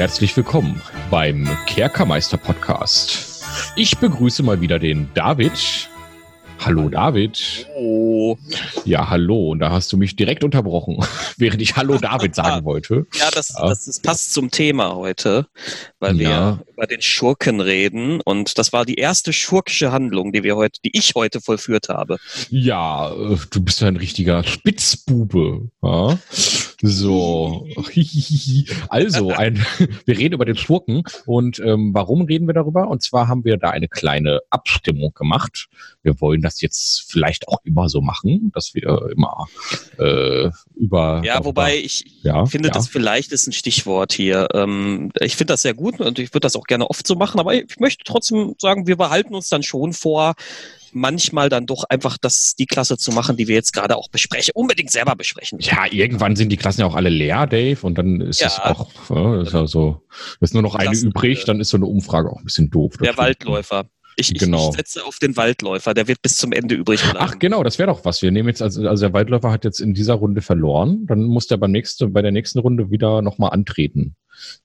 [0.00, 0.80] Herzlich willkommen
[1.10, 3.44] beim Kerkermeister Podcast.
[3.76, 5.90] Ich begrüße mal wieder den David.
[6.58, 7.68] Hallo David.
[7.82, 8.36] Oh.
[8.84, 9.52] Ja, hallo.
[9.52, 10.98] Und da hast du mich direkt unterbrochen,
[11.38, 13.06] während ich Hallo David sagen wollte.
[13.14, 15.46] Ja, das, das, das passt zum Thema heute,
[15.98, 16.58] weil wir Ja.
[16.74, 18.20] über den Schurken reden.
[18.20, 22.18] Und das war die erste schurkische Handlung, die wir heute, die ich heute vollführt habe.
[22.50, 25.70] Ja, äh, du bist ja ein richtiger Spitzbube.
[25.82, 26.18] Ja?
[26.82, 27.66] So.
[28.88, 29.64] Also, ein,
[30.04, 31.02] wir reden über den Schurken.
[31.24, 32.88] Und ähm, warum reden wir darüber?
[32.88, 35.68] Und zwar haben wir da eine kleine Abstimmung gemacht.
[36.02, 39.46] Wir wollen das jetzt vielleicht auch immer so machen, dass wir immer
[39.98, 41.22] äh, über.
[41.24, 42.74] Ja, darüber- wobei ich Ja, finde, ja.
[42.74, 44.48] das vielleicht ist ein Stichwort hier.
[44.54, 47.40] Ähm, ich finde das sehr gut und ich würde das auch gerne oft so machen,
[47.40, 50.34] aber ich möchte trotzdem sagen, wir behalten uns dann schon vor,
[50.92, 54.50] manchmal dann doch einfach das, die Klasse zu machen, die wir jetzt gerade auch besprechen,
[54.56, 55.58] unbedingt selber besprechen.
[55.60, 58.48] Ja, irgendwann sind die Klassen ja auch alle leer, Dave, und dann ist Ja.
[58.48, 60.02] es auch, äh, ist ja so,
[60.40, 62.94] ist nur noch eine Klassen- übrig, dann ist so eine Umfrage auch ein bisschen doof.
[63.00, 63.84] Der Waldläufer.
[64.20, 64.70] Ich, Genau.
[64.70, 67.18] ich setze auf den Waldläufer, der wird bis zum Ende übrig bleiben.
[67.20, 68.22] Ach genau, das wäre doch was.
[68.22, 71.46] Wir nehmen jetzt, also, also der Waldläufer hat jetzt in dieser Runde verloren, dann muss
[71.46, 74.16] der beim nächsten, bei der nächsten Runde wieder nochmal antreten.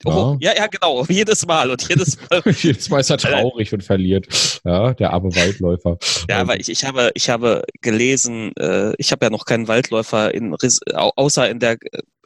[0.06, 1.03] Oh, ja, ja, genau.
[1.09, 2.42] Jedes Mal und jedes Mal.
[2.52, 4.62] Jedes Mal ist er traurig und verliert.
[4.64, 5.97] Ja, der arme Waldläufer.
[6.30, 9.67] Ja, Ähm, aber ich, ich habe, ich habe gelesen, äh, ich habe ja noch keinen
[9.67, 10.56] Waldläufer in
[10.95, 11.78] außer in der,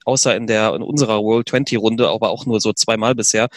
[0.06, 3.50] außer in der in unserer World 20 Runde, aber auch nur so zweimal bisher.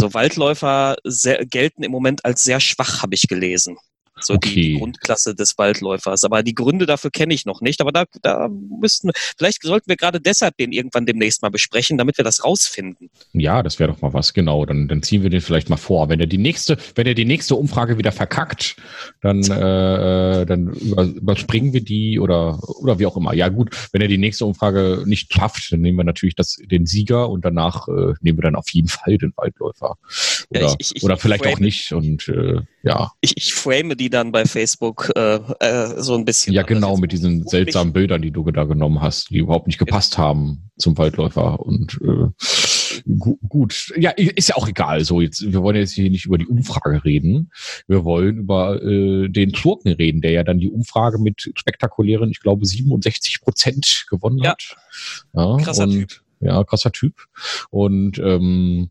[0.00, 3.76] So Waldläufer sehr, gelten im Moment als sehr schwach, habe ich gelesen.
[4.20, 4.78] So die, die Okay.
[4.78, 6.24] Grundklasse des Waldläufers.
[6.24, 7.80] Aber die Gründe dafür kenne ich noch nicht.
[7.80, 12.16] Aber da, da müssten, vielleicht sollten wir gerade deshalb den irgendwann demnächst mal besprechen, damit
[12.18, 13.10] wir das rausfinden.
[13.32, 14.64] Ja, das wäre doch mal was, genau.
[14.66, 16.08] Dann, dann ziehen wir den vielleicht mal vor.
[16.08, 18.76] Wenn er die nächste, wenn er die nächste Umfrage wieder verkackt,
[19.20, 23.34] dann, äh, dann über, überspringen wir die oder, oder wie auch immer.
[23.34, 26.86] Ja, gut, wenn er die nächste Umfrage nicht schafft, dann nehmen wir natürlich das, den
[26.86, 29.96] Sieger und danach äh, nehmen wir dann auf jeden Fall den Waldläufer.
[30.50, 31.92] Oder, Ja, ich- ich- oder vielleicht auch frame- nicht.
[31.92, 33.12] Und äh, ja.
[33.20, 36.52] Ich, ich frame die dann bei Facebook äh, äh, so ein bisschen.
[36.52, 40.18] Ja, genau, mit diesen seltsamen Bildern, die du da genommen hast, die überhaupt nicht gepasst
[40.18, 41.60] haben zum Waldläufer.
[41.60, 42.28] Und äh,
[43.18, 45.04] gu gut, ja, ist ja auch egal.
[45.04, 47.50] So, jetzt, wir wollen jetzt hier nicht über die Umfrage reden.
[47.86, 52.40] Wir wollen über äh, den Schurken reden, der ja dann die Umfrage mit spektakulären, ich
[52.40, 54.50] glaube, 67 Prozent gewonnen Ja.
[54.50, 54.76] hat.
[55.32, 56.20] Ja, Krasser Typ.
[56.40, 57.26] Ja, krasser Typ.
[57.70, 58.90] Und ähm,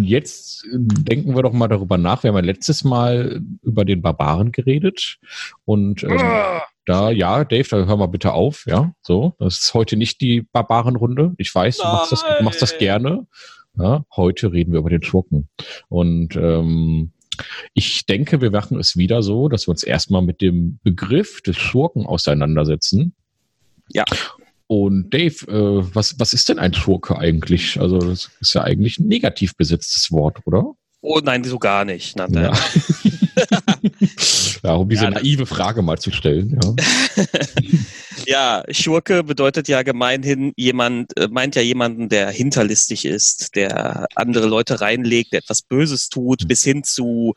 [0.00, 2.22] Jetzt äh, denken wir doch mal darüber nach.
[2.22, 5.18] Wir haben ja letztes Mal über den Barbaren geredet.
[5.64, 6.18] Und ähm,
[6.86, 8.92] da, ja, Dave, da hör mal bitte auf, ja.
[9.02, 11.34] So, das ist heute nicht die Barbarenrunde.
[11.38, 13.26] Ich weiß, du machst das, du machst das gerne.
[13.78, 15.48] Ja, heute reden wir über den Schurken.
[15.88, 17.12] Und ähm,
[17.72, 21.56] ich denke, wir machen es wieder so, dass wir uns erstmal mit dem Begriff des
[21.56, 23.14] Schurken auseinandersetzen.
[23.88, 24.04] Ja.
[24.74, 27.78] Und Dave, äh, was, was ist denn ein Schurke eigentlich?
[27.78, 30.64] Also, das ist ja eigentlich ein negativ besetztes Wort, oder?
[31.02, 32.16] Oh nein, so gar nicht.
[32.16, 32.44] Nein, nein.
[32.44, 32.52] Ja.
[34.64, 36.58] ja, um diese Ja, naive Frage mal zu stellen.
[36.58, 36.74] Ja.
[38.26, 44.46] Ja, Schurke bedeutet ja gemeinhin jemand, äh, meint ja jemanden, der hinterlistig ist, der andere
[44.46, 47.34] Leute reinlegt, der etwas Böses tut, bis hin zu,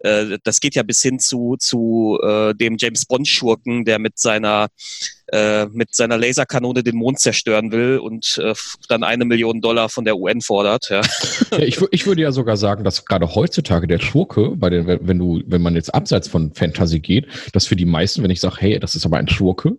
[0.00, 4.18] äh, das geht ja bis hin zu, zu äh, dem James Bond Schurken, der mit
[4.18, 4.68] seiner
[5.30, 8.54] äh, mit seiner Laserkanone den Mond zerstören will und äh,
[8.88, 10.88] dann eine Million Dollar von der UN fordert.
[10.88, 11.02] Ja.
[11.50, 15.18] Ja, ich, ich würde ja sogar sagen, dass gerade heutzutage der Schurke, bei den, wenn
[15.18, 18.56] du, wenn man jetzt abseits von Fantasy geht, dass für die meisten, wenn ich sage,
[18.58, 19.76] hey, das ist aber ein Schurke,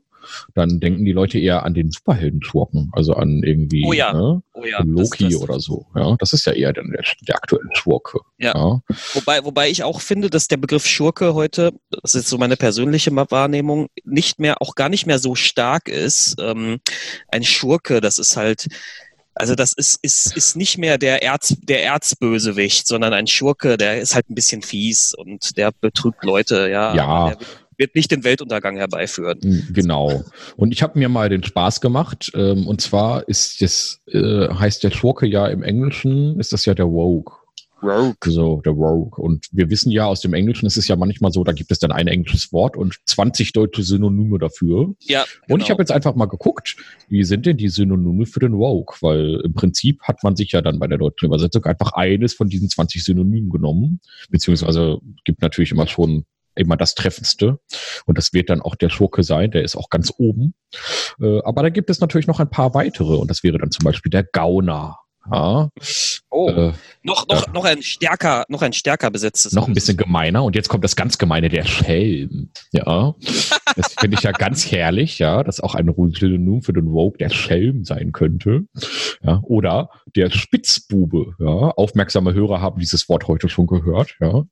[0.56, 4.14] dann denken die Leute eher an den Superhelden-Schurken, also an irgendwie Oh ja.
[4.14, 5.86] ne, Oh ja, an das- Loki das- oder so.
[5.96, 8.20] Ja, das ist ja eher dann der, der aktuelle Schurke.
[8.38, 8.82] Ja.
[9.14, 11.72] Wobei, wobei ich auch finde, dass der Begriff Schurke heute,
[12.04, 16.36] das ist so meine persönliche Wahrnehmung, nicht mehr, auch gar nicht mehr so stark ist.
[16.40, 16.80] Ähm,
[17.30, 18.68] ein Schurke, das ist halt,
[19.36, 24.02] also das ist, ist, ist nicht mehr der Erz, der Erzbösewicht, sondern ein Schurke, der
[24.02, 26.94] ist halt ein bisschen fies und der betrügt Leute, ja.
[26.94, 27.30] Ja.
[27.30, 27.38] Der
[27.80, 29.40] wird nicht den Weltuntergang herbeiführen.
[29.42, 30.24] Mm, Genau.
[30.58, 32.32] Und ich habe mir mal den Spaß gemacht.
[32.36, 36.74] Ähm, und zwar ist das, äh, heißt der Schurke ja im Englischen, ist das ja
[36.74, 37.34] der Rogue.
[37.82, 38.16] Rogue.
[38.26, 39.24] So, der Rogue.
[39.24, 41.80] Und wir wissen ja aus dem Englischen, es ist ja manchmal so, da gibt es
[41.80, 44.94] dann ein englisches Wort und 20 deutsche Synonyme dafür.
[45.02, 45.22] Ja.
[45.48, 45.70] Und ich genau.
[45.70, 46.76] habe jetzt einfach mal geguckt,
[47.08, 48.96] wie sind denn die Synonyme für den Rogue?
[49.02, 52.50] Weil im Prinzip hat man sich ja dann bei der deutschen Übersetzung einfach eines von
[52.50, 54.02] diesen 20 Synonymen genommen.
[54.30, 56.26] Beziehungsweise gibt natürlich immer schon
[56.60, 57.60] immer das Treffendste.
[58.06, 60.54] Und das wird dann auch der Schurke sein, der ist auch ganz oben.
[61.20, 63.16] Äh, aber da gibt es natürlich noch ein paar weitere.
[63.16, 65.00] Und das wäre dann zum Beispiel der Gauner.
[65.32, 65.70] Ja.
[66.30, 66.74] Oh, Äh,
[67.04, 67.54] noch, noch, ja.
[67.54, 69.54] noch ein stärker, noch ein stärker besetztes.
[69.54, 70.44] noch ein bisschen gemeiner.
[70.44, 72.50] Und jetzt kommt das ganz Gemeine, der Schelm.
[72.72, 73.16] Ja.
[73.76, 77.30] Das finde ich ja ganz herrlich, ja, dass auch ein Synonym für den Rogue der
[77.30, 78.64] Schelm sein könnte.
[79.24, 79.40] Ja.
[79.44, 81.36] Oder der Spitzbube.
[81.40, 81.46] Ja.
[81.78, 84.16] Aufmerksame Hörer haben dieses Wort heute schon gehört.
[84.20, 84.44] Ja.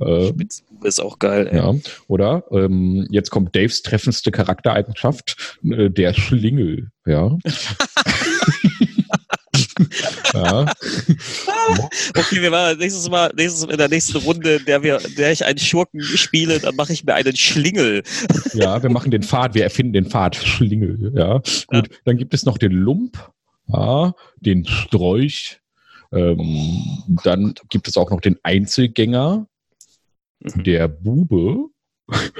[0.00, 1.48] Äh, Spitzbube ist auch geil.
[1.50, 1.58] Ey.
[1.58, 1.74] ja.
[2.08, 6.90] Oder ähm, jetzt kommt Daves treffendste Charaktereigenschaft, äh, der Schlingel.
[7.06, 7.38] Ja.
[10.34, 10.66] ja.
[12.16, 15.32] Okay, wir machen nächstes Mal, nächstes, in der nächsten Runde, in der wir, in der
[15.32, 18.02] ich einen Schurken spiele, dann mache ich mir einen Schlingel.
[18.54, 21.40] Ja, wir machen den Pfad, wir erfinden den Pfad, Schlingel, ja.
[21.66, 23.30] Gut, dann gibt es noch den Lump,
[23.68, 25.60] ja, den Strolch,
[26.12, 26.82] ähm,
[27.24, 29.46] dann gibt es auch noch den Einzelgänger,
[30.40, 30.64] Mhm.
[30.64, 31.64] der Bube,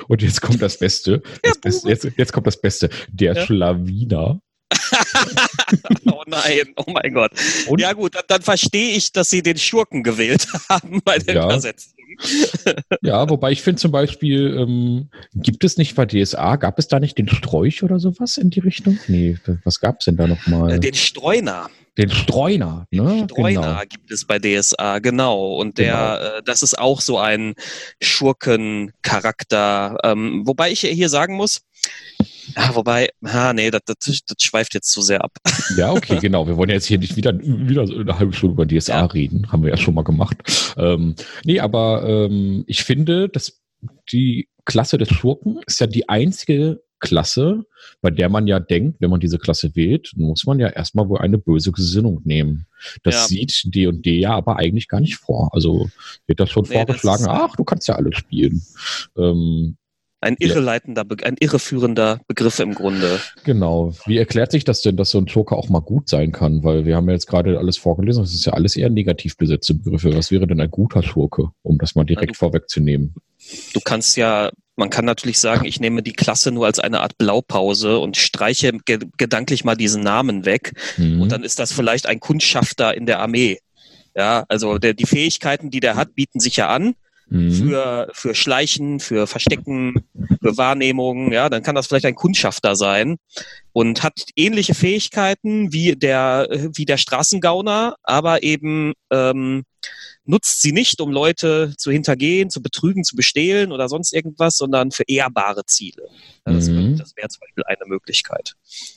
[0.06, 3.44] und jetzt kommt das Beste, das Beste jetzt, jetzt kommt das Beste, der Ja.
[3.44, 4.40] Schlawiner.
[6.10, 7.32] Oh nein, oh mein Gott.
[7.68, 11.34] Und- ja gut, dann, dann verstehe ich, dass sie den Schurken gewählt haben bei der
[11.34, 11.44] Ja.
[11.44, 11.92] Übersetzung.
[13.02, 16.98] Ja, wobei ich finde zum Beispiel, ähm, gibt es nicht bei DSA, gab es da
[16.98, 18.98] nicht den Strolch oder sowas in die Richtung?
[19.08, 20.72] Nee, was gab es denn da nochmal?
[20.74, 21.68] Äh, Den Streuner.
[21.98, 23.24] Den Streuner, ne?
[23.24, 23.80] Streuner Genau.
[23.88, 25.56] gibt es bei DSA, genau.
[25.56, 27.54] Und der, äh, das ist auch so ein
[28.02, 29.98] Schurkencharakter.
[30.04, 31.62] Ähm, wobei ich hier sagen muss,
[32.54, 33.96] ah, wobei, ah, nee, das, das,
[34.26, 35.32] das schweift jetzt zu sehr ab.
[35.76, 36.46] Ja, okay, genau.
[36.46, 39.04] Wir wollen jetzt hier nicht wieder, wieder eine halbe Stunde über DSA Ja.
[39.06, 39.50] reden.
[39.50, 40.36] Haben wir ja schon mal gemacht.
[40.76, 41.14] Ähm,
[41.44, 43.60] nee, aber ähm, ich finde, dass
[44.12, 47.64] die Klasse des Schurken ist ja die einzige Klasse,
[48.00, 51.18] bei der man ja denkt, wenn man diese Klasse wählt, muss man ja erstmal wohl
[51.18, 52.66] eine böse Gesinnung nehmen.
[53.02, 53.26] Das Ja.
[53.26, 55.50] sieht D und D ja aber eigentlich gar nicht vor.
[55.52, 55.90] Also
[56.26, 58.62] wird das schon Nee, das vorgeschlagen, ist- ach, du kannst ja alles spielen.
[59.16, 59.76] Ähm,
[60.20, 63.20] Ein irreleitender, ein irreführender Begriff im Grunde.
[63.44, 63.92] Genau.
[64.06, 66.64] Wie erklärt sich das denn, dass so ein Joker auch mal gut sein kann?
[66.64, 69.74] Weil wir haben ja jetzt gerade alles vorgelesen, das ist ja alles eher negativ besetzte
[69.74, 70.16] Begriffe.
[70.16, 73.14] Was wäre denn ein guter Schurke, um das mal direkt du- vorwegzunehmen?
[73.74, 77.18] Du kannst ja, man kann natürlich sagen, ich nehme die Klasse nur als eine Art
[77.18, 80.72] Blaupause und streiche ge gedanklich mal diesen Namen weg.
[80.96, 81.20] Mhm.
[81.20, 83.58] Und dann ist das vielleicht ein Kundschafter in der Armee.
[84.16, 86.94] Ja, also der, die Fähigkeiten, die der hat, bieten sich ja an
[87.28, 87.50] Mhm.
[87.50, 90.04] für, für Schleichen, für Verstecken,
[90.40, 91.32] für Wahrnehmung.
[91.32, 93.16] Ja, dann kann das vielleicht ein Kundschafter sein
[93.72, 99.64] und hat ähnliche Fähigkeiten wie der, wie der Straßengauner, aber eben ähm,
[100.24, 104.90] nutzt sie nicht, um Leute zu hintergehen, zu betrügen, zu bestehlen oder sonst irgendwas, sondern
[104.92, 106.08] für ehrbare Ziele.
[106.44, 106.96] Das Mhm.
[106.96, 108.54] das wäre zum Beispiel eine Möglichkeit.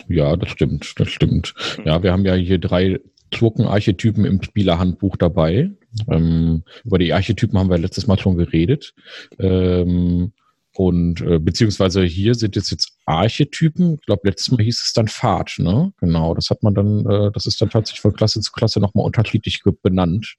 [0.08, 1.54] Ja, das stimmt, das stimmt.
[1.78, 1.84] Mhm.
[1.86, 3.00] Ja, wir haben ja hier drei
[3.34, 5.72] Schurkenarchetypen im Spielerhandbuch dabei.
[6.10, 8.94] Ähm, über die Archetypen haben wir letztes Mal schon geredet.
[9.40, 10.34] Ähm,
[10.76, 13.96] und äh, beziehungsweise hier sind jetzt jetzt Archetypen.
[13.96, 15.92] Ich glaube, letztes Mal hieß es dann Pfad, ne?
[16.00, 19.06] Genau, das hat man dann, äh, das ist dann tatsächlich von Klasse zu Klasse nochmal
[19.06, 20.36] unterschiedlich benannt.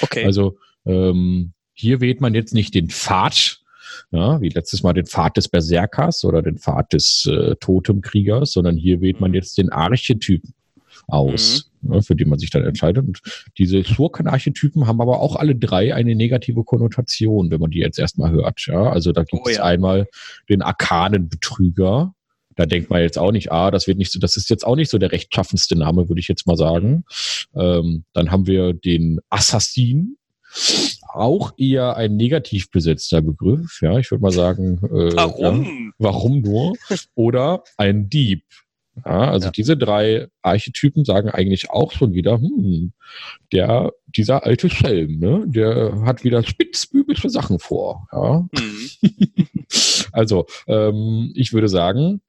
[0.00, 0.24] Okay.
[0.24, 0.56] Also
[0.86, 3.60] ähm, hier wählt man jetzt nicht den Pfad,
[4.12, 8.76] ja, wie letztes Mal den Pfad des Berserkers oder den Pfad des äh, Totemkriegers, sondern
[8.76, 10.42] hier wählt man jetzt den Archetyp
[11.08, 13.06] aus, ne, für den man sich dann entscheidet.
[13.06, 13.20] Und
[13.58, 18.30] diese Schurken-Archetypen haben aber auch alle drei eine negative Konnotation, wenn man die jetzt erstmal
[18.30, 18.66] hört.
[18.66, 18.90] Ja?
[18.90, 19.64] Also da gibt Oh es ja.
[19.64, 20.06] einmal
[20.48, 22.14] den arkanen Betrüger.
[22.54, 24.76] Da denkt man jetzt auch nicht, ah, das wird nicht so, das ist jetzt auch
[24.76, 27.04] nicht so der rechtschaffenste Name, würde ich jetzt mal sagen.
[27.54, 30.16] Ähm, dann haben wir den Assassin,
[31.14, 33.80] auch eher ein negativ besetzter Begriff.
[33.82, 35.92] Ja, ich würde mal sagen, äh, Ja, Warum?
[35.98, 36.74] warum nur?
[37.14, 38.44] Oder ein Dieb.
[39.04, 39.52] Ja, also Ja.
[39.52, 42.92] diese drei Archetypen sagen eigentlich auch schon wieder, hm,
[43.52, 48.06] der, dieser alte Schelm, ne, der hat wieder spitzbübische Sachen vor.
[48.12, 48.48] Ja.
[48.54, 48.90] Hm.
[50.12, 52.20] Also, ähm, ich würde sagen,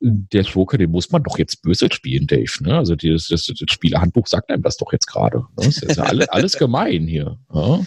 [0.00, 2.52] der Schurke, den muss man doch jetzt böse spielen, Dave.
[2.60, 2.76] Ne?
[2.76, 5.38] Also dieses, das, das Spielerhandbuch sagt einem das doch jetzt gerade.
[5.38, 5.46] Ne?
[5.56, 7.38] Das ist ja alles, alles gemein hier.
[7.52, 7.80] Ja?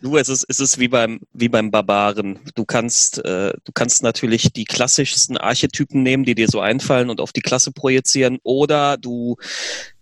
[0.00, 2.40] Du, es ist, es ist wie beim, wie beim Barbaren.
[2.54, 7.20] Du kannst, äh, du kannst natürlich die klassischsten Archetypen nehmen, die dir so einfallen und
[7.20, 9.36] auf die Klasse projizieren, oder du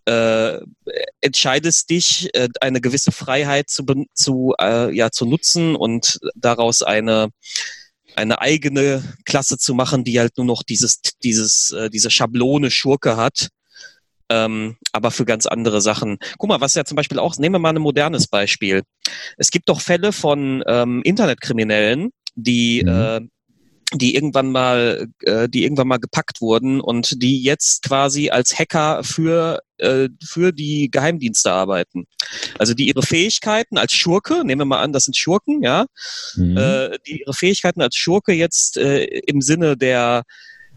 [0.06, 0.58] äh,
[1.20, 7.28] entscheidest dich, äh, eine gewisse Freiheit zu, zu, äh, ja, zu nutzen und daraus eine
[8.16, 13.16] eine eigene Klasse zu machen, die halt nur noch dieses, dieses, äh, diese Schablone Schurke
[13.16, 13.48] hat,
[14.28, 16.18] ähm, aber für ganz andere Sachen.
[16.38, 18.82] Guck mal, was ja zum Beispiel auch, nehmen wir mal ein modernes Beispiel.
[19.36, 22.90] Es gibt doch Fälle von ähm, Internetkriminellen, die, Mhm.
[22.90, 23.20] äh,
[23.94, 29.04] die irgendwann mal, äh, die irgendwann mal gepackt wurden und die jetzt quasi als Hacker
[29.04, 32.06] für äh, für die Geheimdienste arbeiten.
[32.58, 35.86] Also die ihre Fähigkeiten als Schurke, nehmen wir mal an, das sind Schurken, ja,
[36.36, 36.56] Mhm.
[36.56, 40.24] äh, die ihre Fähigkeiten als Schurke jetzt äh, im Sinne der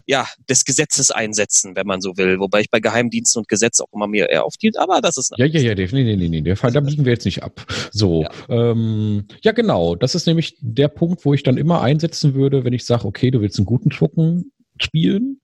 [0.08, 2.38] ja, des Gesetzes einsetzen, wenn man so will.
[2.38, 5.34] Wobei ich bei Geheimdiensten und Gesetz auch immer mehr eher aufhielt, aber das ist.
[5.36, 6.16] Ja, ja, ja, definitiv.
[6.16, 7.66] Nee, nee, nee, der Fall, da biegen wir jetzt nicht ab.
[7.90, 8.30] So, ja.
[8.48, 9.96] Ähm, ja, genau.
[9.96, 13.32] Das ist nämlich der Punkt, wo ich dann immer einsetzen würde, wenn ich sage, okay,
[13.32, 15.40] du willst einen guten Schurken spielen,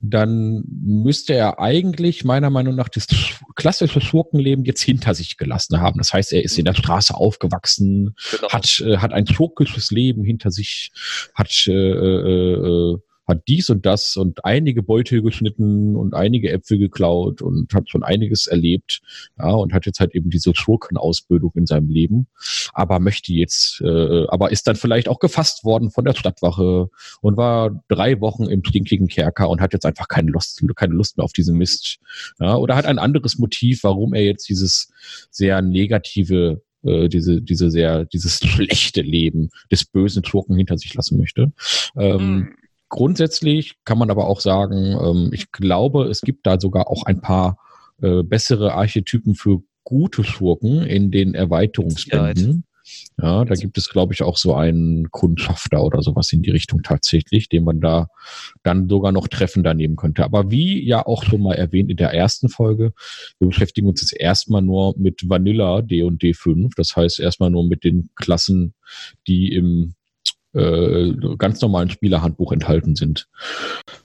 [0.00, 3.06] dann müsste er eigentlich meiner Meinung nach das
[3.54, 5.98] klassische Schurkenleben jetzt hinter sich gelassen haben.
[5.98, 8.48] Das heißt, er ist in der Straße aufgewachsen, genau.
[8.50, 10.92] hat, äh, hat ein schurkisches Leben hinter sich,
[11.34, 16.78] hat äh, äh, äh hat dies und das und einige Beutel geschnitten und einige Äpfel
[16.78, 19.00] geklaut und hat schon einiges erlebt,
[19.38, 22.28] ja, und hat jetzt halt eben diese Schurkenausbildung in seinem Leben,
[22.72, 26.88] aber möchte jetzt, äh, aber ist dann vielleicht auch gefasst worden von der Stadtwache
[27.20, 31.16] und war drei Wochen im stinkigen Kerker und hat jetzt einfach keine Lust, keine Lust
[31.16, 31.98] mehr auf diesen Mist,
[32.38, 34.92] ja, oder hat ein anderes Motiv, warum er jetzt dieses
[35.30, 41.18] sehr negative äh, diese, diese sehr, dieses schlechte Leben des bösen Schurken hinter sich lassen
[41.18, 41.52] möchte.
[41.96, 42.54] Ähm, mhm.
[42.96, 47.20] Grundsätzlich kann man aber auch sagen, ähm, ich glaube, es gibt da sogar auch ein
[47.20, 47.58] paar
[48.00, 52.64] äh, bessere Archetypen für gute Schurken in den Erweiterungsbänden.
[53.20, 56.82] Ja, da gibt es, glaube ich, auch so einen Kundschafter oder sowas in die Richtung
[56.82, 58.08] tatsächlich, den man da
[58.62, 60.24] dann sogar noch treffender nehmen könnte.
[60.24, 62.94] Aber wie ja auch schon mal erwähnt in der ersten Folge,
[63.38, 66.72] wir beschäftigen uns jetzt erstmal nur mit Vanilla D und D5.
[66.76, 68.72] Das heißt erstmal nur mit den Klassen,
[69.26, 69.96] die im
[70.56, 73.28] äh, ganz normalen Spielerhandbuch enthalten sind.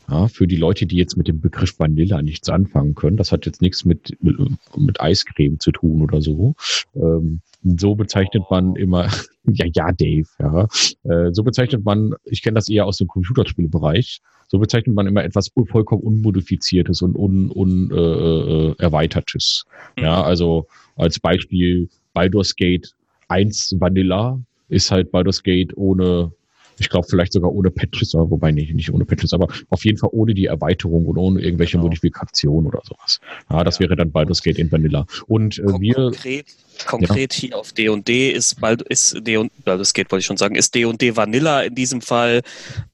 [0.09, 3.45] Ja, für die Leute, die jetzt mit dem Begriff Vanilla nichts anfangen können, das hat
[3.45, 4.37] jetzt nichts mit, mit,
[4.75, 6.55] mit Eiscreme zu tun oder so.
[6.95, 9.09] Ähm, so bezeichnet man immer,
[9.45, 10.67] ja, ja, Dave, ja.
[11.03, 15.23] Äh, so bezeichnet man, ich kenne das eher aus dem Computerspielbereich, so bezeichnet man immer
[15.23, 19.65] etwas vollkommen unmodifiziertes und un, un, äh, äh, erweitertes.
[19.97, 20.25] Ja, mhm.
[20.25, 20.67] also
[20.97, 22.93] als Beispiel Baldur's Gate
[23.29, 26.33] 1 Vanilla ist halt Baldur's Gate ohne
[26.81, 30.09] ich glaube vielleicht sogar ohne Patches, wobei nicht, nicht ohne Patches, aber auf jeden Fall
[30.11, 31.83] ohne die Erweiterung und ohne irgendwelche genau.
[31.83, 33.19] Modifikationen oder sowas.
[33.49, 33.81] Ja, das ja.
[33.81, 35.05] wäre dann Baldur's Gate in Vanilla.
[35.27, 36.47] Und äh, wir konkret,
[36.87, 37.39] konkret ja.
[37.39, 40.73] hier auf D&D ist Bald ist D und Baldur's Gate wollte ich schon sagen, ist
[40.73, 42.41] D&D Vanilla in diesem Fall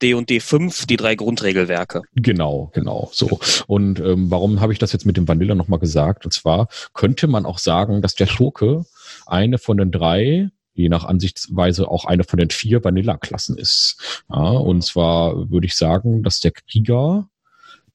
[0.02, 2.02] D&D 5 die drei Grundregelwerke.
[2.16, 3.40] Genau, genau, so.
[3.68, 6.26] Und ähm, warum habe ich das jetzt mit dem Vanilla nochmal gesagt?
[6.26, 8.86] Und zwar könnte man auch sagen, dass der Schurke
[9.26, 14.24] eine von den drei je nach Ansichtsweise auch eine von den vier Vanilla-Klassen ist.
[14.30, 17.30] Ja, und zwar würde ich sagen, dass der Krieger,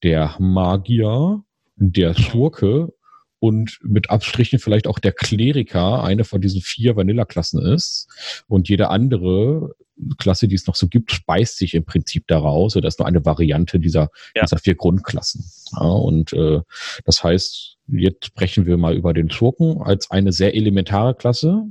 [0.02, 1.42] der Magier,
[1.76, 2.92] der Schurke
[3.38, 8.06] und mit Abstrichen vielleicht auch der Kleriker eine von diesen vier Vanilla-Klassen ist.
[8.46, 9.74] Und jede andere
[10.18, 12.76] Klasse, die es noch so gibt, speist sich im Prinzip daraus.
[12.76, 14.42] Oder ist nur eine Variante dieser, ja.
[14.42, 15.44] dieser vier Grundklassen.
[15.72, 16.60] Ja, und äh,
[17.04, 21.64] das heißt, jetzt sprechen wir mal über den Schurken als eine sehr elementare Klasse,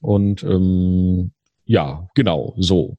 [0.00, 1.32] und ähm,
[1.64, 2.96] ja, genau, so.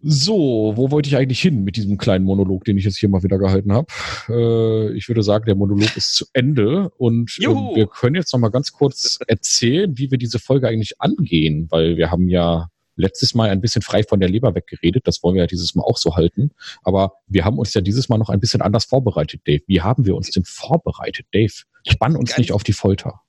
[0.00, 3.24] So, wo wollte ich eigentlich hin mit diesem kleinen Monolog, den ich jetzt hier mal
[3.24, 3.88] wieder gehalten habe?
[4.28, 8.38] Äh, ich würde sagen, der Monolog ist zu Ende und äh, wir können jetzt noch
[8.38, 13.34] mal ganz kurz erzählen, wie wir diese Folge eigentlich angehen, weil wir haben ja letztes
[13.34, 15.06] Mal ein bisschen frei von der Leber weggeredet.
[15.06, 16.50] Das wollen wir ja dieses Mal auch so halten.
[16.82, 19.62] Aber wir haben uns ja dieses Mal noch ein bisschen anders vorbereitet, Dave.
[19.66, 21.52] Wie haben wir uns denn vorbereitet, Dave?
[21.86, 23.20] Spann uns nicht auf die Folter.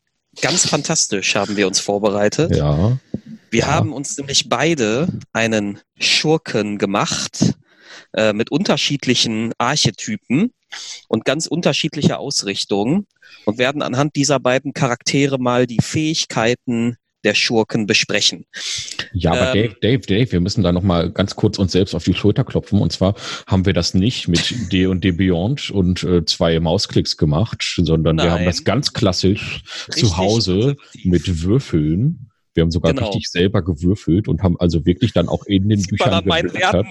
[0.42, 2.56] Ganz fantastisch haben wir uns vorbereitet.
[2.56, 2.98] Ja.
[3.50, 3.68] Wir ja.
[3.68, 7.56] haben uns nämlich beide einen Schurken gemacht
[8.14, 10.54] äh, mit unterschiedlichen Archetypen
[11.08, 13.08] und ganz unterschiedlicher Ausrichtung
[13.46, 18.46] und werden anhand dieser beiden Charaktere mal die Fähigkeiten der Schurken besprechen.
[19.14, 22.04] Ja, aber ähm, Dave, Dave, Dave, wir müssen da nochmal ganz kurz uns selbst auf
[22.04, 22.80] die Schulter klopfen.
[22.80, 23.16] Und zwar
[23.48, 28.16] haben wir das nicht mit D und D Beyond und äh, zwei Mausklicks gemacht, sondern
[28.16, 28.26] nein.
[28.26, 32.30] wir haben das ganz klassisch Richtig zu Hause mit Würfeln.
[32.54, 33.08] Wir haben sogar genau.
[33.08, 36.88] richtig selber gewürfelt und haben also wirklich dann auch in den Sieht Büchern gewertet.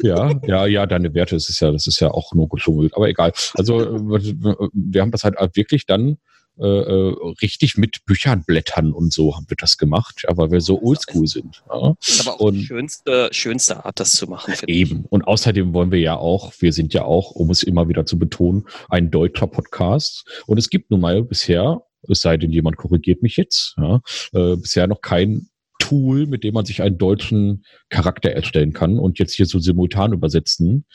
[0.00, 3.08] Ja, ja, ja, deine Werte, das ist ja, das ist ja auch nur geschummelt, aber
[3.08, 3.32] egal.
[3.54, 3.80] Also
[4.16, 4.34] äh,
[4.72, 6.18] wir haben das halt wirklich dann
[6.58, 10.60] äh, äh, richtig mit Büchern blättern und so haben wir das gemacht, ja, weil wir
[10.60, 11.64] so oldschool sind.
[11.68, 11.94] Ja.
[11.98, 14.54] Das ist aber auch und die schönste, schönste Art, das zu machen.
[14.68, 15.00] Eben.
[15.00, 15.12] Ich.
[15.12, 18.18] Und außerdem wollen wir ja auch, wir sind ja auch, um es immer wieder zu
[18.18, 20.44] betonen, ein deutscher Podcast.
[20.46, 24.00] Und es gibt nun mal bisher, es sei denn, jemand korrigiert mich jetzt, ja,
[24.32, 25.48] äh, bisher noch kein
[25.84, 28.98] Tool, mit dem man sich einen deutschen Charakter erstellen kann.
[28.98, 30.86] Und jetzt hier so simultan übersetzen,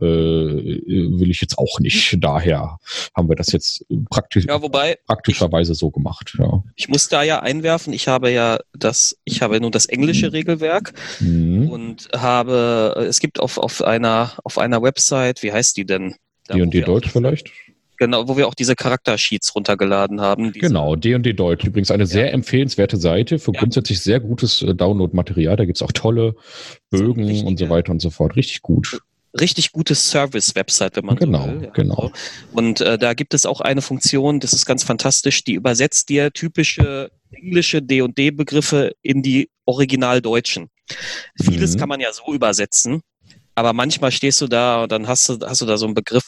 [0.00, 2.16] äh, will ich jetzt auch nicht.
[2.20, 2.78] Daher
[3.14, 6.34] haben wir das jetzt praktisch, ja, wobei praktischerweise so gemacht.
[6.38, 6.64] Ja.
[6.76, 10.94] Ich muss da ja einwerfen, ich habe ja das, ich habe nur das englische Regelwerk
[11.20, 11.68] mhm.
[11.68, 16.14] und habe, es gibt auf, auf einer, auf einer Website, wie heißt die denn?
[16.54, 17.50] die und die Deutsch vielleicht?
[17.98, 20.52] Genau, wo wir auch diese Charaktersheets runtergeladen haben.
[20.52, 21.64] Genau, D&D Deutsch.
[21.64, 22.06] Übrigens eine ja.
[22.06, 23.60] sehr empfehlenswerte Seite für ja.
[23.60, 25.56] grundsätzlich sehr gutes äh, Download-Material.
[25.56, 26.36] Da gibt's auch tolle
[26.90, 28.36] Bögen so, und so weiter und so fort.
[28.36, 29.00] Richtig gut.
[29.38, 31.64] richtig gute Service-Website, wenn man Genau, so will.
[31.64, 32.12] Ja, genau.
[32.52, 36.32] Und äh, da gibt es auch eine Funktion, das ist ganz fantastisch, die übersetzt dir
[36.32, 40.68] typische englische D&D-Begriffe in die originaldeutschen.
[41.40, 41.80] Vieles Mhm.
[41.80, 43.02] kann man ja so übersetzen,
[43.54, 46.24] aber manchmal stehst du da und dann hast du, hast du da so einen Begriff.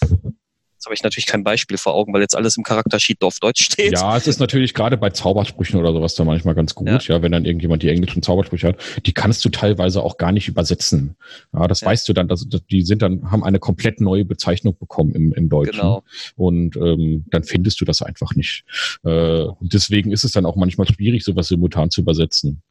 [0.81, 3.65] Jetzt habe ich natürlich kein Beispiel vor Augen, weil jetzt alles im Charaktersheet auf Deutsch
[3.65, 3.93] steht.
[3.93, 6.99] Ja, es ist natürlich gerade bei Zaubersprüchen oder sowas da manchmal ganz gut, Ja.
[7.17, 7.23] ja.
[7.23, 8.77] wenn dann irgendjemand die englischen Zaubersprüche hat.
[9.05, 11.17] Die kannst du teilweise auch gar nicht übersetzen.
[11.53, 11.89] Ja, das Ja.
[11.89, 15.51] weißt du dann, dass, die sind dann, haben eine komplett neue Bezeichnung bekommen im, im
[15.51, 15.73] Deutschen.
[15.73, 16.03] Genau.
[16.37, 18.65] Und ähm, dann findest du das einfach nicht.
[19.05, 22.63] Äh, und deswegen ist es dann auch manchmal schwierig, sowas simultan zu übersetzen.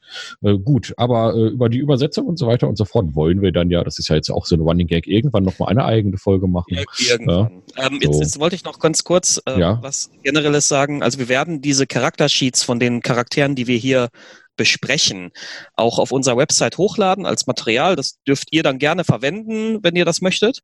[0.42, 3.52] Äh, gut, aber äh, über die Übersetzung und so weiter und so fort wollen wir
[3.52, 6.18] dann ja, das ist ja jetzt auch so ein Running Gag, irgendwann nochmal eine eigene
[6.18, 6.74] Folge machen.
[6.74, 7.64] Ir- Irgendwann.
[7.78, 8.22] Ähm, jetzt, So.
[8.22, 9.80] jetzt wollte ich noch ganz kurz äh, Ja.
[9.82, 11.04] was Generelles sagen.
[11.04, 14.10] Also wir werden diese Charaktersheets von den Charakteren, die wir hier
[14.58, 15.32] besprechen,
[15.78, 17.96] auch auf unserer Website hochladen als Material.
[17.96, 20.60] Das dürft ihr dann gerne verwenden, wenn ihr das möchtet.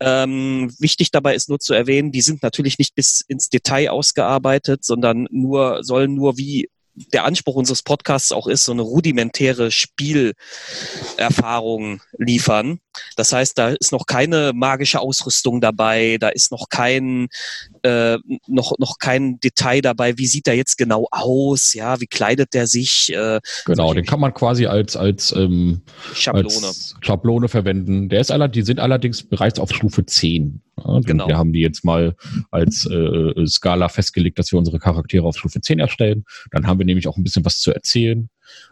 [0.00, 4.84] Ähm, wichtig dabei ist nur zu erwähnen, die sind natürlich nicht bis ins Detail ausgearbeitet,
[4.84, 6.68] sondern nur sollen nur wie
[7.12, 12.80] der Anspruch unseres Podcasts auch ist, so eine rudimentäre Spielerfahrung liefern.
[13.16, 17.28] Das heißt, da ist noch keine magische Ausrüstung dabei, da ist noch kein
[17.82, 20.18] äh, noch noch kein Detail dabei.
[20.18, 21.74] Wie sieht er jetzt genau aus?
[21.74, 23.12] Ja, wie kleidet der sich?
[23.12, 25.82] Äh, Genau, den kann man quasi als, als, ähm,
[26.14, 26.66] Schablone.
[26.66, 28.08] als Schablone verwenden.
[28.08, 30.60] Der ist aller, die sind allerdings bereits auf Stufe 10.
[30.84, 31.28] Ja, Genau.
[31.28, 32.14] Wir haben die jetzt mal
[32.50, 36.24] als äh, Skala festgelegt, dass wir unsere Charaktere auf Stufe 10 erstellen.
[36.50, 38.28] Dann haben wir nämlich auch ein bisschen was zu erzählen.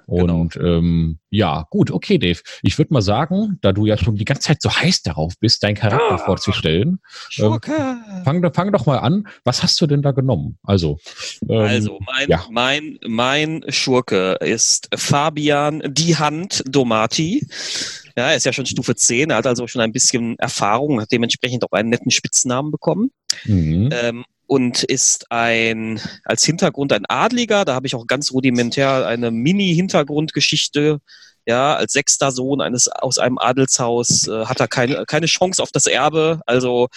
[0.09, 0.41] Genau.
[0.41, 2.41] Und ähm, ja, gut, okay, Dave.
[2.63, 5.63] Ich würde mal sagen, da du ja schon die ganze Zeit so heiß darauf bist,
[5.63, 6.19] deinen Charakter Ah.
[6.19, 6.99] vorzustellen,
[7.29, 7.73] Schurke.
[8.25, 9.27] fang, doch- fang doch mal an.
[9.45, 10.57] Was hast du denn da genommen?
[10.63, 10.99] Also,
[11.49, 12.43] ähm, Also, mein, ja.
[12.51, 17.47] mein, mein Schurke ist Fabian Die Hand Domati.
[18.17, 21.13] Ja, er ist ja schon Stufe 10, er hat also schon ein bisschen Erfahrung, hat
[21.13, 23.11] dementsprechend auch einen netten Spitznamen bekommen.
[23.45, 23.91] mhm.
[23.93, 27.65] Ähm, und ist ein als Hintergrund ein Adliger.
[27.65, 31.01] Da habe ich auch ganz rudimentär eine Mini-Hintergrundgeschichte.
[31.49, 35.71] Ja, als sechster Sohn eines aus einem Adelshaus äh, hat er keine, keine Chance auf
[35.73, 36.41] das Erbe.
[36.47, 36.89] Also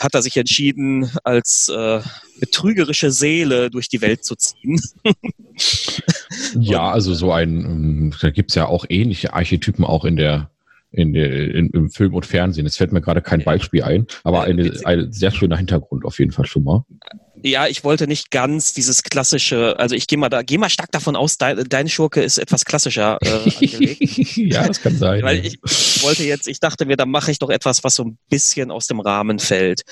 [0.00, 2.00] hat er sich entschieden, als äh,
[2.40, 4.80] betrügerische Seele durch die Welt zu ziehen.
[6.58, 10.50] Ja, also so ein, ähm, da gibt's ja auch ähnliche Archetypen auch in der,
[10.90, 12.66] in der, in, im Film und Fernsehen.
[12.66, 13.42] Es fällt mir gerade kein.
[13.42, 14.86] Beispiel ein, aber Äh, eine, witzig.
[14.86, 16.84] ein sehr schöner Hintergrund auf jeden Fall schon mal.
[17.44, 20.92] Ja, ich wollte nicht ganz dieses klassische, also ich gehe mal da, gehe mal stark
[20.92, 24.36] davon aus, dein, dein Schurke ist etwas klassischer äh, angelegt.
[24.36, 25.22] ja, das kann sein.
[25.22, 28.04] Weil ich, ich wollte jetzt, ich dachte mir, da mache ich doch etwas, was so
[28.04, 29.82] ein bisschen aus dem Rahmen fällt.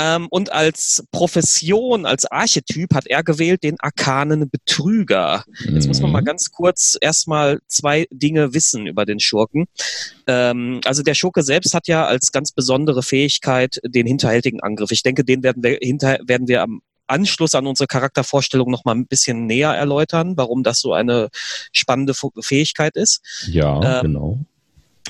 [0.00, 5.42] Ähm, und als Profession, als Archetyp hat er gewählt den arkanen Betrüger.
[5.68, 6.26] Jetzt muss man mal Mhm.
[6.26, 9.64] ganz kurz erstmal zwei Dinge wissen über den Schurken.
[10.28, 14.92] Ähm, also der Schurke selbst hat ja als ganz besondere Fähigkeit den hinterhältigen Angriff.
[14.92, 18.94] Ich denke, den werden wir hinter, werden wir am Anschluss an unsere Charaktervorstellung noch mal
[18.94, 21.28] ein bisschen näher erläutern, warum das so eine
[21.72, 23.20] spannende Fähigkeit ist.
[23.50, 24.38] ja, ähm, genau.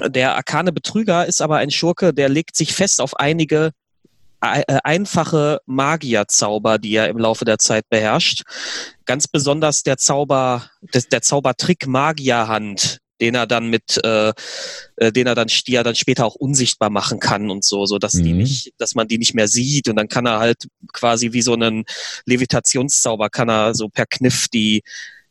[0.07, 3.70] Der arkane Betrüger ist aber ein Schurke, der legt sich fest auf einige ei-
[4.40, 8.42] einfache Magierzauber, die er im Laufe der Zeit beherrscht.
[9.05, 10.70] Ganz besonders der Zauber,
[11.12, 14.33] der Zaubertrick Magierhand, den er dann mit, äh,
[14.96, 17.98] äh, den er dann, die er dann später auch unsichtbar machen kann und so, so
[17.98, 18.38] dass die Mhm.
[18.38, 21.55] nicht, dass man die nicht mehr sieht und dann kann er halt quasi wie so
[21.55, 21.85] einen
[22.27, 24.83] Levitationszauber kann er so per Kniff die,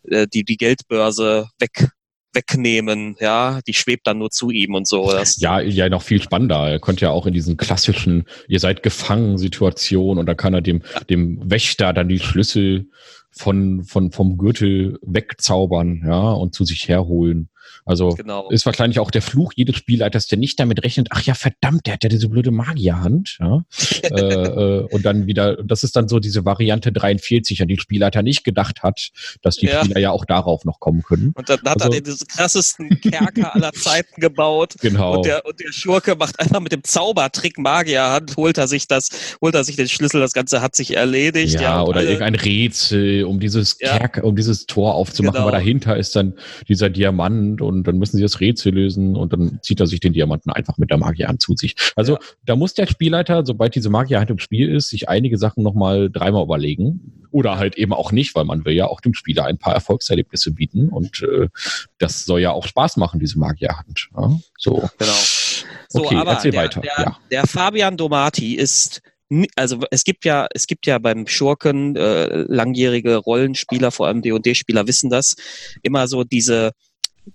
[0.10, 1.90] äh, die, die Geldbörse weg,
[2.38, 5.12] wegnehmen, ja, die schwebt dann nur zu ihm und so.
[5.12, 6.70] Das, Ja, ja, noch viel spannender.
[6.70, 10.62] Er könnte ja auch in diesen klassischen, ihr seid gefangen Situation und da kann er
[10.62, 12.90] dem, dem Wächter dann die Schlüssel
[13.32, 17.50] von, von, vom Gürtel wegzaubern, ja, und zu sich herholen.
[17.88, 18.50] Also, genau.
[18.50, 21.94] ist wahrscheinlich auch der Fluch jedes Spielleiters, der nicht damit rechnet, ach ja, verdammt, der
[21.94, 23.38] hat ja diese blöde Magierhand.
[23.40, 23.62] Ja?
[24.04, 28.22] äh, äh, und dann wieder, das ist dann so diese Variante 43, an die Spielleiter
[28.24, 29.10] nicht gedacht hat,
[29.42, 29.84] dass die Ja.
[29.84, 31.32] Spieler ja auch darauf noch kommen können.
[31.36, 34.76] Und dann hat Also- er den krassesten Kerker aller Zeiten gebaut.
[34.82, 35.18] Genau.
[35.18, 39.10] Und der, und der Schurke macht einfach mit dem Zaubertrick Magierhand, holt er sich das,
[39.42, 41.54] holt er sich den Schlüssel, das Ganze hat sich erledigt.
[41.56, 43.98] ja, Ja, oder alle- irgendein Rätsel, um dieses Ja.
[43.98, 45.46] Kerk, um dieses Tor aufzumachen, Genau.
[45.46, 46.34] weil dahinter ist dann
[46.68, 50.14] dieser Diamant und dann müssen sie das Rätsel lösen und dann zieht er sich den
[50.14, 51.76] Diamanten einfach mit der Magierhand zu sich.
[51.96, 52.20] Also Ja.
[52.46, 56.44] da muss der Spielleiter, sobald diese Magierhand im Spiel ist, sich einige Sachen nochmal dreimal
[56.44, 57.28] überlegen.
[57.32, 60.52] Oder halt eben auch nicht, weil man will ja auch dem Spieler ein paar Erfolgserlebnisse
[60.52, 61.50] bieten und äh,
[62.00, 64.10] das soll ja auch Spaß machen, diese Magierhand.
[64.16, 64.32] Ja?
[64.58, 64.90] So.
[64.98, 65.12] Genau.
[65.90, 67.18] So, Okay, aber erzähl der, weiter, Der, ja.
[67.32, 69.02] der Fabian Domati ist
[69.56, 74.88] also es gibt ja es gibt ja beim Schurken äh, langjährige Rollenspieler, vor allem D&D-Spieler
[74.88, 75.36] wissen das
[75.84, 76.72] immer so diese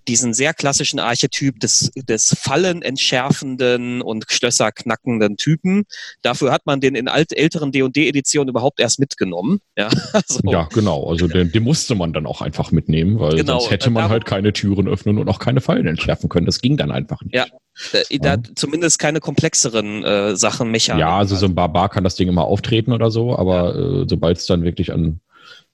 [0.08, 5.84] diesen sehr klassischen Archetyp des, des Fallen entschärfenden und Schlösser knackenden Typen.
[6.22, 9.60] Dafür hat man den in alt, älteren D&D-Editionen überhaupt erst mitgenommen.
[9.74, 11.08] Ja, also, ja genau.
[11.08, 14.26] Also den, den musste man dann auch einfach mitnehmen, weil genau, sonst hätte man halt
[14.26, 16.44] keine Türen öffnen und auch keine Fallen entschärfen können.
[16.44, 17.34] Das ging dann einfach nicht.
[17.34, 17.46] Ja,
[18.20, 21.00] da, zumindest keine komplexeren äh, Sachen, Mechaniken.
[21.00, 24.02] Ja, also so ein Barbar kann das Ding immer auftreten oder so, aber ja.
[24.02, 25.20] äh, sobald es dann wirklich an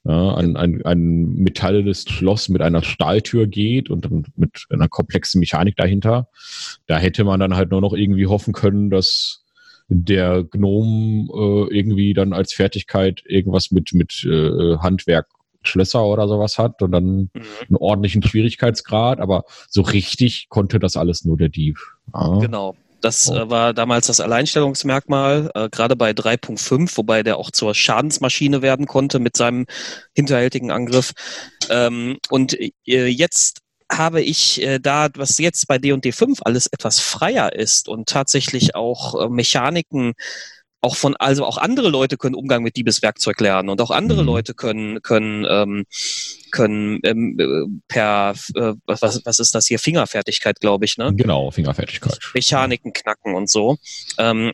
[0.09, 5.39] ja, ein, ein, ein metallenes Schloss mit einer Stahltür geht und dann mit einer komplexen
[5.39, 6.29] Mechanik dahinter.
[6.87, 9.45] Da hätte man dann halt nur noch irgendwie hoffen können, dass
[9.87, 15.27] der Gnome äh, irgendwie dann als Fertigkeit irgendwas mit, mit äh, Handwerk
[15.61, 17.29] Schlösser oder sowas hat und dann mhm.
[17.67, 21.77] einen ordentlichen Schwierigkeitsgrad, aber so richtig konnte das alles nur der Dieb.
[22.15, 22.39] Ja.
[22.39, 22.75] Genau.
[23.01, 23.35] Das oh.
[23.35, 28.85] äh, war damals das Alleinstellungsmerkmal, äh, gerade bei 3.5, wobei der auch zur Schadensmaschine werden
[28.85, 29.65] konnte mit seinem
[30.13, 31.13] hinterhältigen Angriff.
[31.69, 33.59] Ähm, und äh, jetzt
[33.91, 38.75] habe ich äh, da, was jetzt bei D&D 5 alles etwas freier ist und tatsächlich
[38.75, 40.13] auch äh, Mechaniken
[40.81, 44.27] auch von, also auch andere Leute können Umgang mit Diebeswerkzeug lernen und auch andere mhm.
[44.27, 45.85] Leute können, können, ähm,
[46.51, 51.13] können ähm, äh, per, äh, was, was ist das hier, Fingerfertigkeit, glaube ich, ne?
[51.15, 52.19] Genau, Fingerfertigkeit.
[52.33, 53.77] Mechaniken knacken und so.
[54.17, 54.51] Ähm,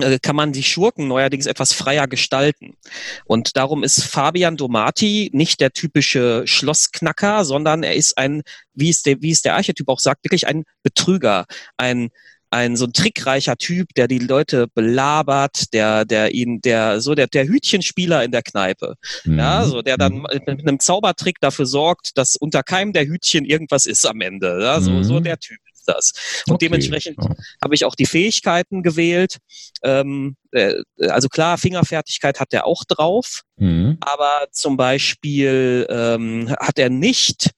[0.00, 2.76] äh, kann man die Schurken neuerdings etwas freier gestalten.
[3.24, 8.42] Und darum ist Fabian Domati nicht der typische Schlossknacker, sondern er ist ein,
[8.74, 12.10] wie es der, wie es der Archetyp auch sagt, wirklich ein Betrüger, ein
[12.50, 17.26] ein so ein trickreicher Typ, der die Leute belabert, der, der ihn, der, so der,
[17.26, 18.94] der Hütchenspieler in der Kneipe.
[19.24, 19.38] Mhm.
[19.38, 20.26] Ja, so der dann mhm.
[20.46, 24.60] mit einem Zaubertrick dafür sorgt, dass unter keinem der Hütchen irgendwas ist am Ende.
[24.62, 25.04] Ja, so, mhm.
[25.04, 26.42] so der Typ ist das.
[26.46, 26.66] Und okay.
[26.66, 27.34] dementsprechend ja.
[27.62, 29.38] habe ich auch die Fähigkeiten gewählt.
[29.82, 33.98] Ähm, äh, also klar, Fingerfertigkeit hat er auch drauf, mhm.
[34.00, 37.50] aber zum Beispiel ähm, hat er nicht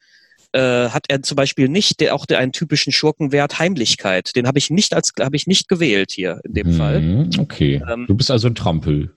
[0.53, 4.35] äh, hat er zum Beispiel nicht der, auch der, einen typischen Schurkenwert Heimlichkeit.
[4.37, 7.29] Den habe ich nicht als habe ich nicht gewählt hier in dem mhm, Fall.
[7.39, 7.83] Okay.
[7.91, 9.15] Ähm, du bist also ein Trampel.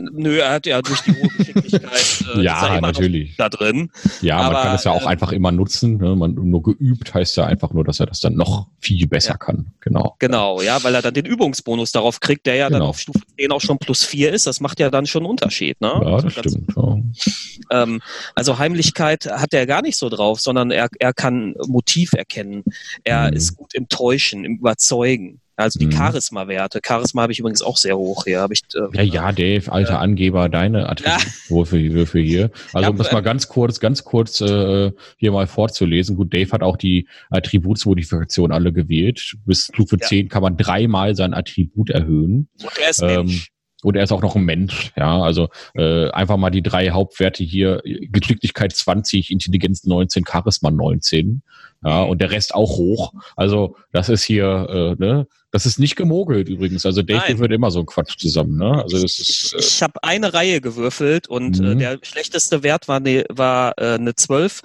[0.00, 3.36] Nö, er hat ja durch die hohe Geschicklichkeit äh, ja, natürlich.
[3.36, 3.90] da drin.
[4.22, 5.98] Ja, Aber, man kann es ja auch äh, einfach immer nutzen.
[5.98, 6.16] Ne?
[6.16, 9.36] Man nur geübt heißt ja einfach nur, dass er das dann noch viel besser ja.
[9.36, 9.72] kann.
[9.80, 10.16] Genau.
[10.18, 12.80] Genau, ja, weil er dann den Übungsbonus darauf kriegt, der ja genau.
[12.80, 14.46] dann auf Stufe 10 auch schon plus 4 ist.
[14.46, 15.80] Das macht ja dann schon einen Unterschied.
[15.80, 15.92] Ne?
[16.02, 16.72] Ja, das also stimmt.
[16.76, 17.82] Ja.
[17.82, 18.00] Ähm,
[18.34, 22.64] also Heimlichkeit hat er gar nicht so drauf, sondern er, er kann Motiv erkennen.
[23.04, 23.36] Er mhm.
[23.36, 25.40] ist gut im Täuschen, im Überzeugen.
[25.56, 25.92] Also die mhm.
[25.92, 26.80] Charisma-Werte.
[26.84, 28.40] Charisma habe ich übrigens auch sehr hoch hier.
[28.40, 32.50] Hab ich, äh, ja, ja, Dave, alter äh, Angeber, deine Attributwürfe hier.
[32.72, 36.16] Also um das mal ganz kurz, ganz kurz äh, hier mal vorzulesen.
[36.16, 39.36] Gut, Dave hat auch die Attributsmodifikation alle gewählt.
[39.44, 40.06] Bis Stufe ja.
[40.06, 42.48] 10 kann man dreimal sein Attribut erhöhen.
[42.62, 43.50] Und er ist ähm, Mensch.
[43.84, 45.20] Und er ist auch noch ein Mensch, ja.
[45.20, 51.42] Also äh, einfach mal die drei Hauptwerte hier: Geschicklichkeit 20, Intelligenz 19, Charisma 19.
[51.84, 53.12] Ja, und der Rest auch hoch.
[53.36, 56.84] Also das ist hier, äh, ne, das ist nicht gemogelt übrigens.
[56.84, 58.58] Also Dave wird immer so ein Quatsch zusammen.
[58.58, 58.82] Ne?
[58.82, 61.72] Also das ist, äh ich habe eine Reihe gewürfelt und äh, mhm.
[61.72, 64.62] äh, der schlechteste Wert war ne, war äh, eine 12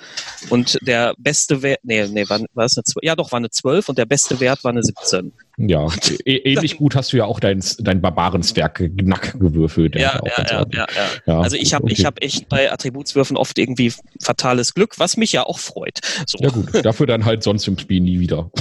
[0.50, 3.04] und der beste Wert, nee, nee, war, war es eine 12?
[3.04, 5.32] Ja, doch, war eine 12 und der beste Wert war eine 17.
[5.60, 5.88] Ja,
[6.26, 9.96] e ähnlich gut hast du ja auch dein, dein Barbarenswerk Knack gewürfelt.
[9.96, 10.88] Ja, ja, ja, ja,
[11.26, 11.94] ja, Also ich habe okay.
[11.98, 16.00] ich hab echt bei Attributswürfen oft irgendwie fatales Glück, was mich ja auch freut.
[16.26, 16.38] So.
[16.40, 18.52] Ja gut, dafür dann halt sonst im Spiel nie wieder.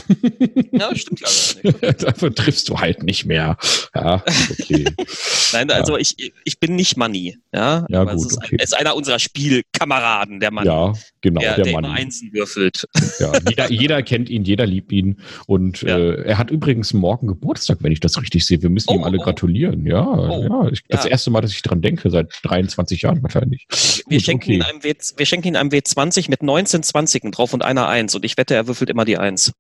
[0.72, 2.02] Ja, stimmt nicht.
[2.02, 3.56] dafür triffst du halt nicht mehr.
[3.94, 4.84] Ja, okay.
[5.52, 6.00] Nein, also ja.
[6.00, 7.36] ich, ich bin nicht Money.
[7.54, 8.56] Ja, ja gut, es ist, okay.
[8.60, 10.66] ist einer unserer Spielkameraden, der Mann.
[10.66, 12.86] Ja, genau, der, der, der immer Einsen würfelt.
[13.18, 15.20] Ja, jeder, jeder kennt ihn, jeder liebt ihn.
[15.46, 15.98] Und ja.
[15.98, 18.62] äh, er hat übrigens morgen Geburtstag, wenn ich das richtig sehe.
[18.62, 19.86] Wir müssen oh, ihm alle oh, gratulieren.
[19.86, 23.66] Ja, oh, ja, ich, das erste Mal, dass ich dran denke, seit 23 Jahren wahrscheinlich.
[24.08, 24.54] Wir, Gut, schenken, okay.
[24.54, 28.14] ihn einem w, wir schenken ihm einem W20 mit 19 20 drauf und einer Eins.
[28.14, 29.52] Und ich wette, er würfelt immer die Eins.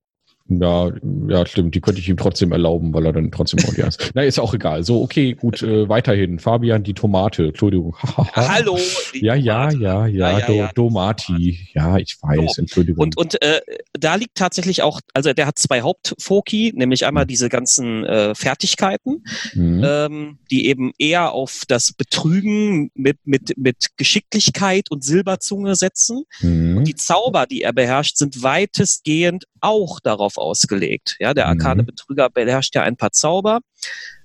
[0.48, 0.90] Ja,
[1.28, 1.74] ja, stimmt.
[1.74, 4.12] Die könnte ich ihm trotzdem erlauben, weil er dann trotzdem Audience ist.
[4.14, 4.82] Na, ist auch egal.
[4.82, 6.38] So, okay, gut, äh, weiterhin.
[6.38, 7.48] Fabian, die Tomate.
[7.48, 7.94] Entschuldigung.
[8.32, 8.78] Hallo.
[9.12, 11.68] Ja, ja, ja, ja, ja, Do, ja, Domati.
[11.74, 12.54] Ja, ich weiß.
[12.54, 12.62] So.
[12.62, 13.02] Entschuldigung.
[13.02, 13.60] Und, und äh,
[13.92, 17.28] da liegt tatsächlich auch, also der hat zwei Hauptfoki, nämlich einmal mhm.
[17.28, 19.84] diese ganzen äh, Fertigkeiten, mhm.
[19.84, 26.24] ähm, die eben eher auf das Betrügen mit, mit, mit Geschicklichkeit und Silberzunge setzen.
[26.40, 26.78] Mhm.
[26.78, 31.16] Und die Zauber, die er beherrscht, sind weitestgehend auch darauf ausgelegt.
[31.18, 31.86] Ja, der arkane mhm.
[31.86, 33.60] Betrüger beherrscht ja ein paar Zauber.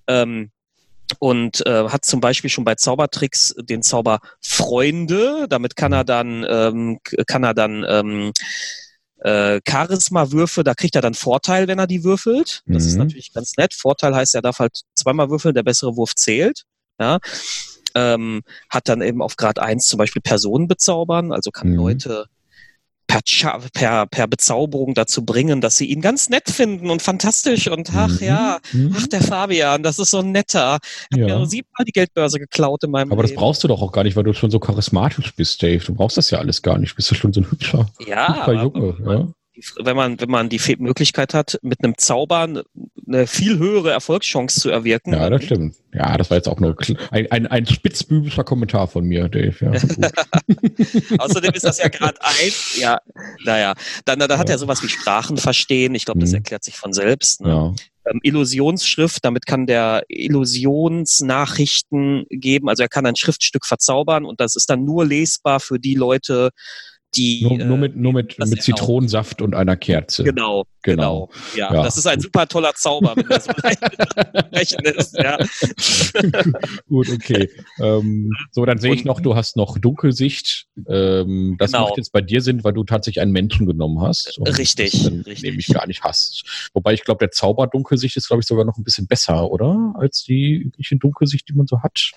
[0.08, 0.52] Ähm,
[1.20, 5.48] und äh, hat zum Beispiel schon bei Zaubertricks den Zauber Freunde.
[5.50, 8.32] Damit kann er dann ähm, kann er dann ähm,
[9.24, 12.62] äh, Charisma-Würfe, da kriegt er dann Vorteil, wenn er die würfelt.
[12.66, 12.90] Das mhm.
[12.90, 13.74] ist natürlich ganz nett.
[13.74, 16.64] Vorteil heißt, er darf halt zweimal würfeln, der bessere Wurf zählt.
[17.00, 17.20] Ja.
[17.96, 21.76] Ähm, hat dann eben auf Grad 1 zum Beispiel Personen bezaubern, also kann mhm.
[21.76, 22.26] Leute
[23.22, 27.92] per, per, per Bezauberung dazu bringen, dass sie ihn ganz nett finden und fantastisch und
[27.96, 28.26] ach mhm.
[28.26, 28.96] ja, mhm.
[28.98, 30.74] ach der Fabian, das ist so ein netter.
[30.74, 30.82] Hat
[31.16, 31.26] ja.
[31.26, 33.36] mir siebenmal die Geldbörse geklaut in meinem Aber Leben.
[33.36, 35.84] das brauchst du doch auch gar nicht, weil du schon so charismatisch bist, Dave.
[35.84, 36.96] Du brauchst das ja alles gar nicht.
[36.96, 38.96] Bist du schon so ein hübscher, ja, hübscher Junge.
[39.06, 39.28] Ja?
[39.80, 42.64] Wenn man, wenn man die Möglichkeit hat, mit einem Zaubern
[43.08, 45.14] eine viel höhere Erfolgschance zu erwirken.
[45.14, 45.76] Ja, das stimmt.
[45.94, 46.76] Ja, das war jetzt auch nur
[47.12, 49.56] ein, ein, ein spitzbübischer Kommentar von mir, Dave.
[49.60, 49.72] Ja,
[51.20, 53.00] Außerdem ist das ja gerade ein, ja,
[53.46, 54.56] naja, dann, dann hat ja.
[54.56, 55.94] er sowas wie Sprachen verstehen.
[55.94, 56.38] Ich glaube, das mhm.
[56.38, 57.42] erklärt sich von selbst.
[57.42, 57.50] Ne?
[57.50, 57.76] Ja.
[58.06, 62.70] Ähm, Illusionsschrift, damit kann der Illusionsnachrichten geben.
[62.70, 66.50] Also er kann ein Schriftstück verzaubern und das ist dann nur lesbar für die Leute,
[67.16, 67.44] die.
[67.44, 70.24] Nur, nur mit, nur mit, mit Zitronensaft und einer Kerze.
[70.24, 71.28] Genau, genau.
[71.28, 71.30] genau.
[71.56, 75.18] Ja, ja, das ist ein super toller Zauber, wenn das so ist.
[75.24, 75.38] Ja.
[76.88, 77.50] Gut, okay.
[77.80, 80.68] Ähm, so, dann sehe ich noch, du hast noch Dunkelsicht.
[80.88, 81.86] Ähm, das genau.
[81.86, 84.40] macht jetzt bei dir Sinn, weil du tatsächlich einen Menschen genommen hast.
[84.46, 84.94] Richtig,
[85.26, 85.44] richtig.
[85.44, 86.70] Nämlich gar nicht hast.
[86.74, 89.94] Wobei ich glaube, der Zauber Dunkelsicht ist, glaube ich, sogar noch ein bisschen besser, oder?
[89.98, 92.12] Als die übliche Dunkelsicht, die man so hat.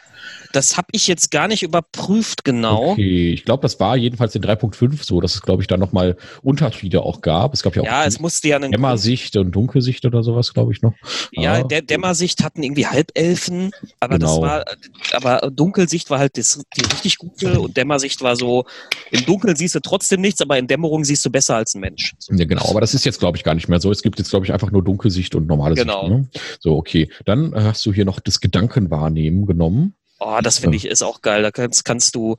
[0.52, 2.92] Das habe ich jetzt gar nicht überprüft, genau.
[2.92, 5.76] Okay, ich glaube, das war jedenfalls in 3.5 5 so, dass es, glaube ich, da
[5.76, 7.54] nochmal Unterschiede auch gab.
[7.54, 10.72] Es gab ja auch ja, es musste ja einen Dämmersicht und Dunkelsicht oder sowas, glaube
[10.72, 10.94] ich, noch.
[11.32, 14.40] Ja, der Dämmersicht hatten irgendwie Halbelfen, aber genau.
[14.40, 14.64] das war,
[15.12, 18.64] aber Dunkelsicht war halt das, die richtig gute und Dämmersicht war so,
[19.10, 22.14] im Dunkeln siehst du trotzdem nichts, aber in Dämmerung siehst du besser als ein Mensch.
[22.30, 23.90] Ja, genau, aber das ist jetzt, glaube ich, gar nicht mehr so.
[23.90, 26.08] Es gibt jetzt, glaube ich, einfach nur Dunkelsicht und normale genau.
[26.08, 26.10] Sicht.
[26.10, 26.28] Ne?
[26.60, 27.10] So, okay.
[27.24, 29.94] Dann hast du hier noch das Gedankenwahrnehmen genommen.
[30.18, 31.42] Oh, das finde ich ist auch geil.
[31.42, 32.36] Da kannst, kannst du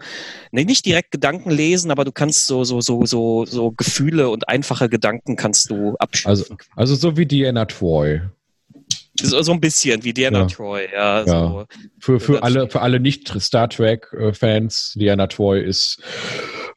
[0.52, 4.50] nee, nicht direkt Gedanken lesen, aber du kannst so, so, so, so, so Gefühle und
[4.50, 6.58] einfache Gedanken kannst du abschließen.
[6.58, 8.22] Also, also so wie Diana Troy.
[9.22, 10.46] So, so ein bisschen wie Diana ja.
[10.46, 11.20] Troy, ja.
[11.20, 11.26] ja.
[11.26, 11.66] So.
[12.00, 16.02] Für, für, alle, für alle Nicht-Star Trek-Fans, Diana Troy ist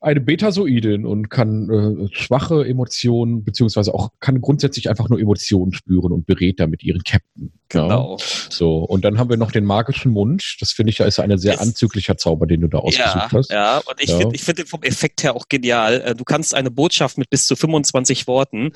[0.01, 6.13] eine Betasoidin und kann äh, schwache Emotionen, beziehungsweise auch kann grundsätzlich einfach nur Emotionen spüren
[6.13, 7.53] und berät damit ihren Captain.
[7.69, 8.17] Genau.
[8.19, 8.25] Ja.
[8.49, 10.57] So, und dann haben wir noch den magischen Mund.
[10.61, 13.33] Das finde ich ja ist ein sehr ist, anzüglicher Zauber, den du da ausgesucht ja,
[13.33, 13.51] hast.
[13.51, 14.19] Ja, und ich ja.
[14.19, 16.01] finde ich find den vom Effekt her auch genial.
[16.01, 18.73] Äh, du kannst eine Botschaft mit bis zu 25 Worten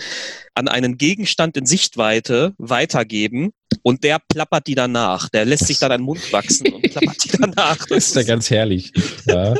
[0.54, 3.52] an einen Gegenstand in Sichtweite weitergeben
[3.84, 5.28] und der plappert die danach.
[5.28, 7.76] Der lässt sich dann einen Mund wachsen und plappert die danach.
[7.76, 8.92] Das, das ist ja ganz herrlich.
[9.26, 9.54] Ja.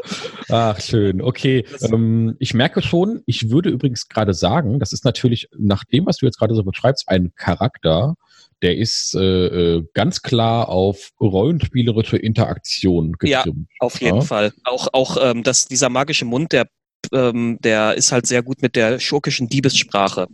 [0.49, 1.21] Ach, schön.
[1.21, 1.67] Okay.
[1.83, 6.17] Ähm, ich merke schon, ich würde übrigens gerade sagen, das ist natürlich nach dem, was
[6.17, 8.15] du jetzt gerade so beschreibst, ein Charakter,
[8.63, 13.69] der ist äh, äh ganz klar auf rollenspielerische Interaktion getrimmt.
[13.79, 14.23] Ja, auf jeden ja?
[14.23, 14.55] Fall.
[14.65, 16.67] Auch, auch ähm, dass dieser magische Mund, der
[17.13, 20.27] ähm, der ist halt sehr gut mit der schurkischen Diebessprache,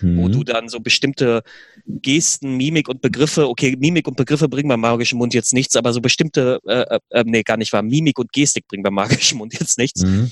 [0.00, 0.18] mhm.
[0.18, 1.42] wo du dann so bestimmte
[1.86, 5.92] Gesten, Mimik und Begriffe, okay, Mimik und Begriffe bringen beim magischen Mund jetzt nichts, aber
[5.92, 9.38] so bestimmte, äh, äh, äh nee, gar nicht wahr, Mimik und Gestik bringen beim magischen
[9.38, 10.02] Mund jetzt nichts.
[10.02, 10.30] Mhm.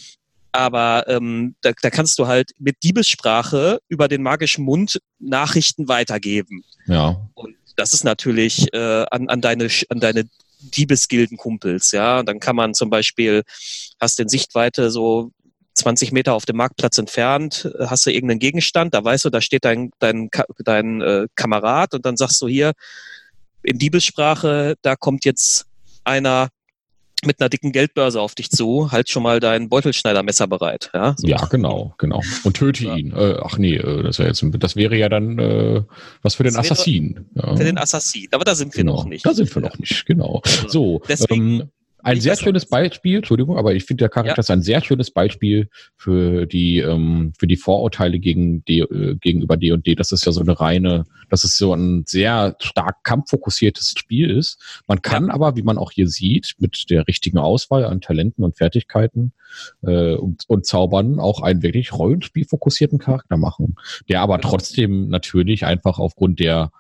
[0.53, 6.63] Aber ähm, da, da kannst du halt mit Diebessprache über den magischen Mund Nachrichten weitergeben.
[6.87, 7.29] Ja.
[7.35, 10.25] Und das ist natürlich äh, an, an deine, an deine
[10.61, 12.21] Diebesgildenkumpels, ja.
[12.21, 13.43] Und dann kann man zum Beispiel,
[14.01, 15.31] hast in Sichtweite so
[15.75, 19.41] 20 Meter auf dem Marktplatz entfernt, äh, hast du irgendeinen Gegenstand, da weißt du, da
[19.41, 20.31] steht dein, dein,
[20.65, 22.73] dein äh, Kamerad und dann sagst du hier
[23.63, 25.67] in Diebessprache, da kommt jetzt
[26.05, 26.49] einer
[27.27, 30.91] mit einer dicken Geldbörse auf dich zu, halt schon mal dein Beutelschneidermesser bereit.
[30.93, 31.27] Ja, so.
[31.27, 32.21] ja genau, genau.
[32.43, 32.97] Und töte ja.
[32.97, 33.13] ihn.
[33.13, 35.83] Äh, ach nee, äh, das wäre jetzt, das wäre ja dann äh,
[36.23, 37.27] was für den Assassin.
[37.35, 37.57] Ja.
[37.57, 38.97] Für den Assassin, aber da sind wir genau.
[38.97, 39.25] noch nicht.
[39.25, 40.43] Da sind wir noch nicht, genau.
[40.69, 41.71] So, Deswegen, ähm,
[42.05, 44.41] ein sehr schönes Beispiel, Entschuldigung, aber ich finde der Charakter ja.
[44.41, 49.57] ist ein sehr schönes Beispiel für die ähm, für die Vorurteile gegen D, äh, gegenüber
[49.57, 49.95] D und D.
[49.95, 54.83] Das ist ja so eine reine, dass es so ein sehr stark kampffokussiertes Spiel ist.
[54.87, 55.35] Man kann ja.
[55.35, 59.33] aber, wie man auch hier sieht, mit der richtigen Auswahl an Talenten und Fertigkeiten
[59.83, 63.77] äh, und, und Zaubern auch einen wirklich rollenspielfokussierten Charakter machen,
[64.09, 66.71] der aber trotzdem natürlich einfach aufgrund der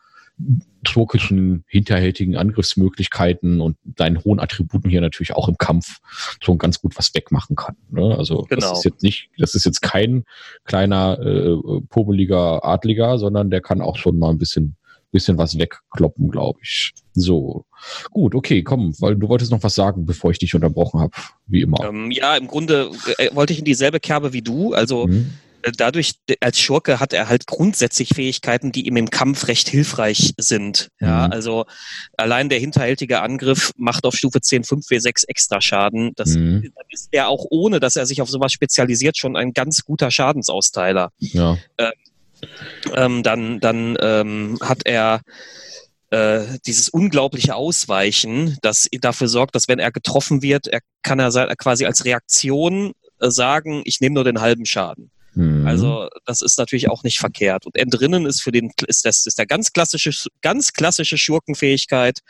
[0.86, 5.98] schurkischen, hinterhältigen Angriffsmöglichkeiten und seinen hohen Attributen hier natürlich auch im Kampf
[6.42, 7.76] schon ganz gut was wegmachen kann.
[7.90, 8.16] Ne?
[8.16, 8.68] Also genau.
[8.70, 10.24] das ist jetzt nicht, das ist jetzt kein
[10.64, 11.56] kleiner äh,
[11.88, 14.76] pobeliger Adliger, sondern der kann auch schon mal ein bisschen
[15.14, 16.92] bisschen was wegkloppen, glaube ich.
[17.12, 17.64] So,
[18.10, 21.12] gut, okay, komm, weil du wolltest noch was sagen, bevor ich dich unterbrochen habe,
[21.46, 21.78] wie immer.
[21.84, 24.74] Ähm, ja, im Grunde äh, wollte ich in dieselbe Kerbe wie du.
[24.74, 25.34] Also mhm
[25.76, 30.88] dadurch, als Schurke hat er halt grundsätzlich Fähigkeiten, die ihm im Kampf recht hilfreich sind.
[31.00, 31.32] Ja, mhm.
[31.32, 31.64] also
[32.16, 36.12] allein der hinterhältige Angriff macht auf Stufe 10 5W6 extra Schaden.
[36.16, 36.72] Das mhm.
[36.90, 41.10] ist er auch ohne, dass er sich auf sowas spezialisiert, schon ein ganz guter Schadensausteiler.
[41.18, 41.58] Ja.
[41.78, 41.92] Ähm,
[42.94, 45.22] ähm, dann dann ähm, hat er
[46.10, 51.30] äh, dieses unglaubliche Ausweichen, das dafür sorgt, dass wenn er getroffen wird, er kann er
[51.56, 55.10] quasi als Reaktion äh, sagen, ich nehme nur den halben Schaden.
[55.34, 55.66] Mhm.
[55.66, 57.66] Also das ist natürlich auch nicht verkehrt.
[57.66, 60.10] Und entrinnen ist für den ist das ist der ganz klassische
[60.42, 62.20] ganz klassische Schurkenfähigkeit.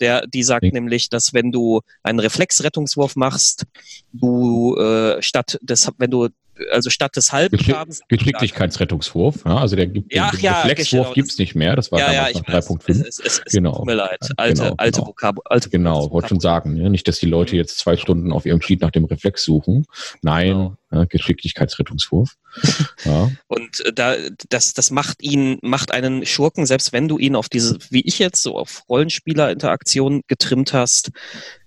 [0.00, 0.70] Der, die sagt mhm.
[0.72, 3.64] nämlich, dass wenn du einen Reflexrettungswurf machst,
[4.12, 6.28] du äh, statt des, wenn du
[6.70, 8.00] also statt des halben Schadens.
[8.08, 11.98] Geschicklichkeitsrettungswurf, ja, also der gibt ja, den, ja, Reflexwurf genau, gibt's nicht mehr, das war
[11.98, 12.90] ja, damals ja, nach 3.5.
[12.90, 13.76] Es, es, es, genau.
[13.76, 15.08] Tut mir leid, alte, genau, alte genau.
[15.08, 18.46] Vokab alte Genau, wollte schon sagen, ja, nicht, dass die Leute jetzt zwei Stunden auf
[18.46, 19.86] ihrem Sheet nach dem Reflex suchen.
[20.22, 20.76] Nein, genau.
[20.92, 22.36] ja, Geschicklichkeitsrettungswurf.
[23.04, 23.30] ja.
[23.48, 24.14] Und äh, da,
[24.48, 28.18] das, das macht ihn, macht einen Schurken, selbst wenn du ihn auf diese, wie ich
[28.18, 31.10] jetzt, so auf Rollenspieler-Interaktion getrimmt hast,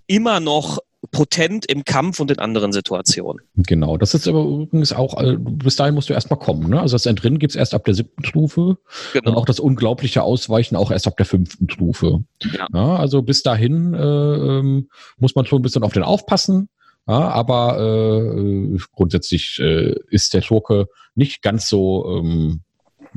[0.07, 0.79] immer noch
[1.11, 3.41] potent im Kampf und in anderen Situationen.
[3.55, 6.69] Genau, das ist aber übrigens auch, äh, bis dahin musst du erstmal kommen.
[6.69, 6.79] Ne?
[6.79, 8.77] Also das Entrinnen gibt's erst ab der siebten Stufe
[9.13, 9.31] genau.
[9.31, 12.23] und auch das unglaubliche Ausweichen auch erst ab der fünften Stufe.
[12.43, 12.67] Ja.
[12.73, 16.69] ja also bis dahin äh, ähm, muss man schon ein bisschen auf den aufpassen.
[17.07, 22.63] Ja, aber äh, grundsätzlich äh, ist der Schurke nicht ganz so ähm,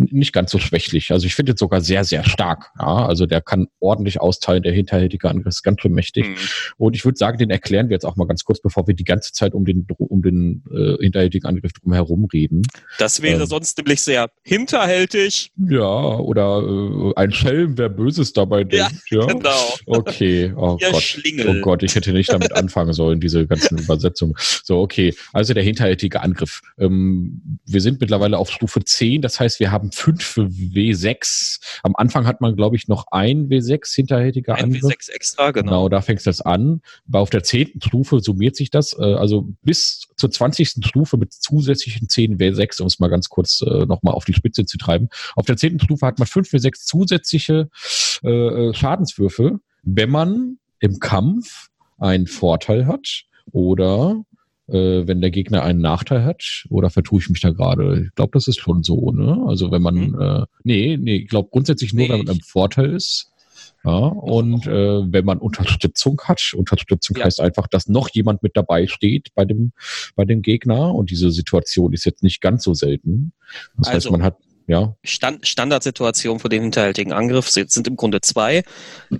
[0.01, 1.13] nicht ganz so schwächlich.
[1.13, 2.71] Also ich finde es sogar sehr, sehr stark.
[2.79, 6.29] Ja, also der kann ordentlich austeilen, der hinterhältige Angriff ist ganz schön mächtig.
[6.29, 6.37] Mhm.
[6.77, 9.05] Und ich würde sagen, den erklären wir jetzt auch mal ganz kurz, bevor wir die
[9.05, 12.63] ganze Zeit um den, um den äh, hinterhältigen Angriff drum herum reden.
[12.99, 15.53] Das wäre ähm, sonst nämlich sehr hinterhältig.
[15.57, 19.03] Ja, oder äh, ein Schelm, wer Böses dabei denkt.
[19.11, 19.27] Ja, ja?
[19.27, 19.75] genau.
[19.87, 21.03] Okay, oh Ihr Gott.
[21.03, 21.49] Schlingel.
[21.49, 24.35] Oh Gott, ich hätte nicht damit anfangen sollen, diese ganzen Übersetzungen.
[24.65, 25.15] So, okay.
[25.33, 26.61] Also der hinterhältige Angriff.
[26.79, 31.61] Ähm, wir sind mittlerweile auf Stufe 10, das heißt, wir haben haben fünf W6.
[31.83, 34.83] Am Anfang hat man, glaube ich, noch ein W6 hinterhältiger ein Angriff.
[34.83, 35.70] W6 extra, genau.
[35.70, 36.81] Genau, da fängt das an.
[37.09, 41.33] Aber auf der zehnten Stufe summiert sich das, äh, also bis zur zwanzigsten Stufe mit
[41.33, 45.09] zusätzlichen zehn W6, um es mal ganz kurz äh, nochmal auf die Spitze zu treiben.
[45.35, 47.68] Auf der zehnten Stufe hat man fünf W6 zusätzliche
[48.22, 54.24] äh, äh, Schadenswürfe, wenn man im Kampf einen Vorteil hat oder
[54.70, 58.04] äh, wenn der Gegner einen Nachteil hat oder vertue ich mich da gerade?
[58.06, 59.44] Ich glaube, das ist schon so, ne?
[59.46, 60.20] Also wenn man, mhm.
[60.20, 63.30] äh, nee, nee, ich glaube grundsätzlich nur, nee, wenn man im Vorteil ist.
[63.83, 67.24] Ja, und äh, wenn man Unterstützung hat, Unterstützung ja.
[67.24, 69.72] heißt einfach, dass noch jemand mit dabei steht bei dem,
[70.16, 73.33] bei dem Gegner und diese Situation ist jetzt nicht ganz so selten.
[73.78, 74.37] Das also, heißt, man hat
[74.70, 74.94] ja.
[75.02, 78.62] Stand, Standardsituation für den hinterhältigen Angriff sind im Grunde zwei.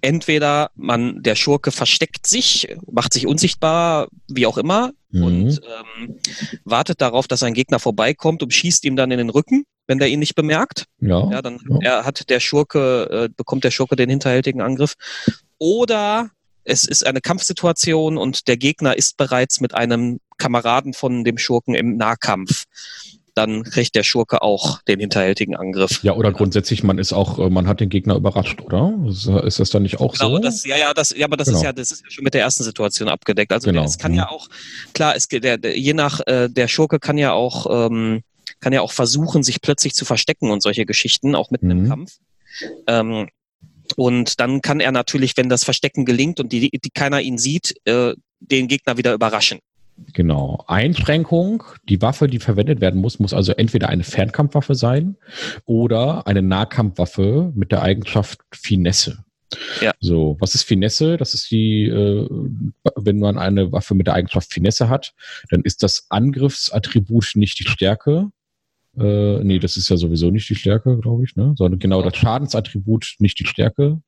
[0.00, 5.22] Entweder man, der Schurke versteckt sich, macht sich unsichtbar, wie auch immer, mhm.
[5.24, 6.20] und ähm,
[6.64, 10.08] wartet darauf, dass ein Gegner vorbeikommt und schießt ihm dann in den Rücken, wenn der
[10.08, 10.84] ihn nicht bemerkt.
[11.00, 11.28] Ja.
[11.30, 11.78] ja dann ja.
[11.98, 14.94] Er hat der Schurke, äh, bekommt der Schurke den hinterhältigen Angriff.
[15.58, 16.30] Oder
[16.62, 21.74] es ist eine Kampfsituation und der Gegner ist bereits mit einem Kameraden von dem Schurken
[21.74, 22.66] im Nahkampf
[23.35, 26.03] dann kriegt der Schurke auch den hinterhältigen Angriff.
[26.03, 28.95] Ja, oder grundsätzlich, man ist auch, äh, man hat den Gegner überrascht, oder?
[29.07, 30.38] Ist, das dann nicht auch genau, so?
[30.38, 31.59] Das, ja, ja, das, ja, aber das genau.
[31.59, 33.53] ist ja, das ist ja schon mit der ersten Situation abgedeckt.
[33.53, 33.85] Also genau.
[33.85, 34.31] es kann ja mhm.
[34.31, 34.49] auch,
[34.95, 38.23] klar, es der, der, je nach äh, der Schurke kann ja auch, ähm,
[38.61, 41.73] kann ja auch versuchen, sich plötzlich zu verstecken und solche Geschichten, auch mitten mhm.
[41.73, 42.19] im Kampf.
[42.87, 43.29] Ähm,
[43.97, 47.75] und dann kann er natürlich, wenn das Verstecken gelingt und die, die keiner ihn sieht,
[47.85, 49.59] äh, den Gegner wieder überraschen.
[50.12, 50.64] Genau.
[50.66, 55.16] Einschränkung, die Waffe, die verwendet werden muss, muss also entweder eine Fernkampfwaffe sein
[55.66, 59.24] oder eine Nahkampfwaffe mit der Eigenschaft Finesse.
[59.80, 59.92] Ja.
[60.00, 61.16] So, was ist Finesse?
[61.16, 62.28] Das ist die, äh,
[62.96, 65.12] wenn man eine Waffe mit der Eigenschaft Finesse hat,
[65.50, 68.30] dann ist das Angriffsattribut nicht die Stärke.
[68.98, 71.54] Äh, nee, das ist ja sowieso nicht die Stärke, glaube ich, ne?
[71.56, 74.00] Sondern genau das Schadensattribut nicht die Stärke,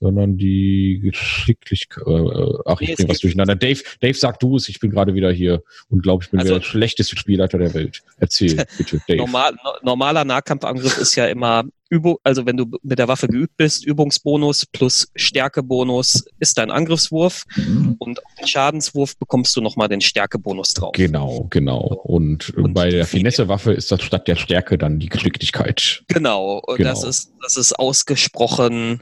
[0.00, 2.04] sondern die Geschicklichkeit.
[2.06, 3.56] Äh, ach, ich nee, bringe was durcheinander.
[3.56, 6.54] Dave, Dave, sag du es, ich bin gerade wieder hier und glaube, ich bin also,
[6.54, 8.02] der schlechteste Spielleiter der Welt.
[8.18, 9.18] Erzähl, bitte, Dave.
[9.18, 13.84] Normal, normaler Nahkampfangriff ist ja immer Übung, also wenn du mit der Waffe geübt bist,
[13.86, 17.96] Übungsbonus plus Stärkebonus ist dein Angriffswurf mhm.
[17.98, 20.92] und auf den Schadenswurf bekommst du nochmal den Stärkebonus drauf.
[20.94, 22.00] Genau, genau.
[22.04, 26.02] Und, und bei der Finesse-Waffe ist das statt der Stärke dann die Geschicklichkeit.
[26.08, 26.90] Genau, und genau.
[26.90, 29.00] das ist, das ist ausgesprochen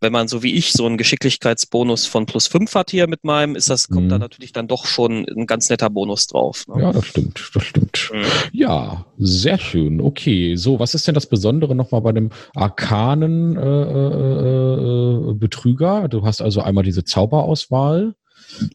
[0.00, 3.56] wenn man so wie ich so einen Geschicklichkeitsbonus von plus fünf hat hier mit meinem,
[3.56, 4.10] ist das, kommt mhm.
[4.10, 6.64] da natürlich dann doch schon ein ganz netter Bonus drauf.
[6.68, 6.82] Ne?
[6.82, 8.10] Ja, das stimmt, das stimmt.
[8.12, 8.24] Mhm.
[8.52, 10.00] Ja, sehr schön.
[10.00, 16.08] Okay, so, was ist denn das Besondere nochmal bei dem arkanen äh, äh, äh, Betrüger?
[16.08, 18.14] Du hast also einmal diese Zauberauswahl.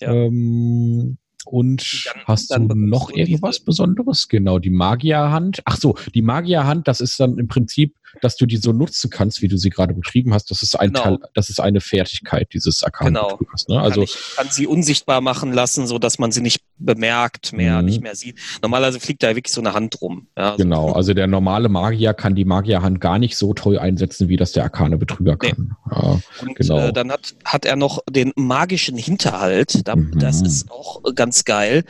[0.01, 0.13] Ja.
[0.13, 4.27] Ähm, und dann, hast dann du noch irgendwas Besonderes?
[4.29, 5.61] Genau, die Magierhand.
[5.65, 9.41] Ach so, die Magierhand, das ist dann im Prinzip dass du die so nutzen kannst,
[9.41, 10.51] wie du sie gerade beschrieben hast.
[10.51, 11.03] Das ist ein genau.
[11.03, 13.09] Teil, das ist eine Fertigkeit dieses Account.
[13.09, 13.39] Genau.
[13.67, 13.79] Ne?
[13.79, 17.79] Also kann, ich, kann sie unsichtbar machen lassen, so dass man sie nicht bemerkt mehr,
[17.79, 17.85] mhm.
[17.85, 18.37] nicht mehr sieht.
[18.61, 20.27] Normalerweise fliegt da wirklich so eine Hand rum.
[20.37, 20.89] Ja, genau.
[20.89, 20.95] So.
[20.95, 24.63] Also der normale Magier kann die Magierhand gar nicht so toll einsetzen, wie das der
[24.63, 25.75] arkane Betrüger kann.
[25.89, 25.95] Nee.
[25.95, 26.77] Ja, Und genau.
[26.79, 29.87] Äh, dann hat, hat er noch den magischen Hinterhalt.
[29.87, 30.19] Da, mhm.
[30.19, 31.83] Das ist auch ganz geil.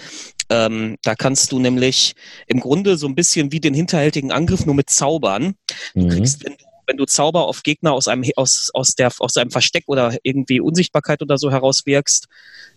[0.49, 2.15] Ähm, da kannst du nämlich
[2.47, 5.55] im Grunde so ein bisschen wie den hinterhältigen Angriff nur mit Zaubern.
[5.93, 6.09] Du Mhm.
[6.09, 9.51] kriegst, wenn du, wenn du Zauber auf Gegner aus einem aus, aus, der, aus einem
[9.51, 12.27] Versteck oder irgendwie Unsichtbarkeit oder so herauswirkst,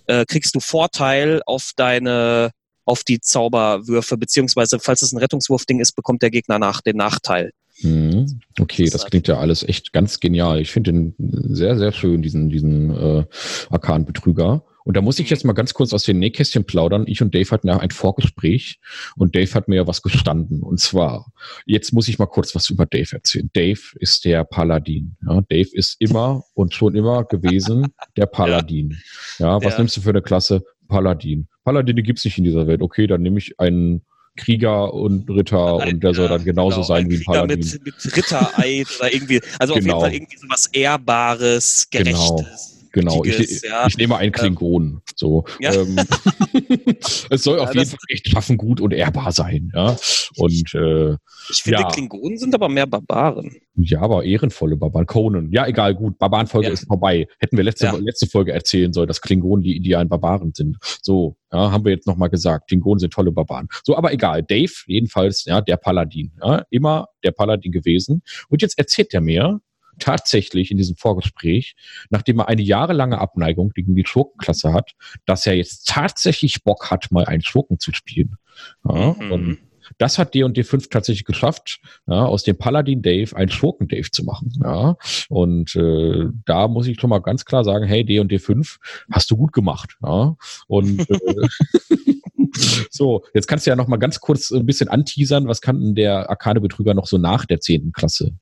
[0.06, 2.52] äh, kriegst du Vorteil auf deine
[2.84, 7.50] auf die Zauberwürfe, beziehungsweise falls es ein Rettungswurfding ist, bekommt der Gegner nach den Nachteil.
[7.80, 8.40] Mhm.
[8.58, 10.60] Okay, Das klingt ja alles echt ganz genial.
[10.60, 13.24] Ich finde den sehr, sehr schön, diesen, diesen äh,
[13.70, 14.62] Arkan-Betrüger.
[14.86, 17.04] Und da muss ich jetzt mal ganz kurz aus den Nähkästchen plaudern.
[17.08, 18.78] Ich und Dave hatten ja ein Vorgespräch
[19.16, 20.62] und Dave hat mir ja was gestanden.
[20.62, 21.32] Und zwar,
[21.66, 23.50] jetzt muss ich mal kurz was über Dave erzählen.
[23.52, 25.16] Dave ist der Paladin.
[25.28, 28.96] Ja, Dave ist immer und schon immer gewesen der Paladin.
[29.40, 29.78] Ja, was Ja.
[29.80, 30.62] nimmst du für eine Klasse?
[30.86, 31.48] Paladin.
[31.64, 32.80] Paladine gibt's nicht in dieser Welt.
[32.80, 34.02] Okay, dann nehme ich einen
[34.36, 37.58] Krieger und Ritter und der soll dann genauso Genau, sein wie ein Krieger Paladin.
[37.58, 39.94] Mit, mit Rittereid oder irgendwie, also auf Genau.
[39.94, 42.04] jeden Fall irgendwie so was Ehrbares, Genau.
[42.04, 42.28] Gerechtes.
[42.28, 43.86] Genau, ich, Gütiges, ja.
[43.86, 45.00] ich nehme einen Klingon.
[45.14, 45.44] So.
[45.60, 45.72] Ja.
[45.74, 45.96] Ähm,
[47.30, 49.70] es soll auf Ja, jeden das- Fall echt schaffen, gut und ehrbar sein.
[49.74, 49.96] Ja.
[50.36, 51.16] Und äh,
[51.50, 51.84] Ich finde.
[51.92, 53.54] Klingonen sind aber mehr Barbaren.
[53.76, 55.06] ja, aber ehrenvolle Barbaren.
[55.06, 55.50] Conan.
[55.52, 56.18] Ja, egal, gut.
[56.18, 57.26] Barbarenfolge ist vorbei.
[57.38, 60.76] Hätten wir letzte, letzte Folge erzählen sollen, dass Klingonen die idealen Barbaren sind.
[61.02, 62.68] So, ja, haben wir jetzt nochmal gesagt.
[62.68, 63.68] Klingonen sind tolle Barbaren.
[63.84, 64.42] So, aber egal.
[64.42, 66.32] Dave, jedenfalls, ja, der Paladin.
[66.42, 68.22] Ja, immer der Paladin gewesen.
[68.48, 69.60] Und jetzt erzählt er mir,
[69.98, 71.74] tatsächlich in diesem Vorgespräch,
[72.10, 74.92] nachdem er eine jahrelange Abneigung gegen die Schurkenklasse hat,
[75.24, 78.36] dass er jetzt tatsächlich Bock hat, mal einen Schurken zu spielen.
[78.88, 79.32] Ja, Mhm.
[79.32, 79.58] Und
[79.98, 84.24] das hat D&D 5 tatsächlich geschafft, ja, aus dem Paladin Dave einen Schurken Dave zu
[84.24, 84.52] machen.
[84.62, 84.96] Ja.
[85.28, 88.78] Und äh, da muss ich schon mal ganz klar sagen, hey, D&D 5,
[89.12, 89.96] hast du gut gemacht.
[90.02, 90.36] Ja.
[90.66, 91.48] Und äh,
[92.90, 95.94] so, jetzt kannst du ja noch mal ganz kurz ein bisschen anteasern, was kann denn
[95.94, 97.92] der Arkane-Betrüger noch so nach der 10.
[97.92, 98.32] Klasse?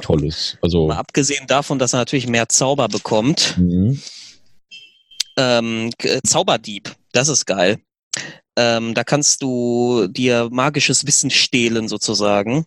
[0.00, 0.58] Tolles.
[0.62, 3.56] Also, Mal abgesehen davon, dass er natürlich mehr Zauber bekommt.
[3.58, 4.00] mhm.
[5.36, 5.90] Ähm,
[6.24, 7.78] Zauberdieb, das ist geil.
[8.56, 12.64] Ähm, da kannst du dir magisches Wissen stehlen sozusagen.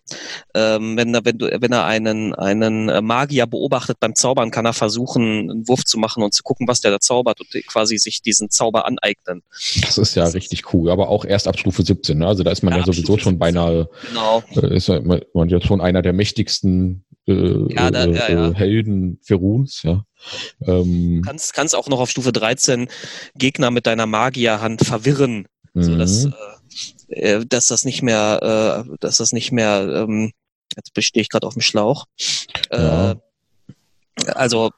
[0.54, 4.64] Ähm, wenn, er, wenn, du, wenn er einen, einen äh, Magier beobachtet beim Zaubern, kann
[4.64, 7.98] er versuchen, einen Wurf zu machen und zu gucken, was der da zaubert und quasi
[7.98, 9.42] sich diesen Zauber aneignen.
[9.82, 12.18] das ist ja richtig cool, aber auch erst ab Stufe 17.
[12.18, 12.26] Ne?
[12.26, 13.38] Also da ist man ja, Ja, sowieso schon 17.
[13.38, 14.42] beinahe Genau.
[14.56, 18.48] äh, ist man man ja schon einer der mächtigsten äh, Ja, da- äh, ja, ja.
[18.50, 20.04] äh, Helden Feruns, ja.
[20.66, 22.88] Ähm, kannst, kannst auch noch auf Stufe 13
[23.36, 26.34] Gegner mit deiner Magierhand verwirren, so dass, mhm.
[27.08, 30.32] äh, äh, dass das nicht mehr, äh, dass das nicht mehr, ähm,
[30.76, 32.06] jetzt stehe ich gerade auf dem Schlauch.
[32.70, 33.16] Äh, Ja.
[34.34, 34.70] Also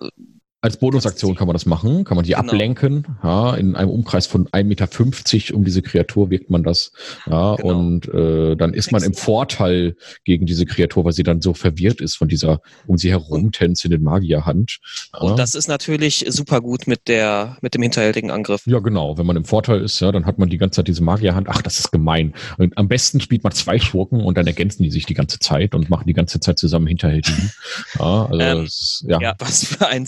[0.66, 2.42] Als Bonusaktion kann man das machen, kann man die Genau.
[2.48, 3.06] ablenken.
[3.22, 6.90] Ja, in einem Umkreis von 1,50 Meter um diese Kreatur wirkt man das.
[7.30, 7.78] Ja, Genau.
[7.78, 9.94] und äh, dann ist man im Vorteil
[10.24, 14.02] gegen diese Kreatur, weil sie dann so verwirrt ist von dieser um sie herum tänzenden
[14.02, 14.78] Magierhand.
[15.14, 15.20] Ja.
[15.20, 18.62] und das ist natürlich super gut mit der mit dem hinterhältigen Angriff.
[18.66, 19.16] Ja, genau.
[19.18, 21.48] Wenn man im Vorteil ist, ja, dann hat man die ganze Zeit diese Magierhand.
[21.48, 22.34] Ach, das ist gemein.
[22.58, 25.74] Und am besten spielt man zwei Schurken und dann ergänzen die sich die ganze Zeit
[25.76, 27.52] und machen die ganze Zeit zusammen Hinterhältigen.
[27.98, 29.20] Ja, also Ähm, ist, ja.
[29.20, 30.06] Ja, was für ein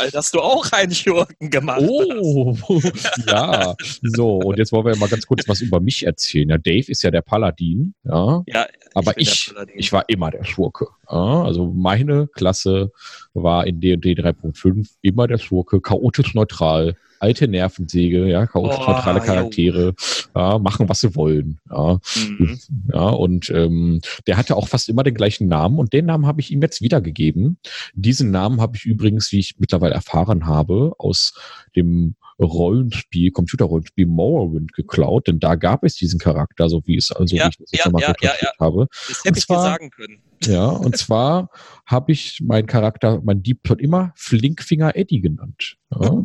[0.00, 1.88] Zufall, dass du auch einen Schurken gemacht hast.
[1.88, 2.56] Oh,
[3.26, 3.74] ja.
[4.02, 6.48] So, und jetzt wollen wir mal ganz kurz was über mich erzählen.
[6.50, 8.42] Ja, Dave ist ja der Paladin, ja.
[8.46, 10.88] Ja, Aber bin der ich, ich war immer der Schurke.
[11.10, 12.92] Ja, also meine Klasse
[13.34, 18.84] war in D&D 3.5 immer der Schurke, chaotisch neutral, alte Nervensäge, ja, chaotisch Oh.
[19.20, 19.94] Charaktere,
[20.34, 21.60] ja, machen was sie wollen.
[21.70, 22.00] Ja.
[22.16, 22.58] Mhm.
[22.92, 26.40] Ja, und ähm, der hatte auch fast immer den gleichen Namen und den Namen habe
[26.40, 27.58] ich ihm jetzt wiedergegeben.
[27.94, 31.34] Diesen Namen habe ich übrigens, wie ich mittlerweile erfahren habe, aus
[31.76, 37.36] dem Rollenspiel, Computerrollenspiel Morrowind geklaut, denn da gab es diesen Charakter, so wie es also
[37.36, 38.86] Ja, wie ich das jetzt ja, nochmal ja, ja, habe.
[39.08, 40.22] Das hätte Und ich dir zwar- sagen können.
[40.44, 41.50] Ja, und zwar
[41.86, 45.76] habe ich meinen Charakter, mein Dieb schon immer Flinkfinger Eddie genannt.
[45.90, 46.22] Ja.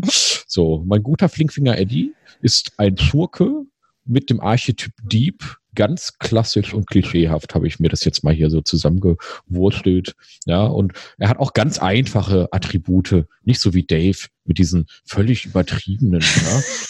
[0.48, 3.64] So, mein guter Flinkfinger Eddie ist ein Schurke
[4.06, 5.58] mit dem Archetyp Dieb.
[5.74, 10.16] Ganz klassisch und klischeehaft habe ich mir das jetzt mal hier so zusammengewurstelt.
[10.46, 15.46] Ja, und er hat auch ganz einfache Attribute, nicht so wie Dave mit diesen völlig
[15.46, 16.22] übertriebenen.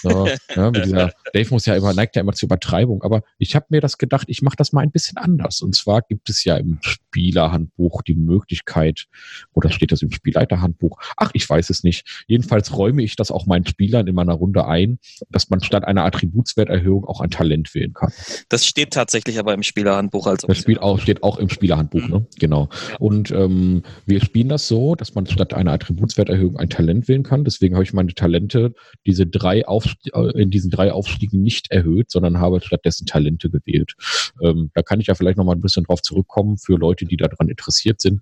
[0.04, 3.24] Ja, ja, ja, mit dieser, Dave muss ja immer, neigt ja immer zur Übertreibung, aber
[3.38, 5.62] ich habe mir das gedacht, ich mache das mal ein bisschen anders.
[5.62, 9.06] Und zwar gibt es ja im Spielerhandbuch die Möglichkeit,
[9.54, 11.00] oder steht das im Spielleiterhandbuch?
[11.18, 12.26] Ach, ich weiß es nicht.
[12.28, 15.00] Jedenfalls räume ich das auch meinen Spielern in meiner Runde ein,
[15.30, 18.12] dass man statt einer Attributswerterhöhung auch ein Talent wählen kann.
[18.50, 22.10] Das steht tatsächlich aber im Spielerhandbuch als Das Spiel auch, steht auch im Spielerhandbuch, Mhm.
[22.10, 22.26] ne?
[22.38, 22.70] Genau.
[23.00, 27.45] Und ähm, wir spielen das so, dass man statt einer Attributswerterhöhung ein Talent wählen kann.
[27.46, 28.74] Deswegen habe ich meine Talente
[29.06, 33.94] diese drei Aufst äh, in diesen drei Aufstiegen nicht erhöht, sondern habe stattdessen Talente gewählt.
[34.42, 37.18] Ähm, da kann ich ja vielleicht noch mal ein bisschen drauf zurückkommen für Leute, die
[37.18, 38.22] daran interessiert sind.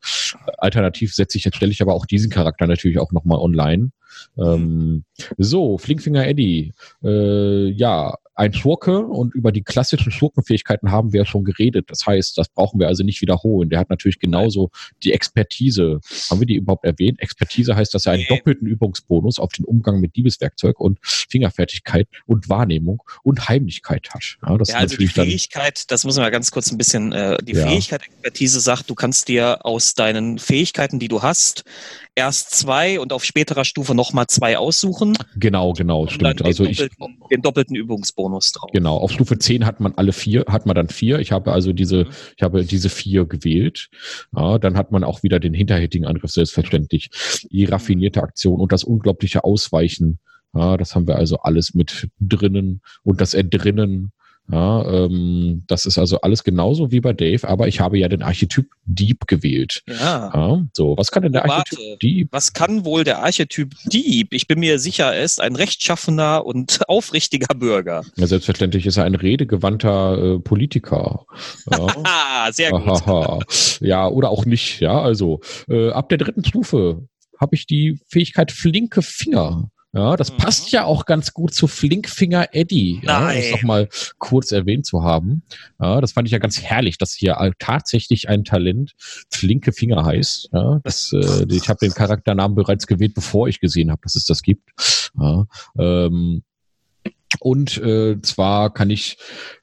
[0.58, 3.92] Alternativ setze ich jetzt stelle ich aber auch diesen Charakter natürlich auch noch mal online.
[4.38, 5.04] Ähm,
[5.38, 6.74] so, Flinkfinger Eddie.
[7.04, 11.86] Äh, ja, ein Schurke und über die klassischen Schurkenfähigkeiten haben wir ja schon geredet.
[11.90, 13.70] Das heißt, das brauchen wir also nicht wiederholen.
[13.70, 14.72] Der hat natürlich genauso
[15.04, 16.00] die Expertise.
[16.30, 17.20] Haben wir die überhaupt erwähnt?
[17.20, 22.50] Expertise heißt, dass er einen doppelten Übungsbonus auf den Umgang mit Diebeswerkzeug und Fingerfertigkeit und
[22.50, 24.38] Wahrnehmung und Heimlichkeit hat.
[24.46, 27.38] Ja, das Ja, also die Fähigkeit, das muss man mal ganz kurz ein bisschen, äh,
[27.44, 27.68] die Ja.
[27.68, 31.64] Fähigkeit Expertise sagt, du kannst dir aus deinen Fähigkeiten, die du hast,
[32.16, 35.16] erst zwei und auf späterer Stufe nochmal zwei aussuchen.
[35.36, 36.40] genau, genau, stimmt.
[36.40, 38.70] den, Also ich doppelten, den doppelten Übungsbonus drauf.
[38.74, 41.20] Genau, auf Stufe 10 hat man alle vier, hat man dann vier.
[41.20, 42.10] Ich habe also diese, Mhm.
[42.38, 43.90] ich habe diese vier gewählt.
[44.36, 47.10] Ja, dann hat man auch wieder den hinterhältigen Angriff, selbstverständlich.
[47.52, 50.20] Die raffinierte Aktion und das unglaubliche Ausweichen.
[50.56, 54.12] Ja, das haben wir also alles mit drinnen und das Entrinnen.
[54.52, 58.22] Ja, ähm, das ist also alles genauso wie bei Dave, aber ich habe ja den
[58.22, 59.84] Archetyp Dieb gewählt.
[59.88, 60.32] Ja.
[60.34, 61.98] Ja, so, was kann denn der Oh, Archetyp warte.
[62.02, 62.28] Dieb?
[62.32, 64.34] Was kann wohl der Archetyp Dieb?
[64.34, 68.04] Ich bin mir sicher, er ist ein rechtschaffener und aufrichtiger Bürger.
[68.18, 71.26] Ja, selbstverständlich ist er ein redegewandter äh, Politiker.
[71.72, 71.88] Ja.
[72.04, 73.80] Ah, sehr gut.
[73.80, 74.82] Ja, oder auch nicht.
[74.82, 75.40] Ja, also
[75.70, 77.08] äh, ab der dritten Stufe
[77.40, 79.70] habe ich die Fähigkeit flinke Finger.
[79.96, 80.38] Ja, das Mhm.
[80.38, 83.00] passt ja auch ganz gut zu Flinkfinger Eddie.
[83.04, 83.42] Ja, Nein.
[83.44, 85.44] das noch mal kurz erwähnt zu haben.
[85.80, 88.94] Ja, das fand ich ja ganz herrlich, dass hier tatsächlich ein Talent
[89.30, 90.50] flinke Finger heißt.
[90.52, 94.26] Ja, das, äh, ich habe den Charakternamen bereits gewählt, bevor ich gesehen habe, dass es
[94.26, 94.72] das gibt.
[95.20, 95.46] Ja,
[95.78, 96.44] ähm,
[97.40, 99.18] und äh, zwar kann ich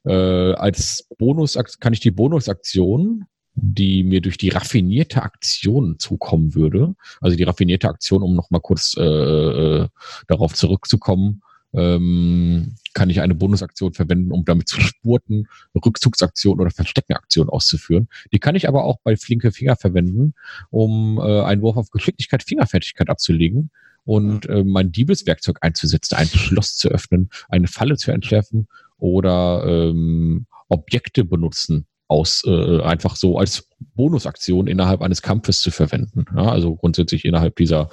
[0.05, 3.25] äh, als Bonus kann ich die Bonusaktion,
[3.63, 8.97] die mir durch die raffinierte Aktion zukommen würde, also die raffinierte Aktion, um nochmal kurz
[8.97, 9.89] äh, äh,
[10.29, 11.43] darauf zurückzukommen,
[11.73, 18.09] ähm, kann ich eine Bonusaktion verwenden, um damit zu spurten, Rückzugsaktion oder Versteckenaktion auszuführen.
[18.33, 20.35] Die kann ich aber auch bei flinke Finger verwenden,
[20.71, 23.71] um äh, einen Wurf auf Geschicklichkeit, Fingerfertigkeit abzulegen
[24.05, 28.67] und äh, mein Diebeswerkzeug einzusetzen, ein Schloss zu öffnen, eine Falle zu entschärfen
[28.99, 36.25] oder ähm, Objekte benutzen, aus äh, einfach so als Bonusaktion innerhalb eines Kampfes zu verwenden.
[36.35, 37.89] Ja, also grundsätzlich innerhalb dieser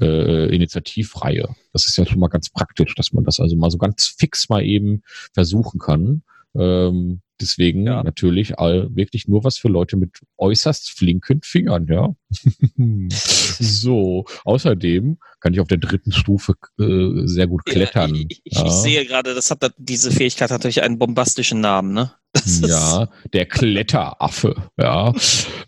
[0.00, 1.48] äh, Initiativreihe.
[1.72, 4.48] Das ist ja schon mal ganz praktisch, dass man das also mal so ganz fix
[4.48, 5.02] mal eben
[5.34, 6.22] versuchen kann.
[6.54, 8.04] Ähm, deswegen Ja.
[8.04, 12.14] natürlich all, wirklich nur was für Leute mit äußerst flinken Fingern, ja.
[13.58, 18.14] so, außerdem kann ich auf der dritten Stufe äh, sehr gut klettern.
[18.14, 18.64] Ja, ich, ich, ja.
[18.64, 22.12] ich sehe gerade, das hat diese Fähigkeit hat natürlich einen bombastischen Namen, ne?
[22.44, 24.54] Das Ja, der Kletteraffe.
[24.78, 25.12] Ja,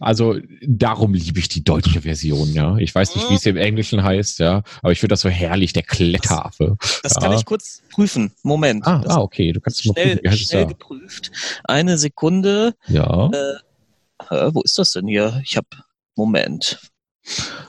[0.01, 2.53] also darum liebe ich die deutsche Version.
[2.53, 4.39] Ja, ich weiß nicht, wie es im Englischen heißt.
[4.39, 6.77] Ja, aber ich finde das so herrlich, der Kletteraffe.
[7.03, 7.21] Das Ja.
[7.21, 8.33] kann ich kurz prüfen.
[8.43, 8.87] Moment.
[8.87, 10.69] Ah, das ah okay, du kannst ist mal prüfen, wie heißt es schnell da?
[10.69, 11.31] geprüft.
[11.65, 12.75] Eine Sekunde.
[12.89, 13.31] Ja,
[14.31, 15.41] Äh, wo ist das denn hier?
[15.45, 15.69] Ich habe
[16.17, 16.81] Moment.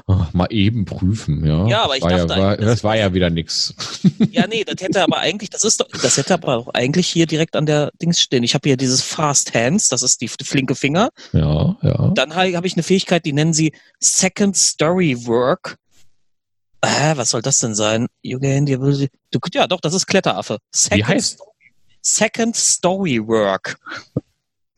[0.07, 1.45] Ach, mal eben prüfen.
[1.45, 3.73] Ja, Ja, aber ich war ja, dachte war, eigentlich, das das- war ja wieder nix.
[4.31, 7.25] Ja, nee, das hätte aber eigentlich, das ist doch, das hätte aber auch eigentlich hier
[7.25, 8.43] direkt an der Dings stehen.
[8.43, 11.09] Ich habe hier dieses Fast Hands, das ist die flinke Finger.
[11.33, 12.11] Ja, ja.
[12.15, 15.77] Dann habe hab ich eine Fähigkeit, die nennen sie Second Story Work.
[16.81, 18.07] Äh, was soll das denn sein?
[18.21, 20.59] You gain the ability- Du, ja, doch, das ist Kletteraffe.
[20.71, 21.33] Second heißt?
[21.33, 21.49] Story,
[22.01, 23.77] Second Story Work.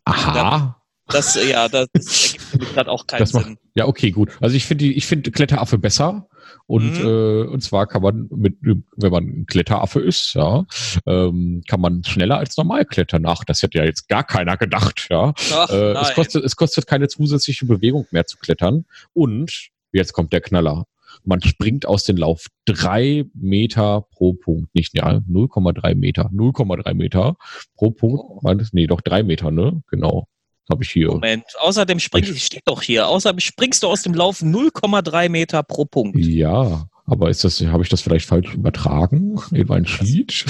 [0.05, 0.80] Aha.
[1.07, 3.57] Das, äh, ja, das, das ergibt gerade auch keinen Das macht- Sinn.
[3.75, 4.31] Ja, okay, gut.
[4.41, 6.27] Also ich finde, ich finde Kletteraffe besser.
[6.67, 7.05] Und, Mhm.
[7.07, 10.65] äh, und zwar kann man mit, wenn man ein Kletteraffe ist, ja,
[11.05, 13.25] ähm, kann man schneller als normal klettern.
[13.25, 15.33] Ach, das hätte ja jetzt gar keiner gedacht, ja.
[15.53, 18.85] Ach, Äh, es, kostet, es kostet keine zusätzliche Bewegung mehr zu klettern.
[19.13, 20.85] Und jetzt kommt der Knaller.
[21.25, 24.73] Man springt aus dem Lauf drei Meter pro Punkt.
[24.73, 26.29] Nicht, ja, 0,3 Meter.
[26.33, 27.35] 0,3 Meter
[27.75, 28.19] pro Punkt.
[28.23, 28.53] Oh.
[28.53, 29.83] Das- Nee, doch drei Meter, ne?
[29.89, 30.27] Genau.
[30.71, 31.09] Habe ich hier.
[31.09, 31.43] Moment.
[31.59, 36.17] Außerdem springst, steht doch hier, außerdem springst du aus dem Lauf 0,3 Meter pro Punkt.
[36.17, 40.45] Ja, aber ist das, habe ich das vielleicht falsch übertragen in meinen Sheet?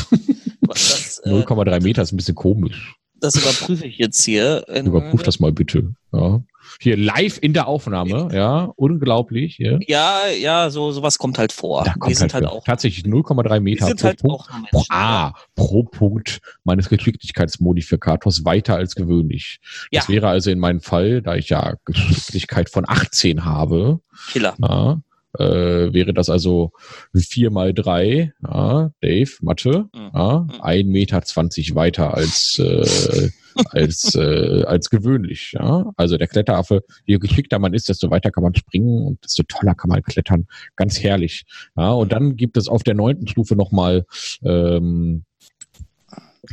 [0.62, 2.96] Das, äh, 0,3 Meter ist ein bisschen komisch.
[3.22, 4.66] Das überprüfe ich jetzt hier.
[4.68, 5.94] Überprüf das mal bitte.
[6.12, 6.42] Ja.
[6.80, 9.58] Hier live in der Aufnahme, ja, unglaublich.
[9.58, 9.78] Ja.
[9.88, 11.84] Ja, ja, so sowas kommt halt vor.
[11.84, 12.54] Da kommt sind halt, vor.
[12.54, 12.64] auch.
[12.64, 14.50] tatsächlich 0,3 Wir Meter pro halt Punkt.
[14.72, 19.60] Pro, ah, pro Punkt meines Geschicklichkeitsmodifikators weiter als gewöhnlich.
[19.92, 20.14] Das Ja.
[20.14, 24.00] wäre also in meinem Fall, da ich ja Geschicklichkeit von 18 habe,
[24.32, 24.56] Killer.
[24.60, 25.02] ja,
[25.38, 26.72] äh, wäre das also
[27.16, 30.12] 4 mal 3, ja, Dave, Mathe, Mhm.
[30.14, 30.62] ja, Mhm.
[30.62, 33.30] 1,20 Meter weiter als, äh,
[33.72, 35.54] als, äh, als gewöhnlich.
[35.54, 35.92] Ja?
[35.98, 39.76] Also der Kletteraffe, je geschickter man ist, desto weiter kann man springen und desto toller
[39.76, 40.48] kann man klettern.
[40.76, 41.44] Ganz herrlich.
[41.76, 41.92] Ja?
[41.92, 44.06] Und dann gibt es auf der neunten Stufe nochmal
[44.44, 45.24] ähm,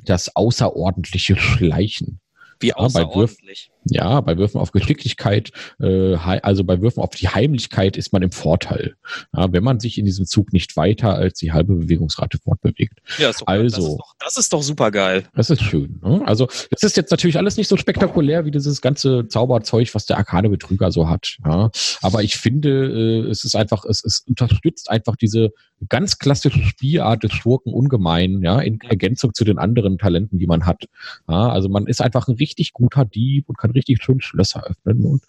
[0.04, 2.20] das außerordentliche Schleichen.
[2.61, 3.70] Wie bei Würf- außerordentlich.
[3.90, 5.50] Ja, bei Würfen auf Geschicklichkeit,
[5.80, 8.96] äh, also bei Würfen auf die Heimlichkeit ist man im Vorteil.
[9.34, 12.98] Ja, wenn man sich in diesem Zug nicht weiter als die halbe Bewegungsrate fortbewegt.
[13.18, 15.24] Ja, ist doch, also, das ist doch, das ist doch super geil.
[15.34, 16.00] Das ist schön.
[16.02, 16.20] Ne?
[16.26, 20.18] Also das ist jetzt natürlich alles nicht so spektakulär wie dieses ganze Zauberzeug, was der
[20.18, 21.38] Arkane Betrüger so hat.
[21.44, 21.70] Ja?
[22.02, 25.50] Aber ich finde, äh, es ist einfach, es, es unterstützt einfach diese
[25.88, 30.66] ganz klassische Spielart des Schurken ungemein, ja, in Ergänzung zu den anderen Talenten, die man
[30.66, 30.86] hat.
[31.28, 35.05] Ja, also man ist einfach ein richtig guter Dieb und kann richtig schön Schlösser öffnen
[35.05, 35.22] und,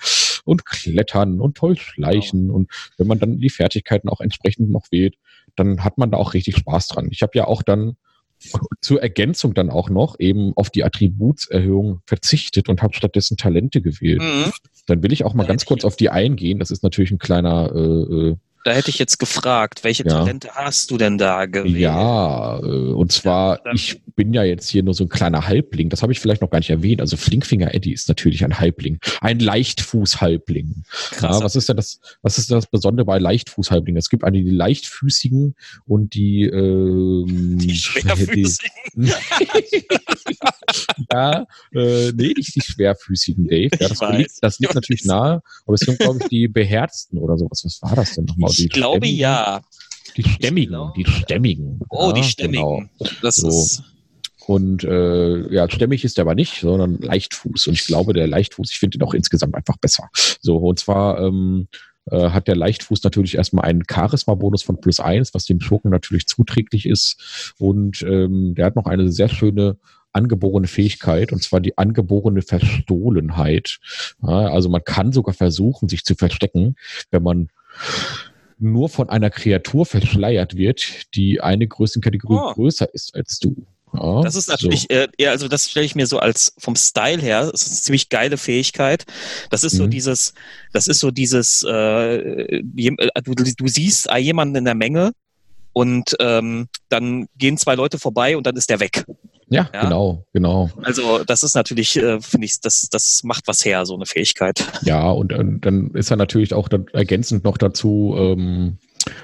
[0.45, 2.47] und klettern und toll schleichen.
[2.47, 2.55] Genau.
[2.55, 5.15] Und wenn man dann die Fertigkeiten auch entsprechend noch wählt,
[5.55, 7.09] dann hat man da auch richtig Spaß dran.
[7.11, 7.97] Ich habe ja auch dann
[8.81, 14.21] zur Ergänzung dann auch noch eben auf die Attributserhöhung verzichtet und habe stattdessen Talente gewählt.
[14.21, 14.51] Mhm.
[14.87, 16.59] Dann will ich auch mal ganz kurz auf die eingehen.
[16.59, 18.35] Das ist natürlich ein kleiner äh, äh
[18.69, 20.09] da hätte ich jetzt gefragt, welche ja.
[20.09, 21.75] Talente hast du denn da gewählt?
[21.75, 25.89] Ja, äh, und zwar, ja, ich bin ja jetzt hier nur so ein kleiner Halbling.
[25.89, 27.01] Das habe ich vielleicht noch gar nicht erwähnt.
[27.01, 28.99] Also Flinkfinger Eddie ist natürlich ein Halbling.
[29.21, 30.83] Ein Leichtfuß-Halbling.
[31.19, 33.97] Ja, was ist denn das, was ist das Besondere bei Leichtfuß-Halblingen?
[33.97, 35.55] Es gibt eine, die leichtfüßigen
[35.87, 38.69] und die, ähm, die schwerfüßigen.
[38.93, 39.13] Die,
[41.11, 43.69] ja, äh, nee, nicht die schwerfüßigen, Dave.
[43.79, 47.37] Ja, das, liegt, das liegt natürlich nahe, aber es sind, glaube ich, die beherzten oder
[47.37, 47.61] sowas.
[47.63, 48.51] Was war das denn nochmal?
[48.59, 49.19] Ich glaube Stämmigen?
[49.19, 49.61] ja.
[50.17, 51.79] Die Stämmigen, die Stämmigen.
[51.89, 52.89] Oh, ja, die Stämmigen.
[52.97, 53.11] Genau.
[53.21, 53.47] Das so.
[53.47, 53.83] ist.
[54.47, 57.67] Und äh, ja, stämmig ist der aber nicht, sondern Leichtfuß.
[57.67, 60.09] Und ich glaube, der Leichtfuß, ich finde ihn auch insgesamt einfach besser.
[60.41, 61.67] So, und zwar ähm,
[62.09, 66.25] äh, hat der Leichtfuß natürlich erstmal einen Charisma-Bonus von plus eins, was dem Schurken natürlich
[66.25, 67.53] zuträglich ist.
[67.59, 69.77] Und ähm, der hat noch eine sehr schöne
[70.13, 73.77] angeborene Fähigkeit, und zwar die angeborene Verstohlenheit.
[74.23, 76.75] Ja, also man kann sogar versuchen, sich zu verstecken,
[77.11, 77.49] wenn man
[78.59, 82.53] nur von einer Kreatur verschleiert wird, die eine Größenkategorie oh.
[82.53, 83.55] größer ist als du.
[83.93, 84.87] Ja, das ist natürlich, so.
[85.17, 88.09] äh, also das stelle ich mir so als vom Style her, das ist eine ziemlich
[88.09, 89.05] geile Fähigkeit.
[89.49, 89.77] Das ist mhm.
[89.77, 90.33] so dieses,
[90.73, 92.63] das ist so dieses, äh, äh
[93.23, 95.11] du, du siehst jemanden in der Menge
[95.73, 99.05] und ähm, dann gehen zwei Leute vorbei und dann ist der weg.
[99.49, 100.69] Ja, ja, genau, genau.
[100.83, 104.63] Also das ist natürlich, äh, finde ich, das, das macht was her, so eine Fähigkeit.
[104.83, 108.77] Ja, und, und dann ist er natürlich auch dann ergänzend noch dazu, ähm,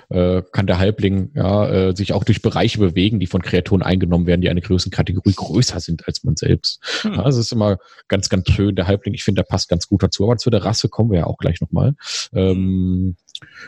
[0.09, 4.25] äh, kann der Halbling ja, äh, sich auch durch Bereiche bewegen, die von Kreaturen eingenommen
[4.25, 6.79] werden, die eine Größenkategorie größer sind als man selbst.
[7.01, 7.13] Hm.
[7.13, 8.75] Ja, das ist immer ganz, ganz schön.
[8.75, 10.23] Der Halbling, ich finde, der passt ganz gut dazu.
[10.23, 11.95] Aber zu der Rasse kommen wir ja auch gleich nochmal.
[12.33, 13.15] Ähm,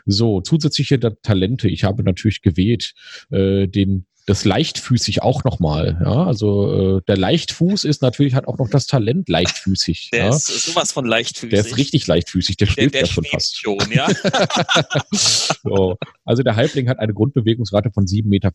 [0.05, 1.67] so, zusätzliche Talente.
[1.67, 2.93] Ich habe natürlich gewählt
[3.29, 5.97] äh, den das leichtfüßig auch nochmal.
[6.03, 10.09] Ja, also äh, der Leichtfuß ist natürlich hat auch noch das Talent leichtfüßig.
[10.11, 10.29] Der ja.
[10.29, 11.49] ist sowas von leichtfüßig.
[11.49, 12.57] Der ist richtig leichtfüßig.
[12.57, 13.57] Der schwebt der, der ja schon fast.
[13.57, 14.05] Schon, ja.
[15.63, 15.95] so.
[16.25, 18.51] Also der Halbling hat eine Grundbewegungsrate von 7,50 Meter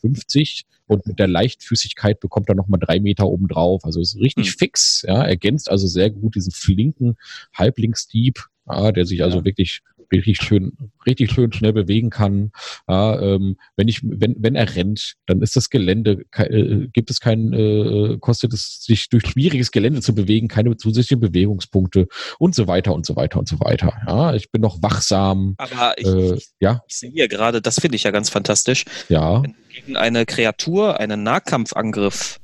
[0.89, 3.87] und mit der Leichtfüßigkeit bekommt er nochmal drei Meter obendrauf.
[3.87, 4.59] Also ist richtig hm.
[4.59, 5.07] fix.
[5.09, 7.17] Ja, ergänzt also sehr gut diesen flinken
[7.55, 9.45] Halblingsdieb, ja, der sich also ja.
[9.47, 9.81] wirklich
[10.13, 10.73] richtig schön,
[11.07, 12.53] richtig schön schnell bewegen kann.
[12.89, 17.21] Ja, ähm, wenn ich, wenn, wenn er rennt, dann ist das Gelände, äh, gibt es
[17.21, 22.09] keinen, äh, kostet es sich durch schwieriges Gelände zu bewegen, keine zusätzlichen Bewegungspunkte
[22.39, 23.93] und so weiter und so weiter und so weiter.
[24.07, 25.55] Ja, ich bin noch wachsam.
[25.59, 26.83] Aber ich, äh, ich, ja?
[26.87, 28.85] ich sehe hier gerade, das finde ich ja ganz fantastisch.
[29.09, 29.43] Ja.
[29.43, 32.39] Wenn du gegen eine Kreatur einen Nahkampfangriff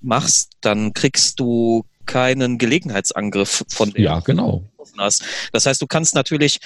[0.00, 4.02] machst, dann kriegst du keinen Gelegenheitsangriff von dem.
[4.02, 4.64] Ja, genau.
[4.98, 5.24] Hast.
[5.52, 6.60] Das heißt, du kannst natürlich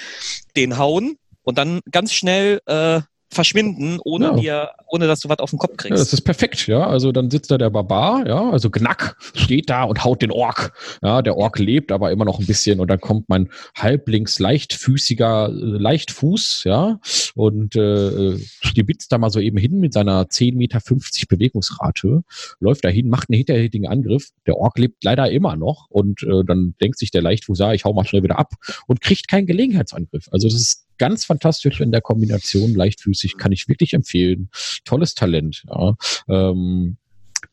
[0.55, 3.01] den hauen und dann ganz schnell äh,
[3.37, 4.33] verschwinden, ohne ja.
[4.33, 5.91] dir, ohne dass du was auf den Kopf kriegst.
[5.91, 6.85] Ja, das ist perfekt, ja.
[6.87, 10.73] Also dann sitzt da der Barbar, ja, also Gnack steht da und haut den Ork.
[11.03, 15.49] Ja, der Ork lebt aber immer noch ein bisschen und dann kommt mein halblings leichtfüßiger
[15.49, 16.99] äh, Leichtfuß, ja,
[17.35, 20.79] und äh, stibitzt da mal so eben hin mit seiner 10,50 Meter
[21.29, 22.23] Bewegungsrate,
[22.59, 24.29] läuft da hin, macht einen hinterhältigen Angriff.
[24.47, 27.85] Der Ork lebt leider immer noch und äh, dann denkt sich der Leichtfuß, ja, ich
[27.85, 28.53] hau mal schnell wieder ab
[28.87, 30.27] und kriegt keinen Gelegenheitsangriff.
[30.31, 34.49] Also das ist ganz fantastisch in der Kombination, leichtfüßig, kann ich wirklich empfehlen.
[34.85, 35.63] Tolles Talent.
[35.69, 35.95] Ja.
[36.27, 36.97] Ähm,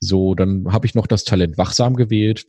[0.01, 2.47] so, dann habe ich noch das Talent wachsam gewählt.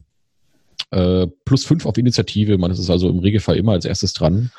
[0.91, 4.51] Äh, plus fünf auf Initiative, man ist also im Regelfall immer als erstes dran.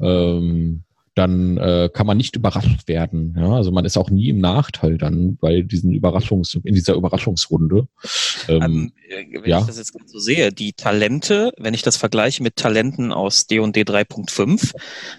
[0.00, 0.84] Ähm,
[1.20, 3.34] dann äh, kann man nicht überrascht werden.
[3.36, 3.52] Ja?
[3.52, 7.86] Also man ist auch nie im Nachteil dann bei diesen Überraschungs in dieser Überraschungsrunde.
[8.48, 9.60] Ähm, ähm, äh, wenn ja.
[9.60, 13.82] ich das jetzt so sehe, die Talente, wenn ich das vergleiche mit Talenten aus D&D
[13.82, 14.72] 3.5,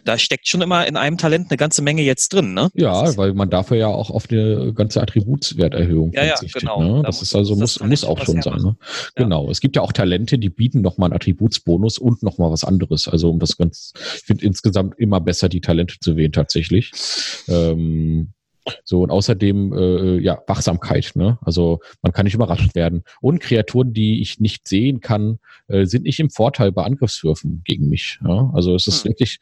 [0.04, 2.70] da steckt schon immer in einem Talent eine ganze Menge jetzt drin, ne?
[2.74, 6.64] Ja, weil man dafür ja auch auf eine ganze Attributswerterhöhung ja, verzichtet.
[6.64, 6.98] Ja, genau.
[6.98, 7.04] Ne?
[7.04, 8.58] Das da ist also muss, muss auch schon sein.
[8.58, 8.76] Ne?
[8.80, 9.24] Ja.
[9.24, 9.52] Genau.
[9.52, 13.08] Es gibt ja auch Talente, die bieten nochmal einen Attributsbonus und nochmal was anderes.
[13.08, 16.92] Also um das ganz, ich finde insgesamt immer besser die Talente zu wählen tatsächlich.
[17.48, 18.34] Ähm,
[18.84, 21.40] So, und außerdem, äh, ja, Wachsamkeit, ne?
[21.42, 23.04] Also man kann nicht überrascht werden.
[23.20, 27.90] Und Kreaturen, die ich nicht sehen kann, äh, sind nicht im Vorteil bei Angriffswürfen gegen
[27.90, 28.20] mich.
[28.24, 28.52] Ja?
[28.54, 29.12] Also es ist hm.
[29.12, 29.40] wirklich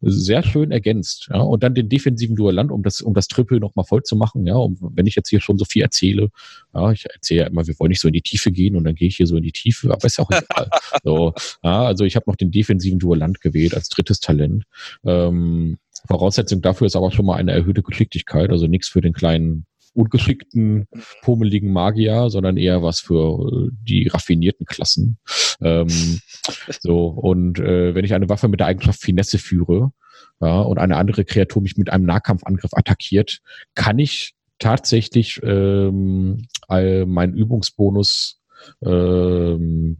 [0.00, 1.28] sehr schön ergänzt.
[1.30, 1.40] Ja?
[1.40, 4.54] Und dann den defensiven Duellant, um das, um das Triple nochmal voll zu machen, ja,
[4.54, 6.30] und wenn ich jetzt hier schon so viel erzähle,
[6.74, 8.94] ja, ich erzähle ja immer, wir wollen nicht so in die Tiefe gehen und dann
[8.94, 10.70] gehe ich hier so in die Tiefe, aber ist ja auch egal.
[11.02, 14.64] so, ja, also ich habe noch den defensiven Duellant gewählt als drittes Talent.
[15.04, 15.78] Ähm,
[16.08, 20.88] Voraussetzung dafür ist aber schon mal eine erhöhte Geschicklichkeit, also nichts für den kleinen ungeschickten,
[21.22, 25.18] pummeligen Magier, sondern eher was für äh, die raffinierten Klassen.
[25.60, 25.88] Ähm,
[26.80, 29.92] so, und äh, wenn ich eine Waffe mit der Eigenschaft Finesse führe,
[30.40, 33.40] ja, und eine andere Kreatur mich mit einem Nahkampfangriff attackiert,
[33.74, 38.40] kann ich tatsächlich ähm, meinen Übungsbonus
[38.82, 39.98] ähm,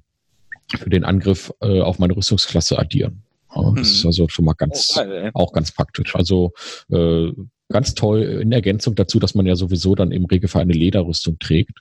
[0.76, 3.22] für den Angriff äh, auf meine Rüstungsklasse addieren.
[3.54, 3.94] Ja, das hm.
[3.94, 6.14] ist also schon mal ganz, oh, geil, auch ganz praktisch.
[6.14, 6.52] Also
[6.90, 7.32] äh,
[7.72, 11.80] ganz toll in Ergänzung dazu, dass man ja sowieso dann im Regelfall eine Lederrüstung trägt,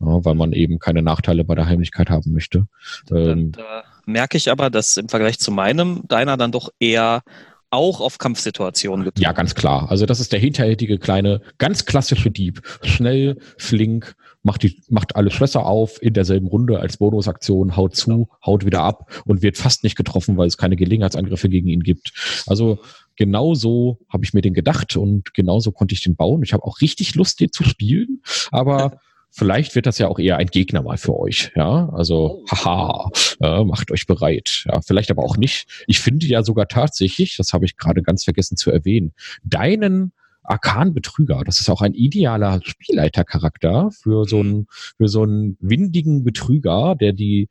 [0.00, 2.66] ja, weil man eben keine Nachteile bei der Heimlichkeit haben möchte.
[3.10, 7.22] Ähm, da merke ich aber, dass im Vergleich zu meinem deiner dann doch eher
[7.70, 9.22] auch auf Kampfsituationen getroffen.
[9.22, 9.90] Ja, ganz klar.
[9.90, 12.62] Also das ist der hinterhältige kleine, ganz klassische Dieb.
[12.82, 14.16] Schnell, flink,
[14.46, 18.28] macht die, macht alle Schlösser auf in derselben Runde als Bonusaktion, haut zu, genau.
[18.46, 22.12] haut wieder ab und wird fast nicht getroffen, weil es keine Gelegenheitsangriffe gegen ihn gibt.
[22.46, 22.78] Also
[23.16, 26.44] genau so habe ich mir den gedacht und genauso konnte ich den bauen.
[26.44, 28.22] Ich habe auch richtig Lust, den zu spielen,
[28.52, 31.50] aber vielleicht wird das ja auch eher ein Gegner mal für euch.
[31.56, 32.50] Ja, also oh.
[32.52, 34.64] haha, äh, macht euch bereit.
[34.66, 35.66] Ja, vielleicht aber auch nicht.
[35.88, 40.12] Ich finde ja sogar tatsächlich, das habe ich gerade ganz vergessen zu erwähnen, deinen
[40.48, 41.42] Arkan-Betrüger.
[41.44, 44.66] Das ist auch ein idealer Spielleitercharakter für so einen,
[44.96, 47.48] für so einen windigen Betrüger, der die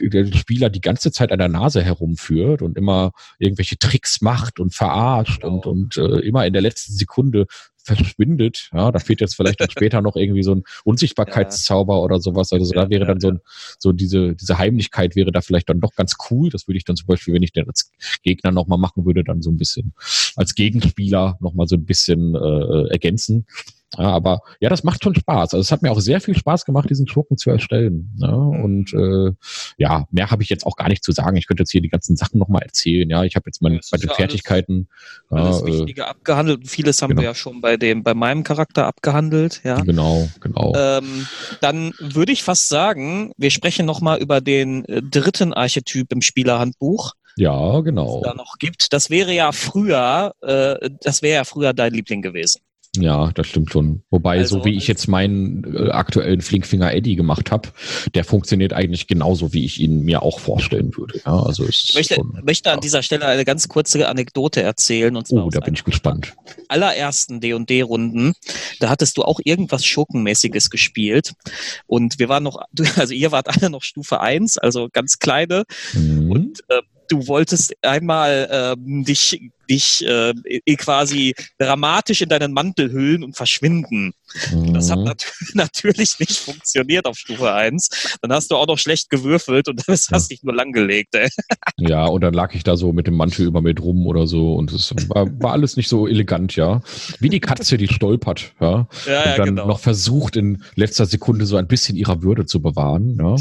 [0.00, 4.74] der Spieler die ganze Zeit an der Nase herumführt und immer irgendwelche Tricks macht und
[4.74, 5.72] verarscht und, genau.
[5.72, 7.46] und äh, immer in der letzten Sekunde
[7.84, 8.70] verschwindet.
[8.72, 12.00] Ja, da fehlt jetzt vielleicht dann später noch irgendwie so ein Unsichtbarkeitszauber ja.
[12.00, 12.52] oder sowas.
[12.52, 13.40] Also ja, da wäre ja, dann so, ein,
[13.78, 16.50] so diese, diese Heimlichkeit wäre da vielleicht dann doch ganz cool.
[16.50, 17.90] Das würde ich dann zum Beispiel, wenn ich den als
[18.22, 19.92] Gegner nochmal machen würde, dann so ein bisschen
[20.36, 23.46] als Gegenspieler nochmal so ein bisschen äh, ergänzen.
[23.98, 25.54] Ja, aber ja, das macht schon Spaß.
[25.54, 28.14] Also es hat mir auch sehr viel Spaß gemacht, diesen Schurken zu erstellen.
[28.18, 28.64] Ja, mhm.
[28.64, 29.32] und äh,
[29.78, 31.36] ja, mehr habe ich jetzt auch gar nicht zu sagen.
[31.36, 33.10] Ich könnte jetzt hier die ganzen Sachen nochmal erzählen.
[33.10, 34.88] Ja, ich habe jetzt meine, bei den Fertigkeiten
[35.28, 36.68] alles, alles äh, Wichtige abgehandelt.
[36.68, 37.22] Vieles haben genau.
[37.22, 39.60] wir ja schon bei dem, bei meinem Charakter abgehandelt.
[39.64, 40.72] Ja, genau, genau.
[40.76, 41.26] Ähm,
[41.60, 47.14] dann würde ich fast sagen, wir sprechen nochmal über den äh, dritten Archetyp im Spielerhandbuch.
[47.36, 48.20] Ja, genau.
[48.22, 48.92] da noch gibt.
[48.92, 52.60] Das wäre ja früher, äh, das wäre ja früher dein Liebling gewesen.
[52.96, 54.02] Ja, das stimmt schon.
[54.10, 57.68] Wobei, also, so wie ich jetzt meinen äh, aktuellen Flinkfinger Eddie gemacht habe,
[58.14, 61.20] der funktioniert eigentlich genauso, wie ich ihn mir auch vorstellen würde.
[61.24, 65.14] Ja, also ich möchte, schon, möchte an dieser Stelle eine ganz kurze Anekdote erzählen.
[65.16, 66.34] Und zwar oh, da bin ich gespannt.
[66.66, 68.32] Allerersten D&D-Runden,
[68.80, 71.34] da hattest du auch irgendwas Schurkenmäßiges gespielt.
[71.86, 72.60] Und wir waren noch,
[72.96, 75.62] also ihr wart alle noch Stufe 1, also ganz kleine.
[75.92, 76.30] Mhm.
[76.32, 80.34] Und äh, du wolltest einmal ähm, dich dich äh,
[80.76, 84.12] quasi dramatisch in deinen Mantel hüllen und verschwinden.
[84.52, 84.74] Mhm.
[84.74, 85.04] Das hat mhm.
[85.04, 88.18] nat natürlich nicht funktioniert auf Stufe 1.
[88.22, 91.14] Dann hast du auch noch schlecht gewürfelt und dann hast dich nur langgelegt.
[91.14, 91.28] Ey.
[91.78, 94.54] Ja, und dann lag ich da so mit dem Mantel über mir drum oder so
[94.54, 96.82] und es war, war alles nicht so elegant, ja.
[97.18, 98.88] Wie die Katze, die stolpert, ja.
[99.06, 99.66] ja und dann genau.
[99.66, 103.36] noch versucht, in letzter Sekunde so ein bisschen ihrer Würde zu bewahren, ja.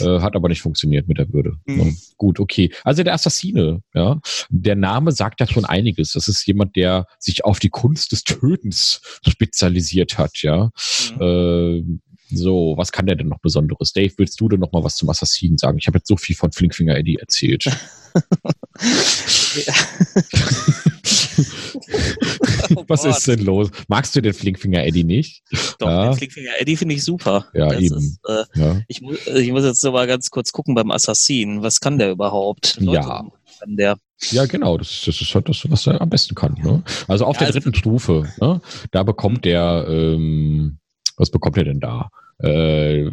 [0.00, 1.56] Äh, hat aber nicht funktioniert mit der Würde.
[1.66, 1.96] Mhm.
[2.16, 2.72] Gut, okay.
[2.84, 4.20] Also der Assassine, ja.
[4.48, 6.12] Der Name sagt ja schon einiges.
[6.12, 10.70] Das ist jemand, der sich auf die Kunst des Tötens spezialisiert hat, ja.
[11.18, 11.20] Mhm.
[11.20, 11.82] Äh,
[12.30, 13.92] so, was kann der denn noch Besonderes?
[13.92, 15.78] Dave, willst du denn noch mal was zum Assassinen sagen?
[15.78, 17.68] Ich habe jetzt so viel von Flinkfinger Eddie erzählt.
[22.74, 23.70] oh was ist denn los?
[23.88, 25.42] Magst du den Flinkfinger Eddie nicht?
[25.78, 26.10] Doch, ja.
[26.10, 27.46] den Flinkfinger Eddie finde ich super.
[27.54, 27.96] Ja, das eben.
[27.96, 28.80] Ist, äh, ja.
[28.88, 31.62] Ich, mu ich, muss jetzt noch mal ganz kurz gucken beim Assassinen.
[31.62, 32.76] Was kann der überhaupt?
[32.80, 33.24] Leute, ja.
[33.60, 33.98] Kann der?
[34.30, 36.54] Ja, genau, das, das ist halt das, was er am besten kann.
[36.62, 36.82] Ne?
[37.08, 38.60] Also auf ja, der also dritten Stufe, ne?
[38.90, 40.78] da bekommt der, ähm,
[41.16, 42.10] was bekommt er denn da?
[42.38, 43.10] Äh,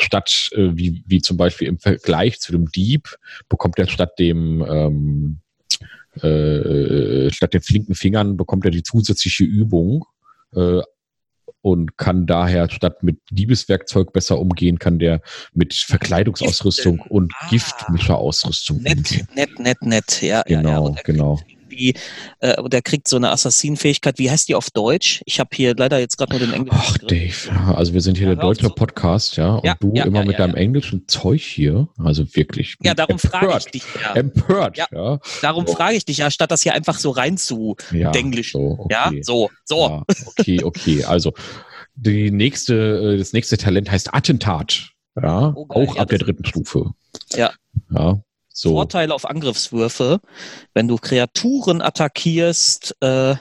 [0.00, 3.14] statt, äh, wie, wie zum Beispiel im Vergleich zu dem Dieb,
[3.48, 5.38] bekommt er statt dem, ähm,
[6.22, 10.06] äh, statt den flinken Fingern, bekommt er die zusätzliche Übung,
[10.54, 10.80] äh,
[11.64, 15.22] und kann daher statt mit Diebeswerkzeug besser umgehen, kann der
[15.54, 19.28] mit Verkleidungsausrüstung und ah, Giftmischerausrüstung nett, umgehen.
[19.34, 20.42] Nett, nett, nett, ja.
[20.42, 21.40] Genau, ja, genau.
[21.76, 21.94] Wie irgendwie,
[22.40, 24.18] äh, der kriegt so eine Assassinenfähigkeit.
[24.18, 25.22] Wie heißt die auf Deutsch?
[25.26, 26.80] Ich habe hier leider jetzt gerade nur den englischen.
[26.82, 29.76] Ach, Dave, ja, also wir sind hier Ja, der deutsche zu- Podcast, ja, und Ja,
[29.80, 30.62] du ja, immer ja, mit ja, deinem ja.
[30.62, 32.76] englischen Zeug hier, also wirklich.
[32.82, 34.12] Ja, darum frage ich empört, dich ja.
[34.14, 34.86] Empört, Ja.
[34.92, 35.18] ja.
[35.42, 35.74] Darum So.
[35.74, 38.52] frage ich dich ja, statt das hier einfach so rein zu ja Denglisch.
[38.52, 39.22] So, Ja, okay.
[39.22, 39.88] so, so.
[39.88, 41.04] Ja, okay, okay.
[41.04, 41.32] Also
[41.94, 44.90] die nächste, äh, das nächste Talent heißt Attentat.
[45.20, 46.90] Ja, Oh, auch Ja, ab der dritten Stufe.
[47.34, 47.52] Ja.
[47.90, 48.20] Ja.
[48.54, 48.70] So.
[48.70, 50.20] Vorteile auf Angriffswürfe,
[50.74, 53.34] wenn du Kreaturen attackierst, äh,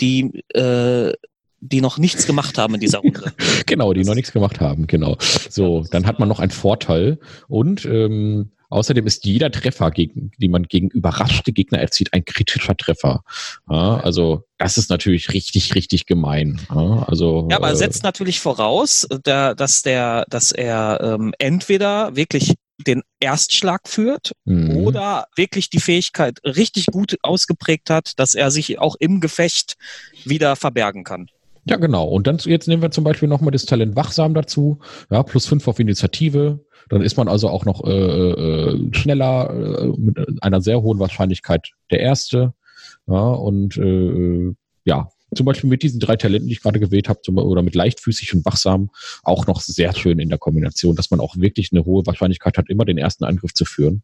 [0.00, 1.12] die, äh,
[1.60, 3.32] die noch nichts gemacht haben in dieser Runde.
[3.66, 5.18] Genau, die noch nichts gemacht haben, genau.
[5.50, 7.18] So, dann hat man noch einen Vorteil
[7.48, 12.76] und ähm, außerdem ist jeder Treffer, gegen, den man gegen überraschte Gegner erzielt, ein kritischer
[12.76, 13.24] Treffer.
[13.68, 16.60] Ja, also das ist natürlich richtig, richtig gemein.
[16.72, 21.34] Ja, also Ja, aber äh, setzt natürlich voraus, äh, da, dass der, dass er ähm,
[21.38, 22.54] entweder wirklich
[22.86, 24.74] den Erstschlag führt mh.
[24.74, 29.76] oder wirklich die Fähigkeit richtig gut ausgeprägt hat, dass er sich auch im Gefecht
[30.24, 31.28] wieder verbergen kann.
[31.64, 32.06] Ja, genau.
[32.06, 34.78] Und dann jetzt nehmen wir zum Beispiel nochmal das Talent Wachsam dazu.
[35.10, 36.60] Ja, plus fünf auf Initiative.
[36.88, 41.68] Dann ist man also auch noch äh, äh, schneller äh, mit einer sehr hohen Wahrscheinlichkeit
[41.90, 42.54] der Erste.
[43.06, 44.54] Ja, und äh,
[44.84, 48.34] ja, zum Beispiel mit diesen drei Talenten, die ich gerade gewählt habe, oder mit leichtfüßig
[48.34, 48.90] und wachsam,
[49.22, 52.68] auch noch sehr schön in der Kombination, dass man auch wirklich eine hohe Wahrscheinlichkeit hat,
[52.68, 54.02] immer den ersten Angriff zu führen.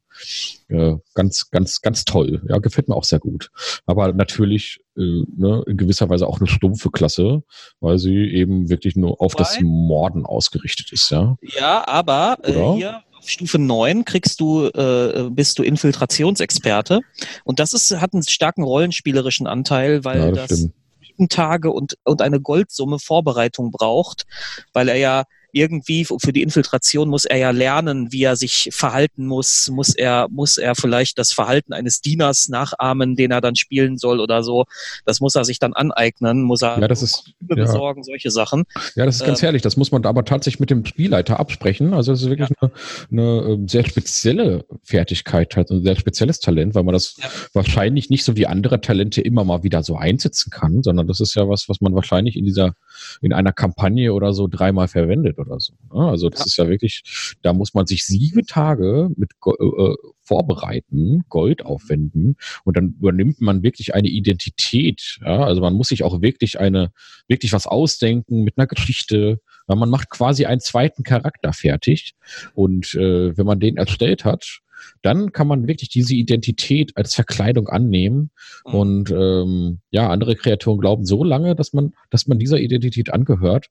[0.68, 2.42] Äh, ganz, ganz, ganz toll.
[2.48, 3.50] Ja, gefällt mir auch sehr gut.
[3.86, 7.42] Aber natürlich äh, ne, in gewisser Weise auch eine stumpfe Klasse,
[7.80, 11.36] weil sie eben wirklich nur auf das Wobei- Morden ausgerichtet ist, ja.
[11.58, 17.00] Ja, aber äh, hier auf Stufe 9 kriegst du, äh, bist du Infiltrationsexperte.
[17.44, 20.74] Und das ist, hat einen starken rollenspielerischen Anteil, weil ja, das, das stimmt.
[21.14, 24.26] Sieben Tage und, und eine Goldsumme Vorbereitung braucht,
[24.72, 25.24] weil er ja
[25.54, 30.26] irgendwie für die Infiltration muss er ja lernen, wie er sich verhalten muss, muss er,
[30.30, 34.64] muss er vielleicht das Verhalten eines Dieners nachahmen, den er dann spielen soll oder so.
[35.04, 37.54] Das muss er sich dann aneignen, muss er Ja, das ist, ja.
[37.54, 38.64] besorgen, solche Sachen.
[38.96, 39.62] Ja, das ist ganz Ähm, herrlich.
[39.62, 41.94] Das muss man aber tatsächlich mit dem Spielleiter absprechen.
[41.94, 42.72] Also das ist wirklich eine,
[43.10, 47.28] eine ähm, sehr spezielle Fertigkeit, halt, ein sehr spezielles Talent, weil man das Ja.
[47.52, 51.34] wahrscheinlich nicht so wie andere Talente immer mal wieder so einsetzen kann, sondern das ist
[51.34, 52.74] ja was, was man wahrscheinlich in dieser,
[53.22, 55.74] in einer Kampagne oder so dreimal verwendet oder so.
[55.92, 56.08] ne?
[56.08, 56.44] Also das Ja.
[56.46, 62.36] ist ja wirklich, da muss man sich sieben Tage mit Go äh, vorbereiten, Gold aufwenden
[62.64, 65.18] und dann übernimmt man wirklich eine Identität.
[65.22, 65.44] Ja?
[65.44, 66.92] Also man muss sich auch wirklich eine,
[67.28, 69.40] wirklich was ausdenken mit einer Geschichte.
[69.68, 72.14] Ja, man macht quasi einen zweiten Charakter fertig.
[72.54, 74.60] Und äh, wenn man den erstellt hat,
[75.02, 78.30] dann kann man wirklich diese Identität als Verkleidung annehmen.
[78.66, 78.74] Mhm.
[78.74, 83.68] Und ähm, ja, andere Kreaturen glauben so lange, dass man, dass man dieser Identität angehört,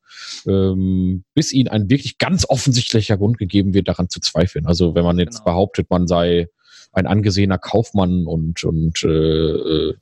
[0.47, 4.66] ähm, bis ihnen ein wirklich ganz offensichtlicher Grund gegeben wird, daran zu zweifeln.
[4.66, 5.45] Also wenn man jetzt Genau.
[5.45, 6.47] behauptet, man sei
[6.91, 9.93] ein angesehener Kaufmann und und äh, äh,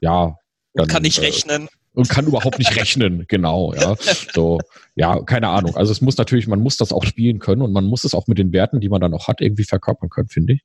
[0.00, 0.36] ja,
[0.74, 1.68] dann, Kann nicht äh, rechnen.
[1.94, 3.96] Und kann überhaupt nicht rechnen, genau, ja.
[4.32, 4.60] So,
[4.96, 5.76] ja, keine Ahnung.
[5.76, 8.26] Also es muss natürlich, man muss das auch spielen können und man muss es auch
[8.26, 10.60] mit den Werten, die man dann auch hat, irgendwie verkörpern können, finde ich.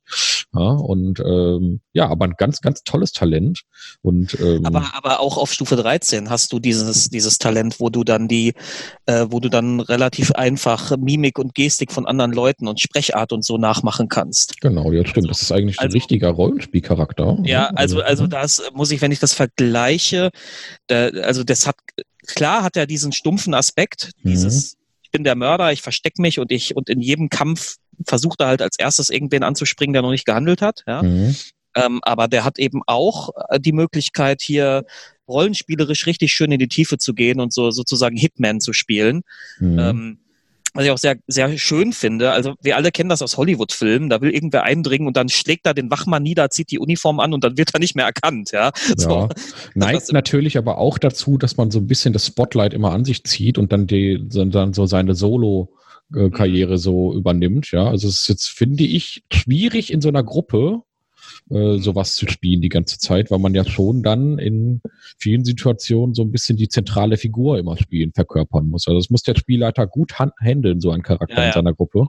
[0.52, 3.60] Ja, und ähm, ja, aber ein ganz, ganz tolles Talent.
[4.02, 8.02] Und ähm, Aber, aber auch auf Stufe 13 hast du dieses, dieses Talent, wo du
[8.02, 8.54] dann die,
[9.06, 13.44] äh, wo du dann relativ einfach Mimik und Gestik von anderen Leuten und Sprechart und
[13.44, 14.60] so nachmachen kannst.
[14.60, 15.30] genau, ja, stimmt.
[15.30, 17.38] Das ist eigentlich ein also- richtiger Rollenspielcharakter.
[17.44, 18.28] Ja, also, also ja.
[18.28, 20.30] das muss ich, wenn ich das vergleiche,
[20.88, 21.76] da, also das hat,
[22.26, 24.30] klar hat er diesen stumpfen Aspekt, Mhm.
[24.30, 27.76] dieses, ich bin der Mörder, ich verstecke mich und ich, und in jedem Kampf
[28.06, 31.02] versucht er halt als erstes irgendwen anzuspringen, der noch nicht gehandelt hat, ja.
[31.02, 31.34] Mhm.
[31.76, 34.84] Ähm, aber der hat eben auch äh, die Möglichkeit, hier
[35.28, 39.22] rollenspielerisch richtig schön in die Tiefe zu gehen und so sozusagen Hitman zu spielen.
[39.60, 39.78] Mhm.
[39.78, 40.18] Ähm,
[40.72, 42.30] was ich auch sehr, sehr schön finde.
[42.30, 44.08] Also wir alle kennen das aus Hollywood-Filmen.
[44.08, 47.34] Da will irgendwer eindringen und dann schlägt er den Wachmann nieder, zieht die Uniform an
[47.34, 48.52] und dann wird er nicht mehr erkannt.
[48.52, 49.10] Ja, so.
[49.10, 49.28] Ja,
[49.74, 53.24] neigt natürlich aber auch dazu, dass man so ein bisschen das Spotlight immer an sich
[53.24, 55.14] zieht und dann die, so- dann so seine
[56.12, 57.70] Solo-Karriere so übernimmt.
[57.70, 60.82] Ja, also es ist jetzt, finde ich, schwierig in so einer Gruppe
[61.50, 64.80] äh, sowas zu spielen die ganze Zeit, weil man ja schon dann in
[65.18, 68.86] vielen Situationen so ein bisschen die zentrale Figur immer spielen, verkörpern muss.
[68.86, 71.52] Also das muss der Spielleiter gut han- handeln, so ein Charakter Ja, in ja.
[71.52, 72.08] seiner Gruppe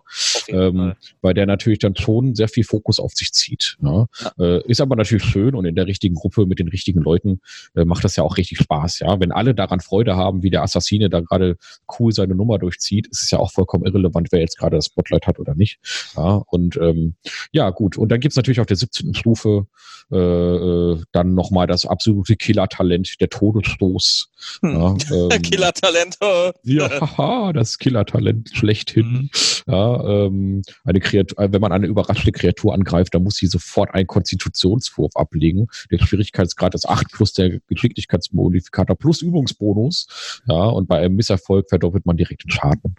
[0.52, 3.78] ähm, weil der natürlich dann schon sehr viel Fokus auf sich zieht.
[3.80, 4.08] Ne?
[4.40, 7.40] Äh, ist aber natürlich schön und in der richtigen Gruppe mit den richtigen Leuten
[7.76, 9.00] äh, macht das ja auch richtig Spaß.
[9.00, 11.58] Ja, wenn alle daran Freude haben, wie der Assassine da gerade
[12.00, 15.28] cool seine Nummer durchzieht, ist es ja auch vollkommen irrelevant, wer jetzt gerade das Spotlight
[15.28, 15.80] hat oder nicht.
[16.16, 17.16] Ja, und ähm,
[17.52, 17.98] ja gut.
[17.98, 19.11] Und dann gibt's natürlich auf der 17.
[19.14, 19.68] Stufe
[20.12, 24.30] äh, äh, dann nochmal das absolute Killer-Talent, der Todesstoß.
[24.62, 24.72] Hm.
[24.72, 24.96] Ja,
[25.36, 26.18] ähm, Killer-Talent.
[26.20, 26.52] oh.
[26.64, 29.06] ja, haha, das Killertalent schlechthin.
[29.08, 29.30] Mhm.
[29.68, 33.94] Ja, ähm, eine Kreatur, äh, wenn man eine überraschte Kreatur angreift, dann muss sie sofort
[33.94, 35.68] einen Konstitutionswurf ablegen.
[35.92, 40.42] Der Schwierigkeitsgrad ist 8 plus der Geschicklichkeitsmodifikator plus Übungsbonus.
[40.46, 42.96] Ja, und bei einem Misserfolg verdoppelt man direkt den Schaden.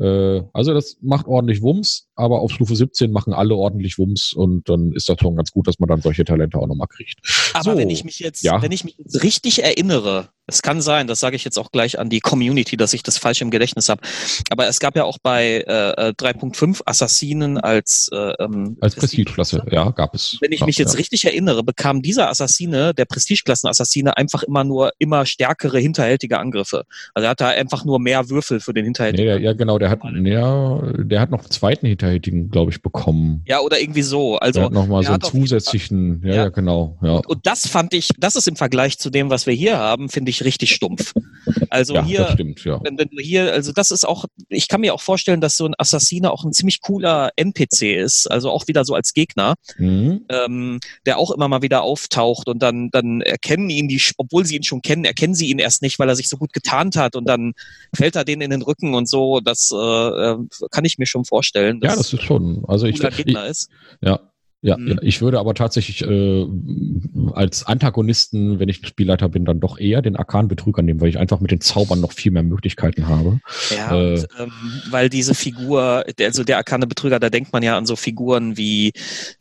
[0.00, 4.68] Äh, also das macht ordentlich Wumms, aber auf Stufe 17 machen alle ordentlich Wumms und
[4.68, 7.20] dann ist das schon ganz gut, dass man dann solche Talente auch nochmal kriegt.
[7.54, 8.60] Aber so, wenn ich mich jetzt, ja.
[8.62, 11.98] wenn ich mich jetzt richtig erinnere, es kann sein, das sage ich jetzt auch gleich
[11.98, 14.00] an die Community, dass ich das falsch im Gedächtnis habe.
[14.50, 19.90] Aber es gab ja auch bei äh, 3.5 Assassinen als äh, ähm, als Prestigeklasse, ja,
[19.90, 20.38] gab es.
[20.40, 20.98] Wenn ich mich jetzt ja.
[20.98, 26.84] richtig erinnere, bekam dieser Assassine, der Prestigeklassen-Assassine, einfach immer nur immer stärkere hinterhältige Angriffe.
[27.14, 29.38] Also er hatte einfach nur mehr Würfel für den hinterhältigen.
[29.38, 32.05] Nee, ja, genau, der hat, ja, der hat noch einen zweiten hinterhältigen,
[32.50, 33.42] glaube ich, bekommen.
[33.46, 34.36] Ja, oder irgendwie so.
[34.38, 36.98] Also hat nochmal so einen zusätzlichen, ja, ja, genau.
[37.02, 37.16] Ja.
[37.16, 40.08] Und, und das fand ich, das ist im Vergleich zu dem, was wir hier haben,
[40.08, 41.14] finde ich richtig stumpf.
[41.70, 42.80] Also ja, hier, stimmt, ja.
[42.82, 45.66] wenn, wenn du hier, also das ist auch, ich kann mir auch vorstellen, dass so
[45.66, 50.24] ein Assassiner auch ein ziemlich cooler NPC ist, also auch wieder so als Gegner, mhm.
[50.28, 54.56] ähm, der auch immer mal wieder auftaucht und dann, dann erkennen ihn die, obwohl sie
[54.56, 57.16] ihn schon kennen, erkennen sie ihn erst nicht, weil er sich so gut getarnt hat
[57.16, 57.52] und dann
[57.94, 59.40] fällt er denen in den Rücken und so.
[59.40, 60.36] Das äh
[60.70, 61.80] kann ich mir schon vorstellen.
[61.82, 62.64] Ja, das ist schon.
[62.66, 63.70] Also ich, ich, ist.
[64.00, 64.20] Ja,
[64.62, 64.88] ja, mhm.
[64.88, 66.46] ja, ich würde aber tatsächlich äh,
[67.34, 71.40] als Antagonisten, wenn ich Spielleiter bin, dann doch eher den Arkan-Betrüger nehmen, weil ich einfach
[71.40, 73.38] mit den Zaubern noch viel mehr Möglichkeiten habe.
[73.70, 74.52] Ja, äh, und, ähm,
[74.90, 78.92] weil diese Figur, also der Arkane Betrüger, da denkt man ja an so Figuren wie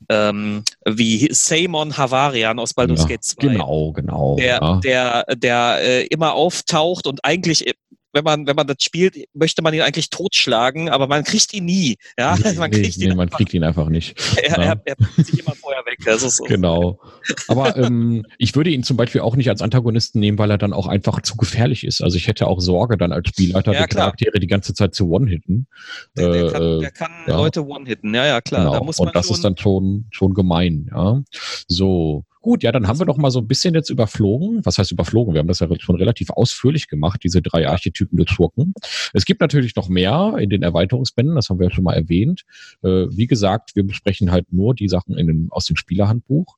[0.09, 3.47] ähm, wie Samon Havarian aus Baldur's ja, Gate 2.
[3.47, 4.35] Genau, genau.
[4.35, 4.79] Der, ja.
[4.83, 7.65] der, der äh, immer auftaucht und eigentlich
[8.15, 11.65] wenn man, wenn man das spielt, möchte man ihn eigentlich totschlagen, aber man kriegt ihn
[11.65, 11.97] nie.
[12.17, 14.17] Ja, nee, man kriegt nee, ihn, nee, man kriegt ihn einfach nicht.
[14.41, 14.63] Er, ja.
[14.63, 15.99] er, er zieht sich immer vorher weg.
[16.05, 16.45] Das ist so.
[16.45, 16.99] Genau.
[17.49, 20.73] Aber ähm, ich würde ihn zum Beispiel auch nicht als Antagonisten nehmen, weil er dann
[20.73, 22.01] auch einfach zu gefährlich ist.
[22.01, 25.09] Also ich hätte auch Sorge dann als Spielleiter, ja, die Charaktere die ganze Zeit zu
[25.09, 25.67] One-Hitten.
[26.17, 27.35] Der, der, kann, äh, der kann ja.
[27.35, 28.61] Leute One-Hitten, ja, ja, klar.
[28.61, 28.73] Genau.
[28.73, 31.21] Da muss man Und das ist dann schon, schon gemein, ja.
[31.67, 32.23] So.
[32.45, 34.63] Gut, ja, dann haben wir doch mal so ein bisschen jetzt überflogen.
[34.65, 35.33] Was heißt überflogen?
[35.33, 38.75] Wir haben das ja schon relativ ausführlich gemacht, diese drei Archetypen des Schurken.
[39.13, 42.43] Es gibt natürlich noch mehr in den Erweiterungsbänden, das haben wir ja schon mal erwähnt.
[42.83, 46.57] Äh, wie gesagt, wir besprechen halt nur die Sachen den, aus dem Spielerhandbuch.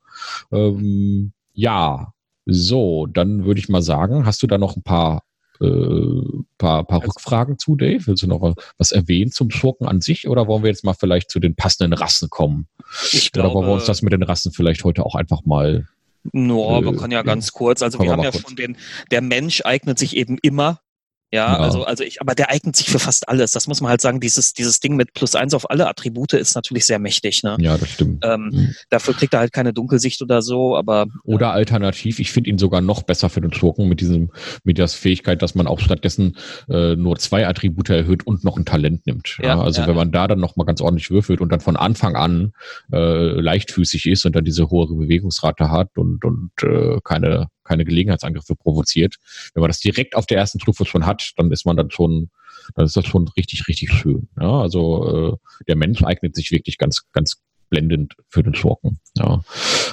[0.52, 2.12] Ähm, ja,
[2.46, 5.24] so, dann würde ich mal sagen, hast du da noch ein paar
[5.62, 8.06] äh, paar, paar also, Rückfragen zu, Dave?
[8.08, 11.30] Willst du noch was erwähnen zum Schurken an sich oder wollen wir jetzt mal vielleicht
[11.32, 12.68] zu den passenden Rassen kommen?
[13.12, 15.88] Ich glaube, oder wollen wir uns das mit den Rassen vielleicht heute auch einfach mal
[16.32, 17.82] no, äh, man kann ja ganz kurz.
[17.82, 18.78] Also wir haben ja schon den,
[19.12, 20.82] der Mensch eignet sich eben immer
[21.30, 23.52] ja, ja, also, also ich, aber der eignet sich für fast alles.
[23.52, 24.22] Das muss man halt sagen.
[24.22, 27.44] Dieses, dieses Ding mit plus eins auf alle Attribute ist natürlich sehr mächtig.
[27.44, 27.58] Ne?
[27.60, 28.24] Ja, das stimmt.
[28.24, 28.76] Ähm, mhm.
[28.90, 31.08] Dafür kriegt er halt keine Dunkelsicht oder so, aber.
[31.24, 34.32] Oder alternativ, ich finde ihn sogar noch besser für den Schurken mit diesem,
[34.64, 36.38] mit der Fähigkeit, dass man auch stattdessen
[36.70, 39.38] äh, nur zwei Attribute erhöht und noch ein Talent nimmt.
[39.42, 41.60] Ja, ja also ja, wenn man da dann noch mal ganz ordentlich würfelt und dann
[41.60, 42.54] von Anfang an
[42.94, 42.98] äh,
[43.42, 49.16] leichtfüßig ist und dann diese hohe Bewegungsrate hat und, und äh, keine keine Gelegenheitsangriffe provoziert.
[49.54, 52.30] Wenn man das direkt auf der ersten schon hat, dann ist man dann schon,
[52.76, 54.30] dann ist das schon richtig, richtig schön.
[54.40, 59.00] Ja, also äh, der Mensch eignet sich wirklich ganz, ganz blendend für den Schurken.
[59.18, 59.42] Ja.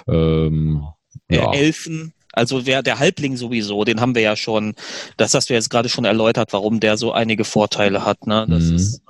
[0.09, 0.85] Ähm,
[1.31, 1.53] ja.
[1.53, 4.75] Elfen, also wer der Halbling sowieso, den haben wir ja schon,
[5.17, 8.27] das hast du jetzt gerade schon erläutert, warum der so einige Vorteile hat.
[8.27, 8.47] Ne?
[8.49, 8.77] Das mhm.
[8.77, 9.03] ist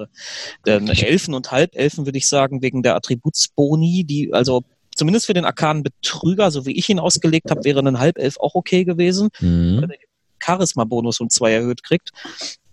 [0.66, 4.62] äh, Elfen und Halbelfen würde ich sagen, wegen der Attributsboni, die also
[4.96, 8.54] zumindest für den arkanen Betrüger, so wie ich ihn ausgelegt habe, wäre ein Halbelf auch
[8.54, 9.76] okay gewesen, mhm.
[9.76, 9.98] weil er den
[10.40, 12.10] Charisma-Bonus um zwei erhöht kriegt.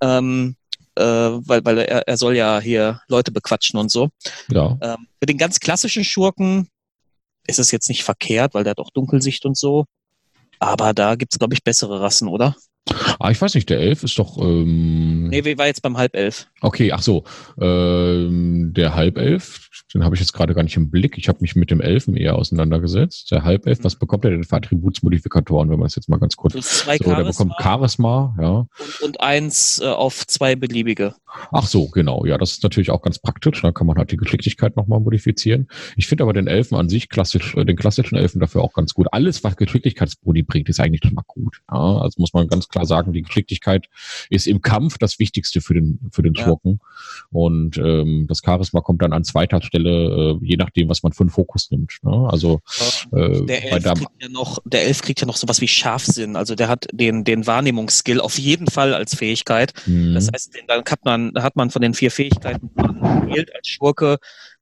[0.02, 0.56] Ähm,
[0.96, 4.10] äh, weil, weil er, er soll ja hier Leute bequatschen und so.
[4.50, 4.78] Ja.
[4.82, 6.68] Ähm, für den ganz klassischen Schurken
[7.48, 9.86] ist es jetzt nicht verkehrt, weil der hat auch Dunkelsicht und so.
[10.60, 12.56] Aber da gibt's glaube ich, bessere Rassen, oder?
[13.20, 14.38] Ah, ich weiß nicht, der Elf ist doch.
[14.40, 16.48] Ähm nee, wie war jetzt beim Halbelf?
[16.62, 17.24] Okay, ach so.
[17.60, 21.18] Ähm, der Halbelf, den habe ich jetzt gerade gar nicht im Blick.
[21.18, 23.30] Ich habe mich mit dem Elfen eher auseinandergesetzt.
[23.32, 26.54] Der Halbelf, was bekommt er denn für Attributsmodifikatoren, wenn man das jetzt mal ganz kurz.
[26.54, 28.50] Zwei so, der bekommt Charisma, ja.
[28.50, 31.14] Und, und eins äh, auf zwei beliebige.
[31.52, 32.26] Ach so, genau.
[32.26, 33.62] Ja, das ist natürlich auch ganz praktisch.
[33.62, 35.68] Da kann man halt die Geschicklichkeit nochmal modifizieren.
[35.96, 38.94] Ich finde aber den Elfen an sich klassisch, äh, den klassischen Elfen dafür auch ganz
[38.94, 39.08] gut.
[39.12, 41.60] Alles, was Geschicklichkeitsboni bringt, ist eigentlich schon mal gut.
[41.72, 43.88] Ja, also muss man ganz klar sagen, die Geschicklichkeit
[44.30, 46.80] ist im Kampf das Wichtigste für den, für den Schurken.
[46.82, 46.88] Ja.
[47.32, 51.22] Und ähm, das Charisma kommt dann an zweiter Stelle, äh, je nachdem, was man für
[51.22, 51.98] einen Fokus nimmt.
[52.02, 52.28] Ne?
[52.30, 52.62] Also
[53.12, 56.36] äh, der, Elf kriegt ja noch, der Elf kriegt ja noch sowas wie Scharfsinn.
[56.36, 59.74] Also der hat den, den Wahrnehmungsskill auf jeden Fall als Fähigkeit.
[59.86, 60.14] Mhm.
[60.14, 64.18] Das heißt, dann hat man, hat man von den vier Fähigkeiten gewählt als Schurke,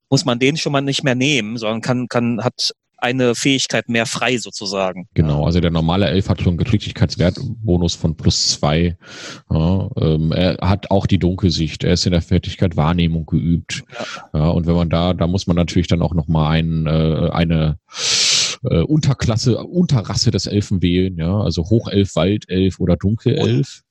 [0.10, 4.06] muss man den schon mal nicht mehr nehmen, sondern kann, kann, hat eine Fähigkeit mehr
[4.06, 5.08] frei sozusagen.
[5.14, 8.98] Genau, also der normale Elf hat schon einen Geschicklichkeitswertbonus von plus zwei.
[9.50, 11.84] Ja, ähm, er hat auch die Dunkelsicht.
[11.84, 13.84] Er ist in der Fertigkeit Wahrnehmung geübt.
[14.34, 14.40] Ja.
[14.40, 17.78] Ja, und wenn man da, da muss man natürlich dann auch nochmal ein, äh, eine
[18.64, 23.82] äh, Unterklasse, Unterrasse des Elfen wählen, ja, also Hochelf, Waldelf oder Dunkelelf.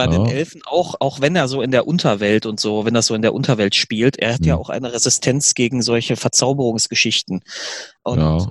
[0.00, 0.12] Bei ja.
[0.12, 3.14] den Elfen auch, auch wenn er so in der Unterwelt und so, wenn das so
[3.14, 4.46] in der Unterwelt spielt, er hat hm.
[4.46, 7.42] ja auch eine Resistenz gegen solche Verzauberungsgeschichten.
[8.02, 8.48] Und ja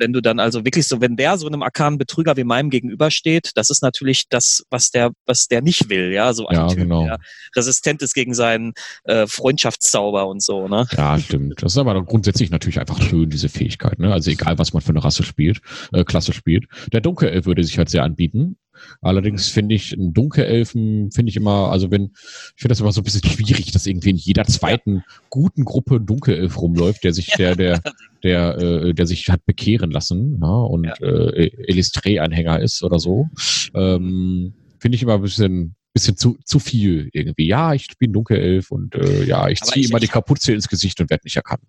[0.00, 3.52] wenn du dann also wirklich so, wenn der so einem arkanen Betrüger wie meinem gegenübersteht,
[3.54, 6.78] das ist natürlich das, was der, was der nicht will, ja, so ein ja, Typ,
[6.78, 7.04] genau.
[7.04, 7.18] der
[7.54, 8.72] resistent ist gegen seinen
[9.04, 10.86] äh, Freundschaftszauber und so, ne?
[10.96, 11.62] Ja, stimmt.
[11.62, 14.12] Das ist aber grundsätzlich natürlich einfach schön, diese Fähigkeit, ne?
[14.12, 15.60] Also egal, was man für eine Rasse spielt,
[15.92, 16.64] äh, Klasse spielt.
[16.92, 18.56] Der Dunkelelf würde sich halt sehr anbieten.
[19.00, 23.00] Allerdings finde ich einen Dunkelelfen, finde ich immer, also wenn, ich finde das immer so
[23.00, 27.26] ein bisschen schwierig, dass irgendwie in jeder zweiten guten Gruppe ein Dunkelelf rumläuft, der sich,
[27.36, 27.80] der, der,
[28.22, 30.94] der, äh, der sich hat bekehren lassen, ja, und ja.
[31.00, 33.28] äh, Elistre-Anhänger ist oder so.
[33.74, 37.46] Ähm, finde ich immer ein bisschen, bisschen zu, zu viel irgendwie.
[37.46, 41.10] Ja, ich bin Dunkelelf und äh, ja, ich ziehe immer die Kapuze ins Gesicht und
[41.10, 41.60] werde nicht erkannt.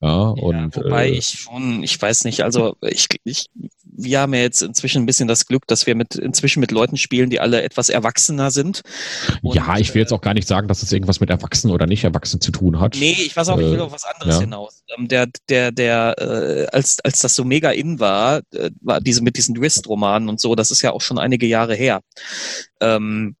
[0.00, 3.46] Ja, ja und, wobei äh, ich schon, ich weiß nicht, also ich, ich,
[3.84, 6.96] wir haben ja jetzt inzwischen ein bisschen das Glück, dass wir mit inzwischen mit Leuten
[6.96, 8.82] spielen, die alle etwas erwachsener sind.
[9.42, 11.74] Und, ja, ich will jetzt äh, auch gar nicht sagen, dass es irgendwas mit Erwachsenen
[11.74, 12.96] oder nicht Erwachsenen zu tun hat.
[12.98, 14.40] Nee, ich weiß auch, ich will äh, auf was anderes ja.
[14.40, 14.82] hinaus.
[14.96, 19.22] Ähm, der, der, der, äh, als, als das so mega in war, äh, war diese
[19.22, 22.00] mit diesen Twist-Romanen und so, das ist ja auch schon einige Jahre her.
[22.80, 23.36] Ähm,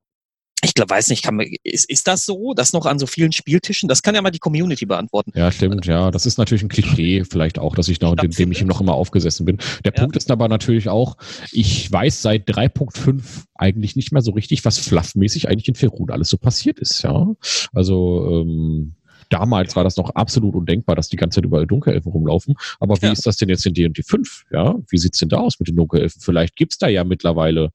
[0.62, 3.30] ich glaube, weiß nicht, kann man, ist, ist das so, das noch an so vielen
[3.30, 3.88] Spieltischen?
[3.88, 5.32] Das kann ja mal die Community beantworten.
[5.36, 6.10] Ja, stimmt, ja.
[6.10, 8.94] Das ist natürlich ein Klischee, vielleicht auch, dass ich noch, dem, dem ich noch immer
[8.94, 9.58] aufgesessen bin.
[9.84, 10.02] Der ja.
[10.02, 11.16] Punkt ist aber natürlich auch,
[11.52, 16.28] ich weiß seit 3.5 eigentlich nicht mehr so richtig, was fluffmäßig eigentlich in Ferun alles
[16.28, 17.26] so passiert ist, ja.
[17.72, 18.94] Also, ähm,
[19.30, 22.54] Damals war das noch absolut undenkbar, dass die ganze Zeit überall Dunkelelfen rumlaufen.
[22.80, 23.12] Aber wie ja.
[23.12, 24.44] ist das denn jetzt in D&D 5?
[24.50, 26.20] Ja, wie sieht's denn da aus mit den Dunkelelfen?
[26.20, 27.70] Vielleicht gibt's da ja mittlerweile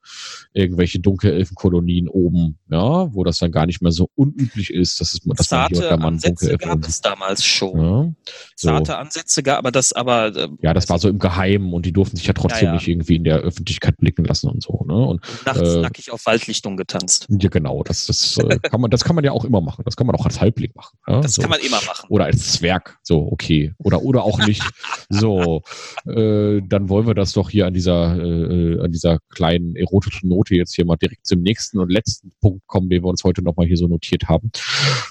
[0.53, 5.19] irgendwelche Dunkelelfenkolonien oben, ja, wo das dann gar nicht mehr so unüblich ist, dass, es,
[5.21, 7.79] dass man hier da mal einen Dunkelelfen gab es damals schon.
[7.79, 8.13] Ja,
[8.55, 8.67] so.
[8.67, 11.93] Sarte Ansätze gab, aber das aber äh, ja, das war so im Geheimen und die
[11.93, 12.73] durften sich ja trotzdem ja, ja.
[12.73, 14.83] nicht irgendwie in der Öffentlichkeit blicken lassen und so.
[14.87, 14.95] Ne?
[14.95, 17.27] Und, nachts äh, nackig auf Waldlichtung getanzt.
[17.29, 17.83] Ja, genau.
[17.83, 19.83] Das, das äh, kann man, das kann man ja auch immer machen.
[19.85, 20.97] Das kann man auch als Halbling machen.
[21.07, 21.21] Ja?
[21.21, 21.42] Das so.
[21.43, 22.07] Kann man immer machen.
[22.09, 22.97] Oder als Zwerg.
[23.03, 23.73] So, okay.
[23.77, 24.63] Oder, oder auch nicht.
[25.09, 25.61] so,
[26.05, 30.55] äh, dann wollen wir das doch hier an dieser, äh, an dieser kleinen erotischen Note
[30.55, 33.67] jetzt hier mal direkt zum nächsten und letzten Punkt kommen, den wir uns heute nochmal
[33.67, 34.51] hier so notiert haben.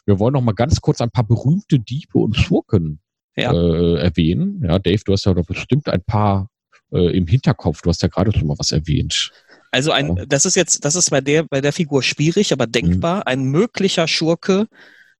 [0.06, 3.00] Wir wollen noch mal ganz kurz ein paar berühmte Diebe und Schurken
[3.36, 3.52] ja.
[3.52, 4.62] äh, erwähnen.
[4.64, 6.48] Ja, Dave, du hast ja doch bestimmt ein paar
[6.92, 7.82] äh, im Hinterkopf.
[7.82, 9.30] Du hast ja gerade schon mal was erwähnt.
[9.70, 13.16] Also ein, das ist jetzt, das ist bei der, bei der Figur schwierig, aber denkbar.
[13.16, 13.22] Mhm.
[13.24, 14.66] Ein möglicher Schurke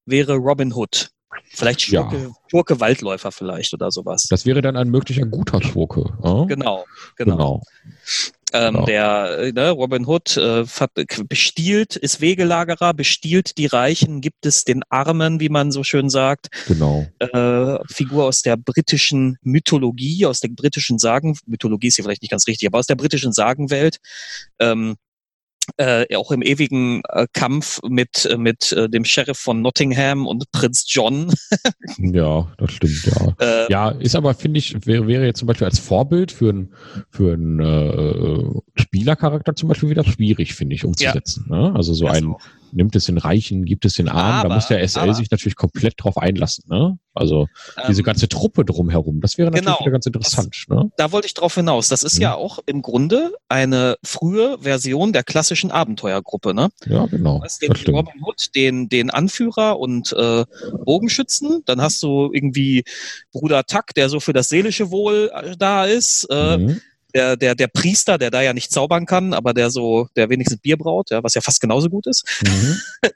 [0.07, 1.11] wäre Robin Hood.
[1.55, 2.31] Vielleicht Schurke, ja.
[2.51, 4.27] Schurke Waldläufer vielleicht oder sowas.
[4.29, 6.05] Das wäre dann ein möglicher guter Schurke.
[6.23, 6.45] Ja?
[6.45, 6.85] Genau,
[7.17, 7.37] genau.
[7.37, 7.63] genau.
[8.53, 8.87] Ähm, genau.
[8.87, 10.65] Der äh, ne, Robin Hood äh,
[11.29, 16.49] bestiehlt, ist Wegelagerer, bestiehlt die Reichen, gibt es den Armen, wie man so schön sagt.
[16.69, 17.07] Genau.
[17.19, 22.31] Äh, Figur aus der britischen Mythologie, aus der britischen Sagen, Mythologie ist hier vielleicht nicht
[22.31, 23.99] ganz richtig, aber aus der britischen Sagenwelt.
[24.59, 24.97] Ähm,
[25.77, 30.51] äh, auch im ewigen äh, Kampf mit, äh, mit äh, dem Sheriff von Nottingham und
[30.53, 31.33] Prinz John.
[31.99, 33.35] ja, das stimmt, ja.
[33.39, 36.75] Äh, ja, ist aber, finde ich, wäre, wäre jetzt zum Beispiel als Vorbild für einen
[37.11, 41.47] für einen äh, Spielercharakter zum Beispiel wieder schwierig, finde ich, umzusetzen.
[41.51, 41.57] Ja.
[41.57, 41.75] Ne?
[41.75, 42.37] Also so ja, ein so
[42.73, 45.31] nimmt es den Reichen, gibt es den Armen, aber, da muss der SL aber, sich
[45.31, 46.65] natürlich komplett drauf einlassen.
[46.69, 46.99] Ne?
[47.15, 50.57] Also ähm, diese ganze Truppe drumherum, das wäre natürlich genau, wieder ganz interessant.
[50.69, 50.91] Das, ne?
[50.97, 51.89] Da wollte ich drauf hinaus.
[51.89, 52.23] Das ist mhm.
[52.23, 56.55] ja auch im Grunde eine frühe Version der klassischen Abenteuergruppe.
[56.55, 56.71] Ne?
[56.87, 57.39] Ja, genau.
[57.39, 60.45] Du hast den Robin Hood, den, den Anführer und äh,
[60.85, 61.63] Bogenschützen.
[61.67, 62.85] Dann hast du irgendwie
[63.33, 66.27] Bruder Tuck, der so für das seelische Wohl äh, da ist.
[66.31, 66.81] Äh, mhm
[67.15, 70.61] der, der, der Priester, der da ja nicht zaubern kann, aber der so, der wenigstens
[70.61, 72.25] Bier braut, ja, was ja fast genauso gut ist.
[72.45, 72.81] Mhm.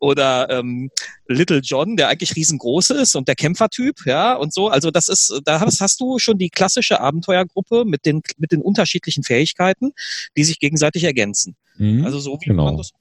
[0.00, 0.90] Oder ähm,
[1.26, 4.68] Little John, der eigentlich riesengroß ist und der Kämpfertyp, ja, und so.
[4.68, 8.62] Also das ist, da hast, hast du schon die klassische Abenteuergruppe mit den, mit den
[8.62, 9.92] unterschiedlichen Fähigkeiten,
[10.36, 11.56] die sich gegenseitig ergänzen.
[11.76, 12.04] Mhm.
[12.04, 12.64] Also so wie genau.
[12.64, 12.92] man das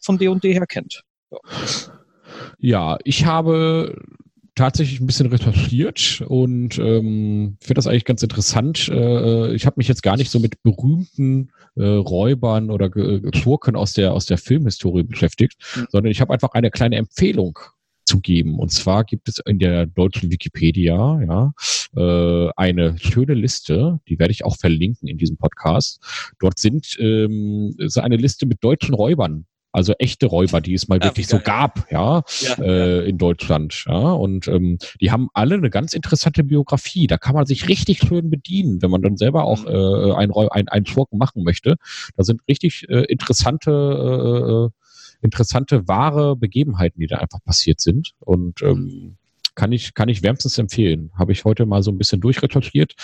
[0.00, 1.02] von D&D her kennt.
[1.30, 1.38] Ja.
[2.58, 3.96] ja, ich habe
[4.54, 8.88] tatsächlich ein bisschen recherchiert und ähm, finde das eigentlich ganz interessant.
[8.88, 12.90] Äh, ich habe mich jetzt gar nicht so mit berühmten äh, Räubern oder
[13.34, 15.86] Schurken aus der aus der Filmhistorie beschäftigt, mhm.
[15.90, 17.58] sondern ich habe einfach eine kleine Empfehlung
[18.04, 18.58] zu geben.
[18.58, 21.52] Und zwar gibt es in der deutschen Wikipedia ja
[21.96, 26.00] äh, eine schöne Liste, die werde ich auch verlinken in diesem Podcast.
[26.40, 30.98] Dort sind ähm, ist eine Liste mit deutschen Räubern also echte Räuber, die es mal
[30.98, 33.84] ja, wirklich so gab, ja, ja, äh, ja, in Deutschland.
[33.86, 37.06] Ja, und ähm, die haben alle eine ganz interessante Biografie.
[37.06, 39.68] Da kann man sich richtig schön bedienen, wenn man dann selber auch mhm.
[39.68, 41.76] äh, ein, ein, ein Schurken machen möchte.
[42.16, 44.70] Da sind richtig äh, interessante, äh, äh
[45.22, 48.12] interessante, wahre Begebenheiten, die da einfach passiert sind.
[48.20, 49.18] Und ähm,
[49.54, 51.10] kann ich, kann ich wärmstens empfehlen.
[51.18, 52.94] Habe ich heute mal so ein bisschen durchrecherchiert.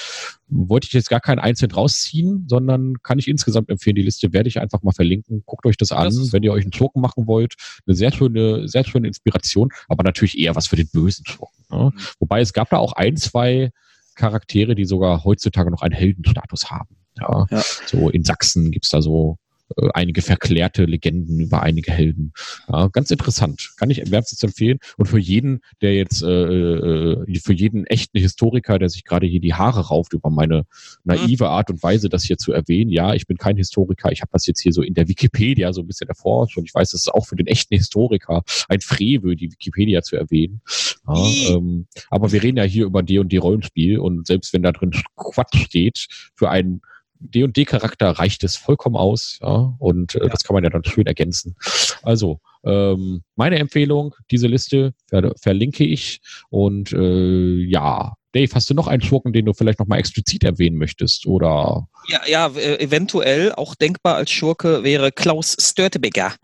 [0.48, 3.96] Wollte ich jetzt gar keinen einzeln rausziehen, sondern kann ich insgesamt empfehlen.
[3.96, 5.42] Die Liste werde ich einfach mal verlinken.
[5.46, 7.54] Guckt euch das an, Das wenn ihr euch einen Schurken machen wollt.
[7.86, 11.64] Eine sehr schöne, sehr schöne Inspiration, aber natürlich eher was für den bösen Schurken.
[11.70, 11.90] Ne?
[11.94, 12.00] Mhm.
[12.20, 13.70] Wobei es gab da auch ein, zwei
[14.14, 16.96] Charaktere, die sogar heutzutage noch einen Heldenstatus haben.
[17.18, 17.62] Ja, Ja.
[17.86, 19.36] so in Sachsen gibt's da so
[19.76, 22.32] äh, einige verklärte Legenden über einige Helden.
[22.68, 23.72] Ja, ganz interessant.
[23.76, 24.78] Kann ich wärmstens empfehlen.
[24.96, 29.40] Und für jeden, der jetzt, äh, äh, für jeden echten Historiker, der sich gerade hier
[29.40, 30.66] die Haare rauft über meine
[31.04, 32.90] naive Art und Weise, das hier zu erwähnen.
[32.90, 34.12] Ja, ich bin kein Historiker.
[34.12, 36.56] Ich habe das jetzt hier so in der Wikipedia so ein bisschen erforscht.
[36.56, 40.16] Und ich weiß, das ist auch für den echten Historiker ein Frevel, die Wikipedia zu
[40.16, 40.60] erwähnen.
[41.08, 44.92] Ja, ähm, aber wir reden ja hier über D&D Rollenspiel und selbst wenn da drin
[45.16, 46.82] Quatsch steht, für einen
[47.20, 51.56] D&D-Charakter reicht es vollkommen aus, ja, und äh, das kann man ja dann schön ergänzen.
[52.02, 56.20] Also, ähm, meine Empfehlung, diese Liste ver verlinke ich
[56.50, 60.44] und äh, ja, Dave, hast du noch einen Schurken, den du vielleicht noch mal explizit
[60.44, 61.88] erwähnen möchtest oder?
[62.08, 66.34] Ja, ja, äh, eventuell auch denkbar als Schurke wäre Klaus Störtebeker.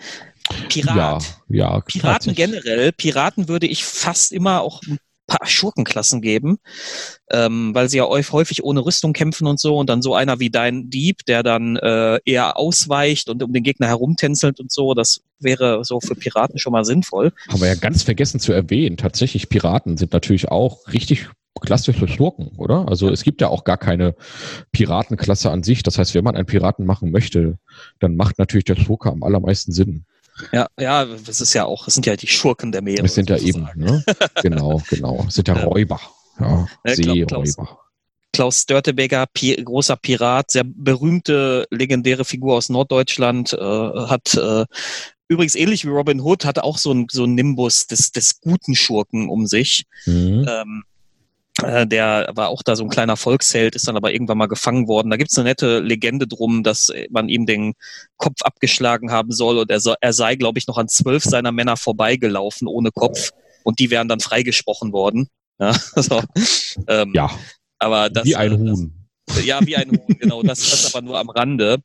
[0.68, 1.22] Pirat.
[1.48, 1.80] Ja, ja.
[1.80, 4.80] Piraten generell, Piraten würde ich fast immer auch
[5.32, 6.58] paar Schurkenklassen geben,
[7.30, 10.50] ähm, weil sie ja häufig- ohne Rüstung kämpfen und so und dann so einer wie
[10.50, 15.20] dein Dieb, der dann äh, eher ausweicht und um den Gegner herumtänzelt und so, das
[15.38, 17.32] wäre so für Piraten schon mal sinnvoll.
[17.48, 18.96] Haben wir ja ganz vergessen zu erwähnen.
[18.96, 21.28] Tatsächlich, Piraten sind natürlich auch richtig
[21.60, 22.88] klassische Schurken, oder?
[22.88, 24.14] Also es gibt ja auch gar keine
[24.72, 25.82] Piratenklasse an sich.
[25.82, 27.58] Das heißt, wenn man einen Piraten machen möchte,
[28.00, 30.04] dann macht natürlich der Schurke am allermeisten Sinn.
[30.52, 33.04] Ja, ja, das ist ja auch, das sind ja die Schurken der Meere.
[33.04, 34.04] Es sind ja eben, ne?
[34.42, 35.24] Genau, genau.
[35.28, 35.54] Es sind ja.
[35.62, 36.00] Räuber.
[36.40, 37.48] Ja, Ja, Kla- Klaus.
[37.52, 37.78] Seeräuber.
[38.34, 44.64] Klaus Störtebeker, Pi großer Pirat, sehr berühmte, legendäre Figur aus Norddeutschland, äh, hat äh,
[45.28, 49.28] übrigens ähnlich wie Robin Hood, hatte auch so ein so Nimbus des, des guten Schurken
[49.28, 49.84] um sich.
[50.06, 50.46] Mhm.
[50.48, 50.91] Ähm, äh,
[51.60, 55.10] der war auch da so ein kleiner Volksheld, ist dann aber irgendwann mal gefangen worden.
[55.10, 57.74] Da gibt's eine nette Legende drum, dass man ihm den
[58.16, 61.52] Kopf abgeschlagen haben soll und er, so, er sei, glaube ich, noch an zwölf seiner
[61.52, 63.32] Männer vorbeigelaufen ohne Kopf
[63.64, 65.28] und die wären dann freigesprochen worden.
[65.58, 66.22] Ja, also,
[66.88, 67.30] ähm, Ja,
[67.78, 69.08] aber das, wie ein äh, das, Huhn.
[69.44, 70.42] ja, wie ein Huhn, genau.
[70.42, 71.78] Das, das aber nur am Rande.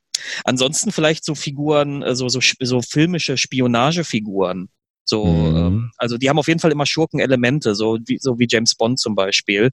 [0.44, 4.68] Ansonsten vielleicht so Figuren, äh, so, so, so filmische Spionagefiguren.
[5.08, 5.56] So, Mhm.
[5.56, 8.98] ähm, also die haben auf jeden Fall immer Schurkenelemente, so wie, so wie James Bond
[8.98, 9.70] zum Beispiel.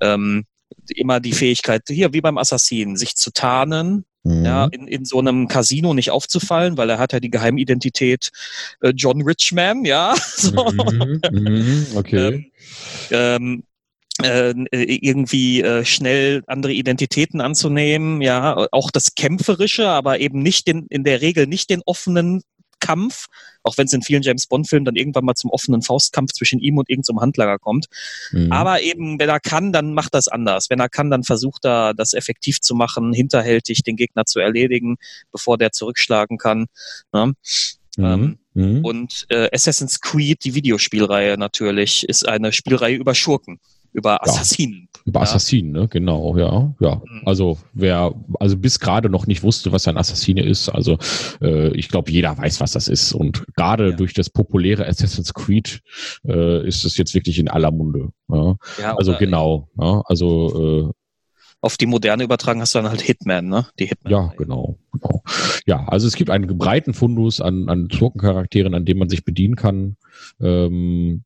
[0.00, 0.44] Ähm,
[0.88, 4.44] immer die Fähigkeit, hier wie beim Assassinen, sich zu tarnen, Mhm.
[4.44, 8.30] ja, in, in so einem Casino nicht aufzufallen, weil er hat ja die Geheimidentität
[8.80, 10.14] äh, John Richman, ja.
[10.36, 11.20] So Mhm.
[11.30, 11.86] Mhm.
[11.96, 12.50] Okay.
[13.10, 13.64] ähm,
[14.22, 20.86] äh, irgendwie äh, schnell andere Identitäten anzunehmen, ja, auch das Kämpferische, aber eben nicht den,
[20.88, 22.42] in der Regel nicht den offenen
[22.82, 23.28] Kampf,
[23.62, 26.76] auch wenn es in vielen James Bond-Filmen dann irgendwann mal zum offenen Faustkampf zwischen ihm
[26.78, 27.86] und irgendeinem Handlager kommt.
[28.32, 28.50] Mhm.
[28.50, 30.68] Aber eben, wenn er kann, dann macht das anders.
[30.68, 34.96] Wenn er kann, dann versucht er, das effektiv zu machen, hinterhältig den Gegner zu erledigen,
[35.30, 36.66] bevor der zurückschlagen kann.
[37.12, 37.34] Ne?
[37.98, 38.64] ähm, Mhm.
[38.78, 38.84] Mhm.
[38.84, 43.60] Und äh, Assassin's Creed, die Videospielreihe natürlich, ist eine Spielreihe über Schurken,
[43.92, 44.88] über Assassinen.
[45.04, 45.24] Über Ja.
[45.24, 45.88] Assassinen, ne?
[45.88, 46.96] Genau, ja, ja.
[46.96, 47.22] Mhm.
[47.26, 50.98] Also wer, also bis gerade noch nicht wusste, was ein Assassine ist, also
[51.40, 53.12] äh, ich glaube, jeder weiß, was das ist.
[53.12, 53.96] Und gerade Ja.
[53.96, 55.80] durch das populäre Assassin's Creed
[56.26, 58.08] äh, ist es jetzt wirklich in aller Munde.
[58.28, 58.56] Ja?
[58.80, 60.92] Ja, Also genau, ja, also
[61.60, 63.66] Auf die moderne übertragen hast du dann halt Hitman, ne?
[63.78, 64.10] Die äh, Hitman.
[64.10, 65.22] ja, genau, genau.
[65.66, 69.54] Ja, also es gibt einen breiten Fundus an, an Schurkencharakteren, an dem man sich bedienen
[69.54, 69.96] kann.
[70.40, 71.22] Ähm,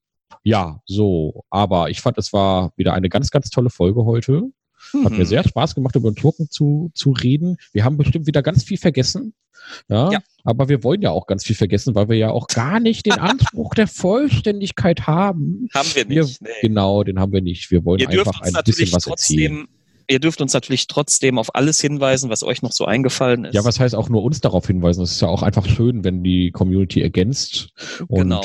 [0.47, 4.43] ja, so, aber ich fand, es war wieder eine ganz, ganz tolle Folge heute.
[5.03, 5.19] Hat Mhm.
[5.19, 7.57] mir sehr Spaß gemacht, über den Schurken zu, zu reden.
[7.73, 9.35] Wir haben bestimmt wieder ganz viel vergessen.
[9.89, 10.19] Ja, Ja.
[10.45, 13.15] aber wir wollen ja auch ganz viel vergessen, weil wir ja auch gar nicht den
[13.15, 15.67] Anspruch der Vollständigkeit haben.
[15.75, 16.41] Haben wir Wir, nicht.
[16.43, 16.49] nee.
[16.63, 17.71] Genau, den haben wir nicht.
[17.73, 19.67] Wir wollen dürft einfach ein bisschen was erzählen.
[20.09, 23.55] Ihr dürft uns natürlich trotzdem auf alles hinweisen, was euch noch so eingefallen ist.
[23.55, 25.03] Ja, was heißt auch nur uns darauf hinweisen?
[25.03, 27.69] Es ist ja auch einfach schön, wenn die Community ergänzt
[28.09, 28.43] und Genau.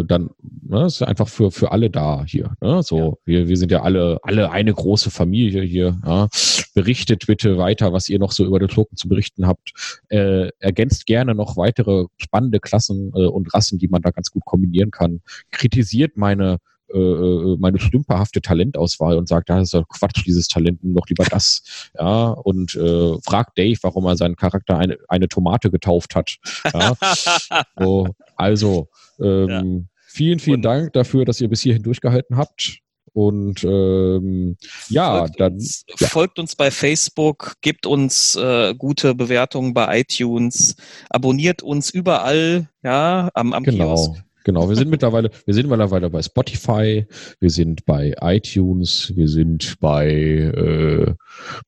[0.00, 0.30] äh, dann
[0.68, 2.52] ne, ist einfach für für alle da hier.
[2.60, 2.82] Ne?
[2.82, 3.12] So, Ja.
[3.24, 6.00] wir wir sind ja alle alle eine große Familie hier.
[6.04, 6.28] Ja?
[6.74, 9.72] Berichtet bitte weiter, was ihr noch so über den Token zu berichten habt.
[10.08, 14.44] Äh, ergänzt gerne noch weitere spannende Klassen äh, und Rassen, die man da ganz gut
[14.44, 15.20] kombinieren kann.
[15.50, 16.58] Kritisiert meine
[16.92, 21.06] äh, äh, meine stümperhafte Talentauswahl und sagt, das ist ja Quatsch, dieses Talent, nimm doch
[21.08, 21.90] lieber das.
[21.98, 26.36] Ja, und äh, fragt Dave, warum er seinen Charakter eine, eine Tomate getauft hat.
[26.72, 26.94] Ja,
[27.78, 28.88] so, also,
[29.20, 32.80] ähm, vielen, vielen Und- Dank dafür, dass ihr bis hierhin durchgehalten habt.
[33.12, 34.56] Und ähm,
[34.90, 36.06] ja, folgt dann uns, ja.
[36.06, 40.76] folgt uns bei Facebook, gebt uns äh, gute Bewertungen bei iTunes,
[41.10, 44.22] abonniert uns überall, ja, am, am genau, Kiosk.
[44.48, 47.06] Genau, wir sind mittlerweile, wir sind mittlerweile bei Spotify,
[47.38, 51.12] wir sind bei iTunes, wir sind bei, äh,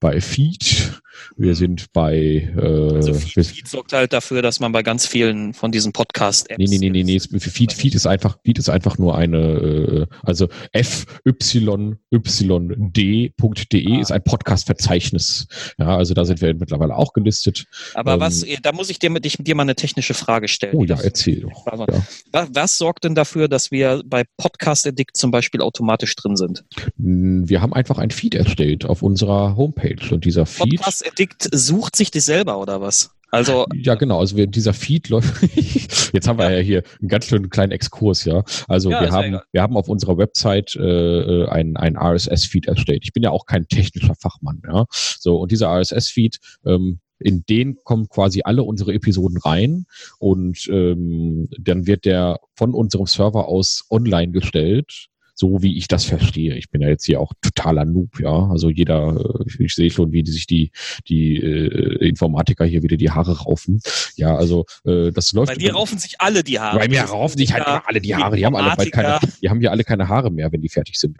[0.00, 0.98] bei Feed,
[1.36, 5.52] wir sind bei äh, Also Feed, Feed sorgt halt dafür, dass man bei ganz vielen
[5.52, 6.58] von diesen Podcast-Apps.
[6.58, 7.38] Nee, nee, nee, nee, nee.
[7.38, 11.10] Feed, Feed ist einfach, Feed ist einfach nur eine, äh, also fyyd.de
[13.90, 14.00] Ah.
[14.00, 15.48] ist ein Podcast-Verzeichnis.
[15.78, 17.66] Ja, also da sind wir mittlerweile auch gelistet.
[17.94, 20.74] Aber ähm, was, da muss ich dir mit, ich, dir mal eine technische Frage stellen.
[20.74, 21.66] Oh ja, erzähl doch.
[21.66, 22.48] Ja.
[22.52, 26.64] was, was sorgt denn dafür, dass wir bei Podcast Addict zum Beispiel automatisch drin sind?
[26.96, 30.76] Mm, Wir haben einfach ein Feed erstellt auf unserer Homepage und dieser Feed.
[30.76, 33.10] Podcast Addict sucht sich dich selber oder was?
[33.32, 34.20] Also, Ja, genau.
[34.20, 35.42] Also wir, dieser Feed läuft.
[36.12, 36.60] Jetzt haben wir ja.
[36.60, 38.44] hier einen ganz schönen kleinen Exkurs, ja.
[38.68, 39.42] Also Ja, wir haben, egal.
[39.50, 43.00] wir haben auf unserer Website äh, ein, ein RSS-Feed erstellt.
[43.02, 44.86] Ich bin ja auch kein technischer Fachmann, ja.
[44.90, 49.86] So und dieser RSS-Feed, ähm, in den kommen quasi alle unsere Episoden rein
[50.18, 55.08] und ähm, dann wird der von unserem Server aus online gestellt.
[55.40, 56.54] So wie ich das verstehe.
[56.56, 58.50] Ich bin ja jetzt hier auch totaler Noob, ja.
[58.50, 60.70] Also jeder, äh, ich, ich sehe schon, wie die sich die,
[61.08, 63.80] die äh, Informatiker hier wieder die Haare raufen.
[64.16, 65.50] Ja, also äh, das läuft.
[65.50, 66.78] bei dir raufen sich alle die Haare.
[66.80, 68.36] Bei mir raufen sich halt immer alle die Haare.
[68.36, 71.00] Die haben alle bald keine, die haben hier alle keine Haare mehr, wenn die fertig
[71.00, 71.16] sind.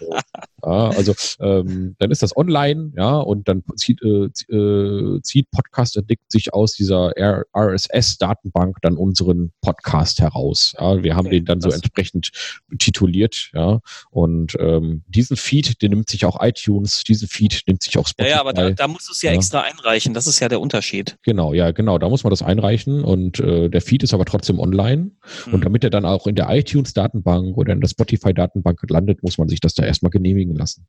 [0.00, 0.10] so.
[0.64, 5.96] ja, also ähm, dann ist das online, ja, und dann zieht, äh, äh, zieht Podcast
[5.96, 10.74] Addict sich aus dieser RSS-Datenbank dann unseren Podcast heraus.
[10.76, 12.32] Ja, wir haben Okay, den dann so entsprechend
[12.80, 13.11] tituliert,
[13.54, 13.80] ja.
[14.10, 18.08] Und ähm, diesen Feed, den nimmt sich auch iTunes, diesen Feed nimmt sich auch Ja,
[18.08, 18.30] Spotify.
[18.30, 19.36] ja, aber da, da musst du es ja, Ja.
[19.36, 20.14] extra einreichen.
[20.14, 21.16] Das ist ja der Unterschied.
[21.22, 21.98] Genau, ja, genau.
[21.98, 25.10] Da muss man das einreichen und äh, der Feed ist aber trotzdem online.
[25.46, 25.60] Und Hm.
[25.62, 29.60] damit er dann auch in der iTunes-Datenbank oder in der Spotify-Datenbank landet, muss man sich
[29.60, 30.86] das da erstmal genehmigen lassen.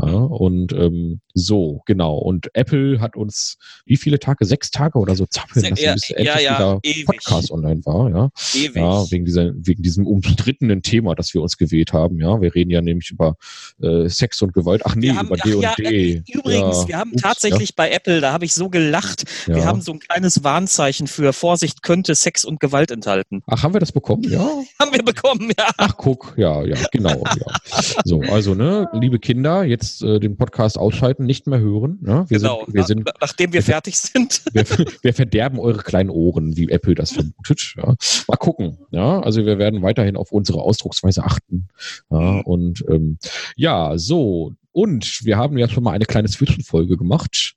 [0.00, 2.16] Ja, und ähm, so, genau.
[2.18, 3.56] Und Apple hat uns
[3.86, 4.44] wie viele Tage?
[4.44, 7.06] Sechs Tage oder so zappeln Se- lassen, ja, bis ja, endlich ja, dieser ewig.
[7.06, 8.10] Podcast online war.
[8.10, 8.76] Ja, Ewig.
[8.76, 12.20] ja wegen, dieser, wegen diesem umstrittenen Thema, das wir uns gewählt haben.
[12.20, 13.36] Ja, wir reden ja nämlich über
[13.82, 14.82] äh, Sex und Gewalt.
[14.84, 15.84] Ach nee, wir haben, über ach D und ja, D.
[15.84, 19.54] äh, übrigens, ja, wir haben ups, tatsächlich bei Apple, da habe ich so gelacht, Ja,
[19.54, 19.66] wir ja.
[19.66, 23.42] haben so ein kleines Warnzeichen für Vorsicht könnte Sex und Gewalt enthalten.
[23.46, 24.24] Ach, haben wir das bekommen?
[24.24, 24.40] Ja,
[24.80, 25.66] Haben wir bekommen, ja.
[25.78, 27.82] Ach, guck, ja, ja, genau, ja.
[28.04, 31.98] So, also, ne, liebe Kinder, jetzt äh, den Podcast ausschalten, nicht mehr hören.
[32.02, 32.24] Ne?
[32.28, 32.64] Wir genau.
[32.64, 34.42] sind, wir Na- sind, nachdem wir fertig sind.
[34.52, 34.64] wir,
[35.02, 37.74] wir verderben eure kleinen Ohren, wie Apple das vermutet.
[37.76, 37.94] Ja.
[38.28, 38.78] Mal gucken.
[38.90, 41.53] Ja, also wir werden weiterhin auf unsere Ausdrucksweise achten.
[42.10, 42.40] Ja, Mhm.
[42.42, 43.18] und ähm,
[43.56, 44.52] ja, so.
[44.72, 47.54] Und wir haben ja schon mal eine kleine Zwischenfolge gemacht.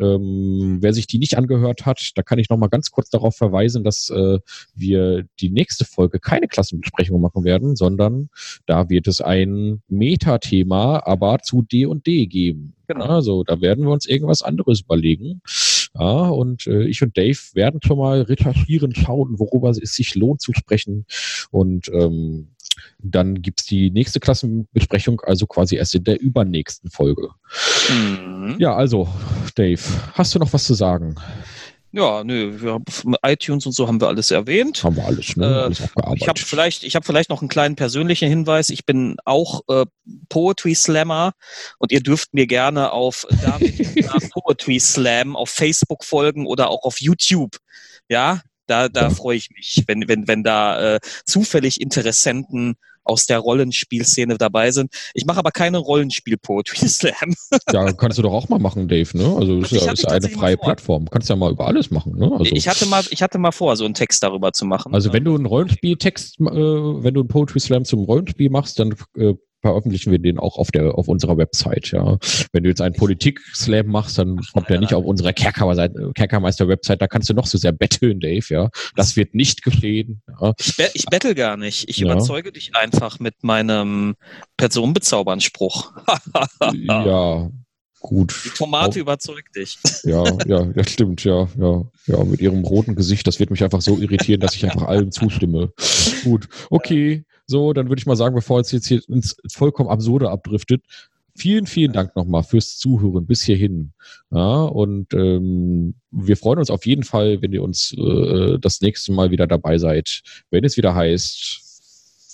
[0.00, 3.36] Ähm, wer sich die nicht angehört hat, da kann ich noch mal ganz kurz darauf
[3.36, 4.40] verweisen, dass äh,
[4.74, 8.30] wir die nächste Folge keine Klassenbesprechung machen werden, sondern
[8.66, 12.74] da wird es ein Metathema, aber zu D und D geben.
[12.88, 13.04] Genau.
[13.04, 15.42] Also da werden wir uns irgendwas anderes überlegen.
[15.94, 20.40] Ja, und äh, ich und Dave werden schon mal recherchieren, schauen, worüber es sich lohnt
[20.40, 21.06] zu sprechen.
[21.50, 22.48] Und ähm,
[22.98, 27.28] dann gibt's die nächste Klassenbesprechung, also quasi erst in der übernächsten Folge.
[27.88, 28.56] Mhm.
[28.58, 29.08] Ja, also,
[29.54, 29.80] Dave,
[30.14, 31.16] hast du noch was zu sagen?
[31.96, 34.84] Ja, nö, wir haben iTunes und so haben wir alles erwähnt.
[34.84, 35.46] Haben wir alles, ne?
[35.46, 36.20] Äh, alles.
[36.20, 38.68] Ich habe vielleicht, ich habe vielleicht noch einen kleinen persönlichen Hinweis.
[38.68, 39.86] Ich bin auch äh,
[40.28, 41.32] Poetry Slammer
[41.78, 47.00] und ihr dürft mir gerne auf David Poetry Slam auf Facebook folgen oder auch auf
[47.00, 47.56] YouTube.
[48.10, 52.76] Ja, da, da freue ich mich, wenn, wenn, wenn da äh, zufällig Interessenten
[53.06, 54.92] aus der Rollenspielszene dabei sind.
[55.14, 57.34] Ich mache aber keine Rollenspiel-Poetry Slam.
[57.72, 59.36] ja, kannst du doch auch mal machen, Dave, ne?
[59.38, 60.64] Also, ist ja ist eine freie vor.
[60.64, 61.08] Plattform.
[61.10, 62.30] Kannst ja mal über alles machen, ne?
[62.32, 64.92] Also, Ich hatte mal, ich hatte mal vor, so einen Text darüber zu machen.
[64.92, 68.94] Also wenn du einen Rollenspieltext, äh, wenn du einen Poetry Slam zum Rollenspiel machst, dann
[69.16, 71.90] äh, veröffentlichen wir den auch auf der auf unserer Website.
[71.90, 72.18] Ja,
[72.52, 76.68] wenn du jetzt einen Politik Slam machst, dann kommt der nicht auf unserer Kerkermeister Kerkermeister
[76.68, 77.02] Website.
[77.02, 78.44] Da kannst du noch so sehr betteln, Dave.
[78.48, 80.22] Ja, das wird nicht geschehen.
[80.40, 81.88] Ja, Ich, be ich bettel gar nicht.
[81.88, 82.06] Ich Ja.
[82.12, 84.14] überzeuge dich einfach mit meinem
[84.56, 85.92] Personenbezaubern-Spruch.
[86.86, 87.50] ja
[88.00, 88.40] gut.
[88.44, 89.78] Die Tomate überzeugt dich.
[90.04, 91.24] Ja, ja, das stimmt.
[91.24, 92.24] Ja, ja, ja.
[92.24, 95.72] Mit ihrem roten Gesicht, das wird mich einfach so irritieren, dass ich einfach allem zustimme.
[96.22, 97.24] Gut, okay.
[97.46, 100.82] So, dann würde ich mal sagen, bevor es jetzt hier ins vollkommen Absurde abdriftet,
[101.36, 103.92] vielen, vielen Dank nochmal fürs Zuhören bis hierhin.
[104.30, 109.12] Ja, und ähm, wir freuen uns auf jeden Fall, wenn ihr uns äh, das nächste
[109.12, 111.62] Mal wieder dabei seid, wenn es wieder heißt.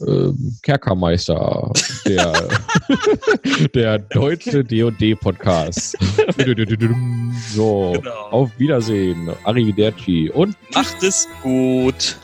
[0.06, 1.72] ähm, Kerkermeister,
[2.06, 2.32] der,
[3.74, 5.96] der deutsche D&D-Podcast.
[7.54, 8.10] so, Genau.
[8.30, 12.16] auf Wiedersehen, Arrivederci und Macht es gut.